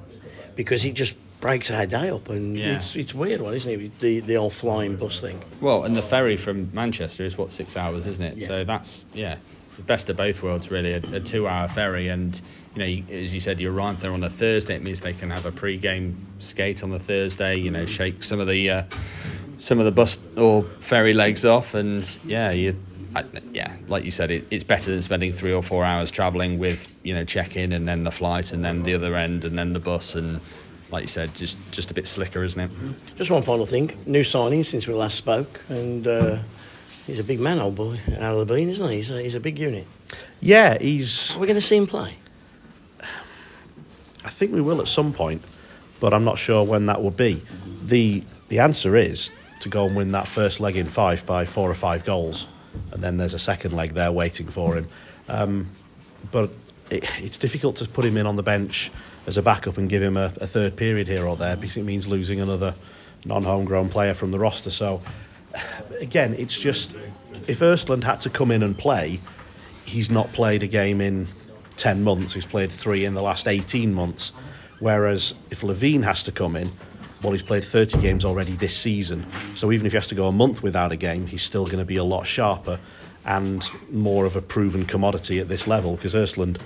Because 0.56 0.84
it 0.86 0.94
just 0.94 1.16
breaks 1.40 1.72
our 1.72 1.86
day 1.86 2.10
up. 2.10 2.30
And 2.30 2.58
Yeah. 2.58 2.76
it's, 2.76 2.96
it's 2.96 3.14
weird 3.14 3.40
one, 3.40 3.54
isn't 3.54 3.72
it? 3.72 4.00
The, 4.00 4.20
the 4.20 4.36
old 4.36 4.52
flying 4.54 4.98
bus 4.98 5.22
thing. 5.22 5.42
Well, 5.62 5.84
and 5.84 5.96
the 5.96 6.02
ferry 6.02 6.36
from 6.36 6.70
Manchester 6.74 7.24
is 7.24 7.38
what 7.38 7.52
six 7.52 7.78
hours, 7.78 8.06
isn't 8.08 8.24
it? 8.24 8.38
Yeah. 8.42 8.48
So 8.48 8.64
that's 8.66 9.06
yeah, 9.14 9.38
the 9.78 9.84
best 9.84 10.10
of 10.10 10.18
both 10.18 10.44
worlds 10.44 10.70
really. 10.72 10.94
A, 10.94 11.02
a 11.16 11.20
two-hour 11.20 11.68
ferry, 11.70 12.08
and 12.10 12.42
you 12.76 12.80
know, 12.80 12.86
you, 12.86 13.04
as 13.12 13.34
you 13.34 13.40
said, 13.40 13.60
you 13.60 13.72
arrive 13.72 14.00
there 14.00 14.12
on 14.12 14.24
a 14.24 14.30
Thursday. 14.30 14.76
It 14.76 14.84
means 14.84 15.02
they 15.02 15.14
can 15.14 15.30
have 15.30 15.46
a 15.46 15.52
pre-game 15.52 16.16
skate 16.40 16.84
on 16.84 16.90
the 16.90 17.00
Thursday. 17.00 17.56
You 17.56 17.72
know, 17.72 17.86
shake 17.86 18.24
some 18.24 18.40
of 18.40 18.48
the 18.48 18.70
uh, 18.70 18.84
some 19.58 19.80
of 19.80 19.86
the 19.86 19.92
bus 19.92 20.20
or 20.38 20.64
ferry 20.80 21.14
legs 21.14 21.46
off, 21.46 21.74
and 21.74 22.18
yeah, 22.26 22.52
you. 22.52 22.76
I, 23.16 23.24
yeah, 23.52 23.76
like 23.88 24.06
you 24.06 24.12
said, 24.12 24.32
it, 24.32 24.48
it's 24.50 24.64
better 24.64 24.90
than 24.90 25.04
spending 25.04 25.34
three 25.34 25.54
or 25.54 25.62
four 25.62 25.84
hours 25.86 26.10
travelling 26.10 26.58
with 26.58 26.96
you 27.04 27.14
know 27.14 27.24
check-in 27.24 27.72
and 27.72 27.88
then 27.88 28.04
the 28.06 28.12
flight 28.12 28.54
and 28.54 28.66
then 28.66 28.82
the 28.82 28.96
other 28.96 29.16
end 29.16 29.46
and 29.46 29.56
then 29.56 29.74
the 29.74 29.80
bus 29.80 30.16
and 30.16 30.42
like 30.94 31.04
you 31.04 31.08
said, 31.08 31.34
just 31.36 31.58
just 31.72 31.92
a 31.92 31.94
bit 31.94 32.08
slicker, 32.08 32.44
isn't 32.44 32.60
it? 32.60 32.72
Just 33.16 33.30
one 33.30 33.42
final 33.42 33.66
thing. 33.66 33.96
New 34.06 34.24
signing 34.24 34.64
since 34.64 34.88
we 34.88 34.94
last 34.94 35.16
spoke, 35.16 35.60
and 35.70 36.08
uh, 36.08 36.40
he's 37.06 37.20
a 37.20 37.24
big 37.24 37.40
man, 37.40 37.60
old 37.60 37.76
boy, 37.76 38.00
out 38.20 38.36
of 38.36 38.48
the 38.48 38.54
bean, 38.54 38.70
isn't 38.70 38.90
he? 38.90 38.96
He's 38.96 39.12
a, 39.12 39.22
he's 39.22 39.36
a 39.36 39.40
big 39.40 39.60
unit. 39.60 39.86
Yeah, 40.40 40.78
he's. 40.80 41.36
Are 41.36 41.40
we 41.40 41.48
going 41.48 41.56
to 41.56 41.62
see 41.62 41.78
him 41.78 41.88
play? 41.88 42.16
I 44.26 44.30
think 44.30 44.54
we 44.54 44.62
will 44.62 44.82
at 44.82 44.88
some 44.88 45.14
point, 45.14 45.42
but 46.00 46.14
I'm 46.14 46.24
not 46.24 46.38
sure 46.38 46.64
when 46.64 46.86
that 46.88 47.02
will 47.02 47.12
be. 47.12 47.42
the 47.84 48.24
The 48.50 48.60
answer 48.60 48.96
is 48.96 49.32
to 49.62 49.70
go 49.70 49.86
and 49.86 49.96
win 49.96 50.12
that 50.12 50.28
first 50.28 50.60
leg 50.60 50.76
in 50.76 50.88
Fife 50.88 51.26
by 51.26 51.46
four 51.46 51.70
or 51.70 51.76
five 51.76 52.06
goals, 52.06 52.48
and 52.92 53.04
then 53.04 53.18
there's 53.18 53.34
a 53.34 53.40
second 53.40 53.74
leg 53.74 53.94
there 53.94 54.12
waiting 54.12 54.48
for 54.48 54.76
him. 54.76 54.88
Um, 55.28 55.70
but 56.32 56.50
it, 56.90 57.10
it's 57.20 57.38
difficult 57.38 57.78
to 57.78 57.88
put 57.88 58.06
him 58.06 58.18
in 58.18 58.26
on 58.26 58.36
the 58.36 58.44
bench 58.44 58.92
as 59.28 59.38
a 59.38 59.42
backup 59.42 59.78
and 59.78 59.90
give 59.90 60.02
him 60.02 60.18
a, 60.18 60.32
a 60.42 60.48
third 60.48 60.76
period 60.76 61.08
here 61.08 61.26
or 61.26 61.38
there 61.38 61.56
because 61.56 61.78
it 61.78 61.84
means 61.84 62.08
losing 62.08 62.42
another 62.42 62.74
non-homegrown 63.26 63.90
player 63.90 64.14
from 64.14 64.32
the 64.32 64.40
roster. 64.40 64.70
So 64.70 65.00
again, 66.00 66.36
it's 66.38 66.60
just 66.60 66.94
if 67.48 67.60
Erstland 67.60 68.04
had 68.04 68.22
to 68.22 68.30
come 68.30 68.52
in 68.52 68.64
and 68.64 68.78
play, 68.78 69.20
he's 69.86 70.10
not 70.10 70.32
played 70.34 70.64
a 70.64 70.68
game 70.68 71.02
in 71.02 71.28
10 71.78 72.04
months, 72.04 72.34
he's 72.34 72.46
played 72.46 72.72
three 72.72 73.06
in 73.06 73.14
the 73.14 73.22
last 73.22 73.48
18 73.48 73.94
months. 73.94 74.32
Whereas 74.80 75.34
if 75.50 75.64
Levine 75.64 76.04
has 76.04 76.24
to 76.24 76.32
come 76.32 76.56
in, 76.56 76.72
well, 77.22 77.32
he's 77.32 77.44
played 77.44 77.64
30 77.64 78.02
games 78.02 78.26
already 78.26 78.52
this 78.52 78.76
season. 78.76 79.26
So 79.56 79.72
even 79.72 79.86
if 79.86 79.94
he 79.94 79.98
has 79.98 80.08
to 80.08 80.16
go 80.16 80.28
a 80.28 80.32
month 80.32 80.62
without 80.62 80.92
a 80.92 80.98
game, 80.98 81.26
he's 81.26 81.44
still 81.44 81.66
going 81.66 81.78
to 81.78 81.86
be 81.86 81.96
a 81.96 82.04
lot 82.04 82.28
sharper 82.28 82.80
and 83.26 83.66
more 83.90 84.26
of 84.26 84.36
a 84.36 84.42
proven 84.42 84.86
commodity 84.86 85.40
at 85.40 85.48
this 85.48 85.68
level 85.68 85.96
because 85.96 86.14
Erstland, 86.14 86.58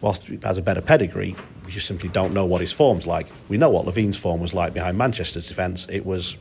whilst 0.00 0.28
has 0.44 0.56
a 0.56 0.62
better 0.62 0.80
pedigree, 0.80 1.34
we 1.66 1.72
just 1.72 1.86
simply 1.86 2.08
don't 2.08 2.32
know 2.32 2.44
what 2.44 2.60
his 2.60 2.72
form's 2.72 3.06
like. 3.06 3.26
We 3.48 3.56
know 3.56 3.70
what 3.70 3.86
Levine's 3.86 4.16
form 4.16 4.40
was 4.40 4.54
like 4.54 4.72
behind 4.72 4.96
Manchester's 4.96 5.48
defence. 5.48 5.88
It 5.88 6.06
was 6.06 6.36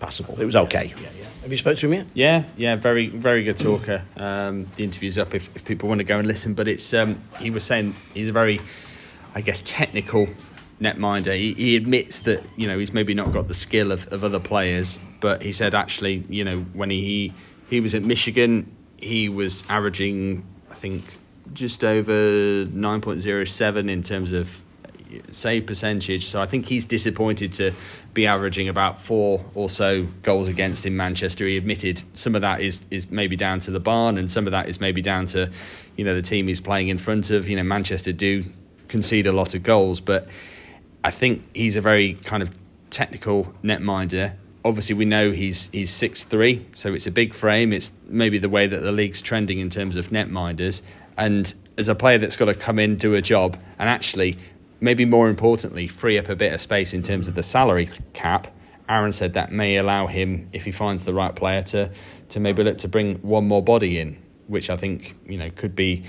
passable. 0.00 0.40
It 0.40 0.44
was 0.44 0.56
okay. 0.56 0.92
Yeah, 1.00 1.08
yeah. 1.18 1.26
Have 1.42 1.50
you 1.50 1.56
spoke 1.56 1.76
to 1.78 1.86
him 1.86 1.92
yet? 1.92 2.06
Yeah, 2.14 2.44
yeah, 2.56 2.76
very, 2.76 3.08
very 3.08 3.44
good 3.44 3.56
talker. 3.56 4.02
Um, 4.16 4.66
the 4.76 4.84
interview's 4.84 5.16
up 5.16 5.34
if, 5.34 5.54
if 5.54 5.64
people 5.64 5.88
want 5.88 6.00
to 6.00 6.04
go 6.04 6.18
and 6.18 6.26
listen. 6.26 6.54
But 6.54 6.68
it's 6.68 6.92
um, 6.92 7.22
he 7.38 7.50
was 7.50 7.62
saying 7.64 7.94
he's 8.14 8.28
a 8.28 8.32
very, 8.32 8.60
I 9.34 9.40
guess, 9.40 9.62
technical 9.64 10.28
netminder. 10.80 11.36
He, 11.36 11.54
he 11.54 11.76
admits 11.76 12.20
that 12.20 12.42
you 12.56 12.66
know 12.66 12.78
he's 12.78 12.92
maybe 12.92 13.14
not 13.14 13.32
got 13.32 13.48
the 13.48 13.54
skill 13.54 13.92
of, 13.92 14.12
of 14.12 14.24
other 14.24 14.40
players, 14.40 15.00
but 15.20 15.42
he 15.42 15.52
said 15.52 15.74
actually, 15.74 16.24
you 16.28 16.44
know, 16.44 16.60
when 16.72 16.90
he 16.90 17.32
he 17.70 17.80
was 17.80 17.94
at 17.94 18.02
Michigan, 18.02 18.74
he 18.98 19.28
was 19.28 19.64
averaging, 19.68 20.44
I 20.70 20.74
think, 20.74 21.04
just 21.52 21.84
over 21.84 22.68
nine 22.72 23.00
point 23.00 23.20
zero 23.20 23.44
seven 23.44 23.88
in 23.88 24.02
terms 24.02 24.32
of 24.32 24.62
save 25.30 25.66
percentage. 25.66 26.26
So 26.26 26.40
I 26.40 26.46
think 26.46 26.66
he's 26.66 26.84
disappointed 26.84 27.52
to 27.54 27.72
be 28.14 28.26
averaging 28.26 28.68
about 28.68 29.00
four 29.00 29.44
or 29.54 29.68
so 29.68 30.06
goals 30.22 30.48
against 30.48 30.86
in 30.86 30.96
Manchester. 30.96 31.46
He 31.46 31.56
admitted 31.56 32.02
some 32.14 32.34
of 32.34 32.40
that 32.42 32.60
is 32.60 32.84
is 32.90 33.10
maybe 33.10 33.36
down 33.36 33.60
to 33.60 33.70
the 33.70 33.80
barn, 33.80 34.18
and 34.18 34.30
some 34.30 34.46
of 34.46 34.52
that 34.52 34.68
is 34.68 34.80
maybe 34.80 35.02
down 35.02 35.26
to, 35.26 35.50
you 35.96 36.04
know, 36.04 36.14
the 36.14 36.22
team 36.22 36.48
he's 36.48 36.60
playing 36.60 36.88
in 36.88 36.98
front 36.98 37.30
of. 37.30 37.48
You 37.48 37.56
know, 37.56 37.62
Manchester 37.62 38.12
do 38.12 38.44
concede 38.88 39.26
a 39.26 39.32
lot 39.32 39.54
of 39.54 39.62
goals, 39.62 40.00
but 40.00 40.28
I 41.04 41.10
think 41.10 41.42
he's 41.54 41.76
a 41.76 41.80
very 41.80 42.14
kind 42.14 42.42
of 42.42 42.50
technical 42.90 43.52
netminder. 43.62 44.34
Obviously, 44.64 44.94
we 44.94 45.04
know 45.04 45.30
he's 45.30 45.70
he's 45.70 45.90
six 45.90 46.24
three, 46.24 46.66
so 46.72 46.94
it's 46.94 47.06
a 47.06 47.12
big 47.12 47.34
frame. 47.34 47.72
It's 47.72 47.92
maybe 48.08 48.38
the 48.38 48.48
way 48.48 48.66
that 48.66 48.80
the 48.80 48.92
league's 48.92 49.22
trending 49.22 49.60
in 49.60 49.70
terms 49.70 49.96
of 49.96 50.08
netminders. 50.08 50.82
And 51.18 51.52
as 51.78 51.88
a 51.88 51.94
player 51.94 52.18
that's 52.18 52.36
got 52.36 52.46
to 52.46 52.54
come 52.54 52.78
in, 52.78 52.96
do 52.96 53.14
a 53.14 53.22
job, 53.22 53.58
and 53.78 53.88
actually, 53.88 54.34
maybe 54.80 55.04
more 55.04 55.28
importantly, 55.28 55.86
free 55.88 56.18
up 56.18 56.28
a 56.28 56.36
bit 56.36 56.52
of 56.52 56.60
space 56.60 56.94
in 56.94 57.02
terms 57.02 57.28
of 57.28 57.34
the 57.34 57.42
salary 57.42 57.88
cap. 58.12 58.48
Aaron 58.88 59.12
said 59.12 59.34
that 59.34 59.50
may 59.50 59.76
allow 59.76 60.06
him, 60.06 60.48
if 60.52 60.64
he 60.64 60.70
finds 60.70 61.04
the 61.04 61.14
right 61.14 61.34
player, 61.34 61.62
to 61.64 61.90
to 62.28 62.40
maybe 62.40 62.62
look 62.62 62.78
to 62.78 62.88
bring 62.88 63.16
one 63.16 63.46
more 63.46 63.62
body 63.62 63.98
in, 63.98 64.16
which 64.46 64.70
I 64.70 64.76
think 64.76 65.16
you 65.26 65.38
know 65.38 65.50
could 65.50 65.74
be 65.74 66.04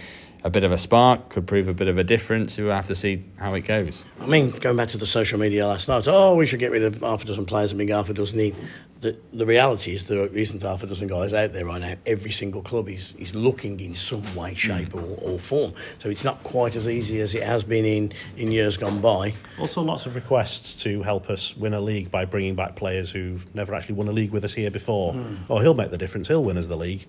a 0.47 0.49
bit 0.49 0.63
of 0.63 0.71
a 0.71 0.77
spark, 0.77 1.27
could 1.27 1.45
prove 1.45 1.67
a 1.67 1.73
bit 1.73 1.89
of 1.89 1.97
a 1.97 2.05
difference. 2.05 2.57
We'll 2.57 2.71
have 2.71 2.88
to 2.88 2.95
see 2.95 3.23
how 3.38 3.53
it 3.53 3.62
goes. 3.62 4.05
I 4.21 4.27
mean, 4.27 4.51
going 4.51 4.77
back 4.77 4.88
to 4.89 4.97
the 4.97 5.05
social 5.05 5.38
media 5.38 5.67
last 5.67 5.89
night, 5.89 6.05
oh, 6.07 6.36
we 6.36 6.45
should 6.45 6.60
get 6.60 6.71
rid 6.71 6.83
of 6.83 7.01
half 7.01 7.23
a 7.23 7.27
dozen 7.27 7.45
players 7.45 7.71
and 7.71 7.77
bring 7.77 7.89
half 7.89 8.10
a 8.10 8.13
dozen 8.13 8.39
in. 8.39 8.55
The, 9.01 9.15
the 9.31 9.45
reality 9.45 9.93
is 9.93 10.05
there 10.05 10.25
isn't 10.25 10.63
half 10.63 10.81
a 10.83 10.88
dozen 10.88 11.10
guys 11.10 11.33
out 11.33 11.51
there 11.51 11.65
right 11.65 11.81
now. 11.81 11.95
Every 12.05 12.31
single 12.31 12.63
club 12.63 12.88
is, 12.88 13.13
is 13.15 13.36
looking 13.36 13.79
in 13.81 13.93
some 13.93 14.23
way, 14.36 14.55
shape, 14.55 14.95
or, 14.95 15.17
or 15.21 15.38
form. 15.38 15.73
So 15.99 16.10
it's 16.10 16.23
not 16.23 16.41
quite 16.43 16.75
as 16.77 16.88
easy 16.88 17.19
as 17.19 17.36
it 17.36 17.43
has 17.43 17.63
been 17.65 17.86
in, 17.86 18.13
in 18.38 18.51
years 18.51 18.77
gone 18.77 19.01
by. 19.01 19.33
Also, 19.60 19.81
lots 19.81 20.05
of 20.05 20.15
requests 20.15 20.81
to 20.83 21.03
help 21.03 21.29
us 21.29 21.55
win 21.57 21.73
a 21.73 21.81
league 21.81 22.10
by 22.10 22.23
bringing 22.23 22.55
back 22.55 22.75
players 22.77 23.12
who've 23.12 23.53
never 23.53 23.75
actually 23.75 23.95
won 23.95 24.07
a 24.07 24.13
league 24.13 24.31
with 24.31 24.45
us 24.45 24.53
here 24.53 24.71
before. 24.71 25.13
Hmm. 25.13 25.36
Oh, 25.51 25.60
he'll 25.60 25.75
make 25.75 25.91
the 25.91 25.97
difference. 25.97 26.29
He'll 26.29 26.43
win 26.43 26.57
us 26.57 26.67
the 26.67 26.77
league. 26.77 27.05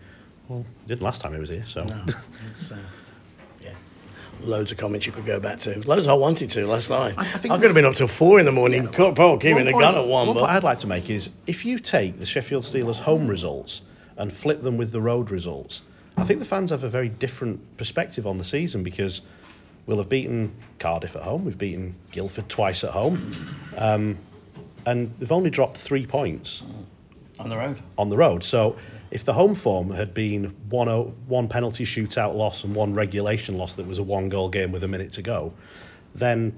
Well, 0.49 0.67
he 0.83 0.89
didn't 0.89 1.03
last 1.03 1.21
time 1.21 1.33
he 1.35 1.41
was 1.41 1.51
here, 1.51 1.65
so. 1.67 1.85
No, 1.85 2.05
it's, 2.51 2.73
uh, 2.73 2.77
yeah. 2.77 2.83
Loads 4.43 4.73
of 4.73 4.79
comments 4.79 5.07
you 5.07 5.13
could 5.13 5.27
go 5.27 5.41
back 5.41 5.59
to. 5.61 5.87
Loads 5.89 6.07
I 6.07 6.15
wanted 6.15 6.51
to 6.51 6.67
last 6.67 6.91
night. 6.91 7.15
I, 7.17 7.25
think 7.25 7.53
could 7.55 7.65
have 7.65 7.75
been 7.75 7.85
up 7.85 7.97
till 7.97 8.07
four 8.09 8.39
in 8.39 8.47
the 8.47 8.53
morning. 8.53 8.85
Yeah. 8.85 9.13
Paul 9.13 9.39
keeping 9.39 9.65
the 9.65 9.73
gun 9.73 9.95
at 9.95 10.07
one. 10.07 10.27
One 10.29 10.35
but 10.35 10.41
point 10.41 10.53
I'd 10.53 10.63
like 10.65 10.79
to 10.79 10.87
make 10.87 11.11
is 11.11 11.33
if 11.47 11.65
you 11.65 11.79
take 11.79 12.19
the 12.19 12.27
Sheffield 12.27 12.63
Steelers 12.63 13.01
home 13.01 13.27
results 13.27 13.83
and 14.17 14.33
flip 14.33 14.63
them 14.63 14.77
with 14.77 14.93
the 14.93 15.01
road 15.01 15.31
results, 15.31 15.83
I 16.17 16.25
think 16.25 16.41
the 16.41 16.47
fans 16.47 16.71
have 16.71 16.85
a 16.85 16.89
very 16.89 17.09
different 17.09 17.77
perspective 17.77 18.27
on 18.27 18.39
the 18.39 18.45
season 18.45 18.83
because 18.83 19.23
we'll 19.87 19.99
have 19.99 20.09
beaten 20.09 20.53
Cardiff 20.79 21.17
at 21.17 21.23
home, 21.23 21.45
we've 21.45 21.59
beaten 21.59 21.95
Guildford 22.13 22.49
twice 22.49 22.85
at 22.85 22.91
home, 22.91 23.33
um, 23.77 24.19
and 24.87 25.13
they've 25.19 25.33
only 25.33 25.51
dropped 25.51 25.79
three 25.79 26.07
points 26.07 26.63
On 27.39 27.49
the 27.49 27.57
road. 27.57 27.81
on 27.97 28.09
the 28.09 28.17
road. 28.17 28.43
So 28.45 28.77
if 29.11 29.25
the 29.25 29.33
home 29.33 29.55
form 29.55 29.91
had 29.91 30.13
been 30.13 30.55
one, 30.69 30.89
one 31.27 31.49
penalty 31.49 31.85
shootout 31.85 32.35
loss 32.35 32.65
and 32.65 32.75
one 32.75 32.95
regulation 32.95 33.57
loss 33.57 33.75
that 33.75 33.87
was 33.87 33.99
a 33.99 34.03
one 34.03 34.29
goal 34.29 34.49
game 34.49 34.73
with 34.73 34.85
a 34.85 34.89
minute 34.89 35.13
to 35.13 35.23
go, 35.23 35.53
then, 36.15 36.55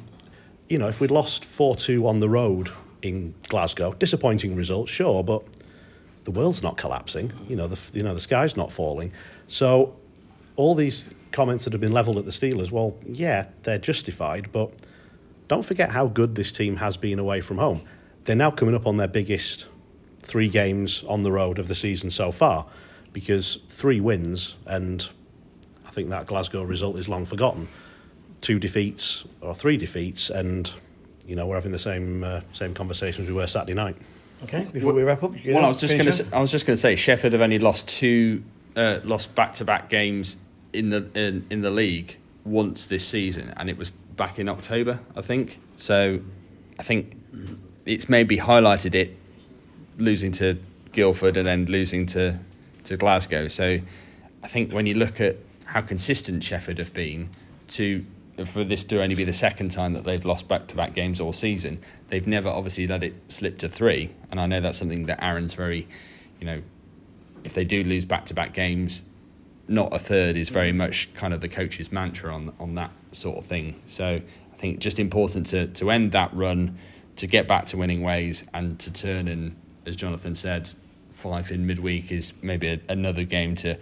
you 0.68 0.78
know, 0.78 0.88
if 0.88 1.00
we'd 1.00 1.10
lost 1.10 1.44
4 1.44 1.76
2 1.76 2.06
on 2.06 2.20
the 2.20 2.28
road 2.28 2.70
in 3.02 3.34
Glasgow, 3.48 3.92
disappointing 3.94 4.56
result, 4.56 4.88
sure, 4.88 5.22
but 5.22 5.42
the 6.24 6.30
world's 6.30 6.62
not 6.62 6.76
collapsing. 6.76 7.32
You 7.48 7.56
know, 7.56 7.68
the, 7.68 7.78
you 7.96 8.02
know, 8.02 8.14
the 8.14 8.20
sky's 8.20 8.56
not 8.56 8.72
falling. 8.72 9.12
So 9.46 9.96
all 10.56 10.74
these 10.74 11.14
comments 11.32 11.64
that 11.64 11.72
have 11.72 11.80
been 11.80 11.92
levelled 11.92 12.18
at 12.18 12.24
the 12.24 12.30
Steelers, 12.30 12.70
well, 12.70 12.96
yeah, 13.06 13.46
they're 13.62 13.78
justified, 13.78 14.50
but 14.52 14.72
don't 15.48 15.64
forget 15.64 15.90
how 15.90 16.06
good 16.06 16.34
this 16.34 16.52
team 16.52 16.76
has 16.76 16.96
been 16.96 17.18
away 17.18 17.40
from 17.40 17.58
home. 17.58 17.82
They're 18.24 18.36
now 18.36 18.50
coming 18.50 18.74
up 18.74 18.86
on 18.86 18.96
their 18.96 19.08
biggest 19.08 19.66
three 20.22 20.48
games 20.48 21.02
on 21.08 21.22
the 21.22 21.32
road 21.32 21.58
of 21.58 21.68
the 21.68 21.74
season 21.74 22.10
so 22.10 22.30
far 22.30 22.66
because 23.12 23.56
three 23.68 24.00
wins, 24.00 24.56
and 24.66 25.08
I 25.86 25.90
think 25.90 26.10
that 26.10 26.26
Glasgow 26.26 26.62
result 26.62 26.98
is 26.98 27.08
long 27.08 27.24
forgotten. 27.24 27.68
Two 28.40 28.58
defeats 28.58 29.24
or 29.40 29.54
three 29.54 29.76
defeats, 29.76 30.30
and 30.30 30.72
you 31.26 31.36
know 31.36 31.46
we're 31.46 31.56
having 31.56 31.72
the 31.72 31.78
same 31.78 32.24
uh, 32.24 32.40
same 32.52 32.74
conversations 32.74 33.28
we 33.28 33.34
were 33.34 33.46
Saturday 33.46 33.74
night. 33.74 33.96
Okay, 34.44 34.66
before 34.72 34.94
we 34.94 35.02
wrap 35.02 35.22
up. 35.22 35.32
you 35.44 35.52
Well, 35.52 35.62
know, 35.62 35.66
I 35.66 35.68
was 35.68 35.80
just 35.80 35.94
going 35.98 36.10
to. 36.10 36.36
I 36.36 36.40
was 36.40 36.50
just 36.50 36.66
going 36.66 36.74
to 36.74 36.80
say 36.80 36.96
Sheffield 36.96 37.34
have 37.34 37.42
only 37.42 37.58
lost 37.58 37.88
two, 37.88 38.42
uh, 38.76 39.00
lost 39.04 39.34
back-to-back 39.34 39.90
games 39.90 40.38
in 40.72 40.88
the 40.88 41.06
in, 41.14 41.46
in 41.50 41.60
the 41.60 41.70
league 41.70 42.16
once 42.44 42.86
this 42.86 43.06
season, 43.06 43.52
and 43.56 43.68
it 43.68 43.76
was 43.76 43.90
back 43.90 44.38
in 44.38 44.48
October, 44.48 45.00
I 45.14 45.20
think. 45.20 45.58
So, 45.76 46.20
I 46.78 46.82
think 46.82 47.16
it's 47.84 48.08
maybe 48.08 48.38
highlighted 48.38 48.94
it 48.94 49.16
losing 50.00 50.32
to 50.32 50.58
Guildford 50.92 51.36
and 51.36 51.46
then 51.46 51.66
losing 51.66 52.06
to 52.06 52.38
to 52.84 52.96
Glasgow. 52.96 53.48
So, 53.48 53.78
I 54.42 54.48
think 54.48 54.72
when 54.72 54.86
you 54.86 54.94
look 54.94 55.20
at 55.20 55.36
how 55.66 55.82
consistent 55.82 56.42
Sheffield 56.42 56.78
have 56.78 56.92
been 56.92 57.30
to 57.68 58.04
for 58.44 58.64
this 58.64 58.82
to 58.84 59.02
only 59.02 59.14
be 59.14 59.24
the 59.24 59.32
second 59.32 59.70
time 59.70 59.92
that 59.92 60.04
they've 60.04 60.24
lost 60.24 60.48
back-to-back 60.48 60.94
games 60.94 61.20
all 61.20 61.32
season, 61.32 61.78
they've 62.08 62.26
never 62.26 62.48
obviously 62.48 62.86
let 62.86 63.02
it 63.02 63.14
slip 63.28 63.58
to 63.58 63.68
three. 63.68 64.10
And 64.30 64.40
I 64.40 64.46
know 64.46 64.60
that's 64.60 64.78
something 64.78 65.06
that 65.06 65.22
Aaron's 65.22 65.52
very, 65.52 65.86
you 66.40 66.46
know, 66.46 66.62
if 67.44 67.52
they 67.54 67.64
do 67.64 67.84
lose 67.84 68.04
back-to-back 68.04 68.54
games, 68.54 69.02
not 69.68 69.94
a 69.94 69.98
third 69.98 70.36
is 70.36 70.48
very 70.48 70.72
much 70.72 71.12
kind 71.14 71.32
of 71.32 71.40
the 71.40 71.48
coach's 71.48 71.92
mantra 71.92 72.34
on 72.34 72.52
on 72.58 72.74
that 72.74 72.90
sort 73.12 73.38
of 73.38 73.46
thing. 73.46 73.78
So 73.86 74.20
I 74.52 74.56
think 74.56 74.80
just 74.80 74.98
important 74.98 75.46
to 75.46 75.66
to 75.68 75.90
end 75.90 76.12
that 76.12 76.34
run, 76.34 76.78
to 77.16 77.26
get 77.26 77.46
back 77.46 77.66
to 77.66 77.76
winning 77.76 78.02
ways, 78.02 78.44
and 78.52 78.78
to 78.80 78.92
turn 78.92 79.28
and 79.28 79.56
as 79.86 79.96
Jonathan 79.96 80.34
said, 80.34 80.70
Fife 81.12 81.50
in 81.50 81.66
midweek 81.66 82.10
is 82.10 82.32
maybe 82.42 82.68
a, 82.68 82.80
another 82.88 83.24
game 83.24 83.54
to 83.56 83.78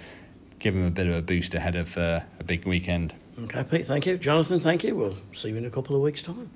give 0.58 0.74
them 0.74 0.86
a 0.86 0.90
bit 0.90 1.06
of 1.06 1.14
a 1.14 1.22
boost 1.22 1.54
ahead 1.54 1.76
of 1.76 1.96
uh, 1.96 2.20
a 2.40 2.44
big 2.44 2.66
weekend. 2.66 3.14
Okay, 3.44 3.62
Pete, 3.62 3.86
thank 3.86 4.06
you. 4.06 4.18
Jonathan, 4.18 4.58
thank 4.58 4.82
you. 4.82 4.96
We'll 4.96 5.16
see 5.32 5.50
you 5.50 5.56
in 5.56 5.64
a 5.64 5.70
couple 5.70 5.94
of 5.94 6.02
weeks' 6.02 6.22
time. 6.22 6.50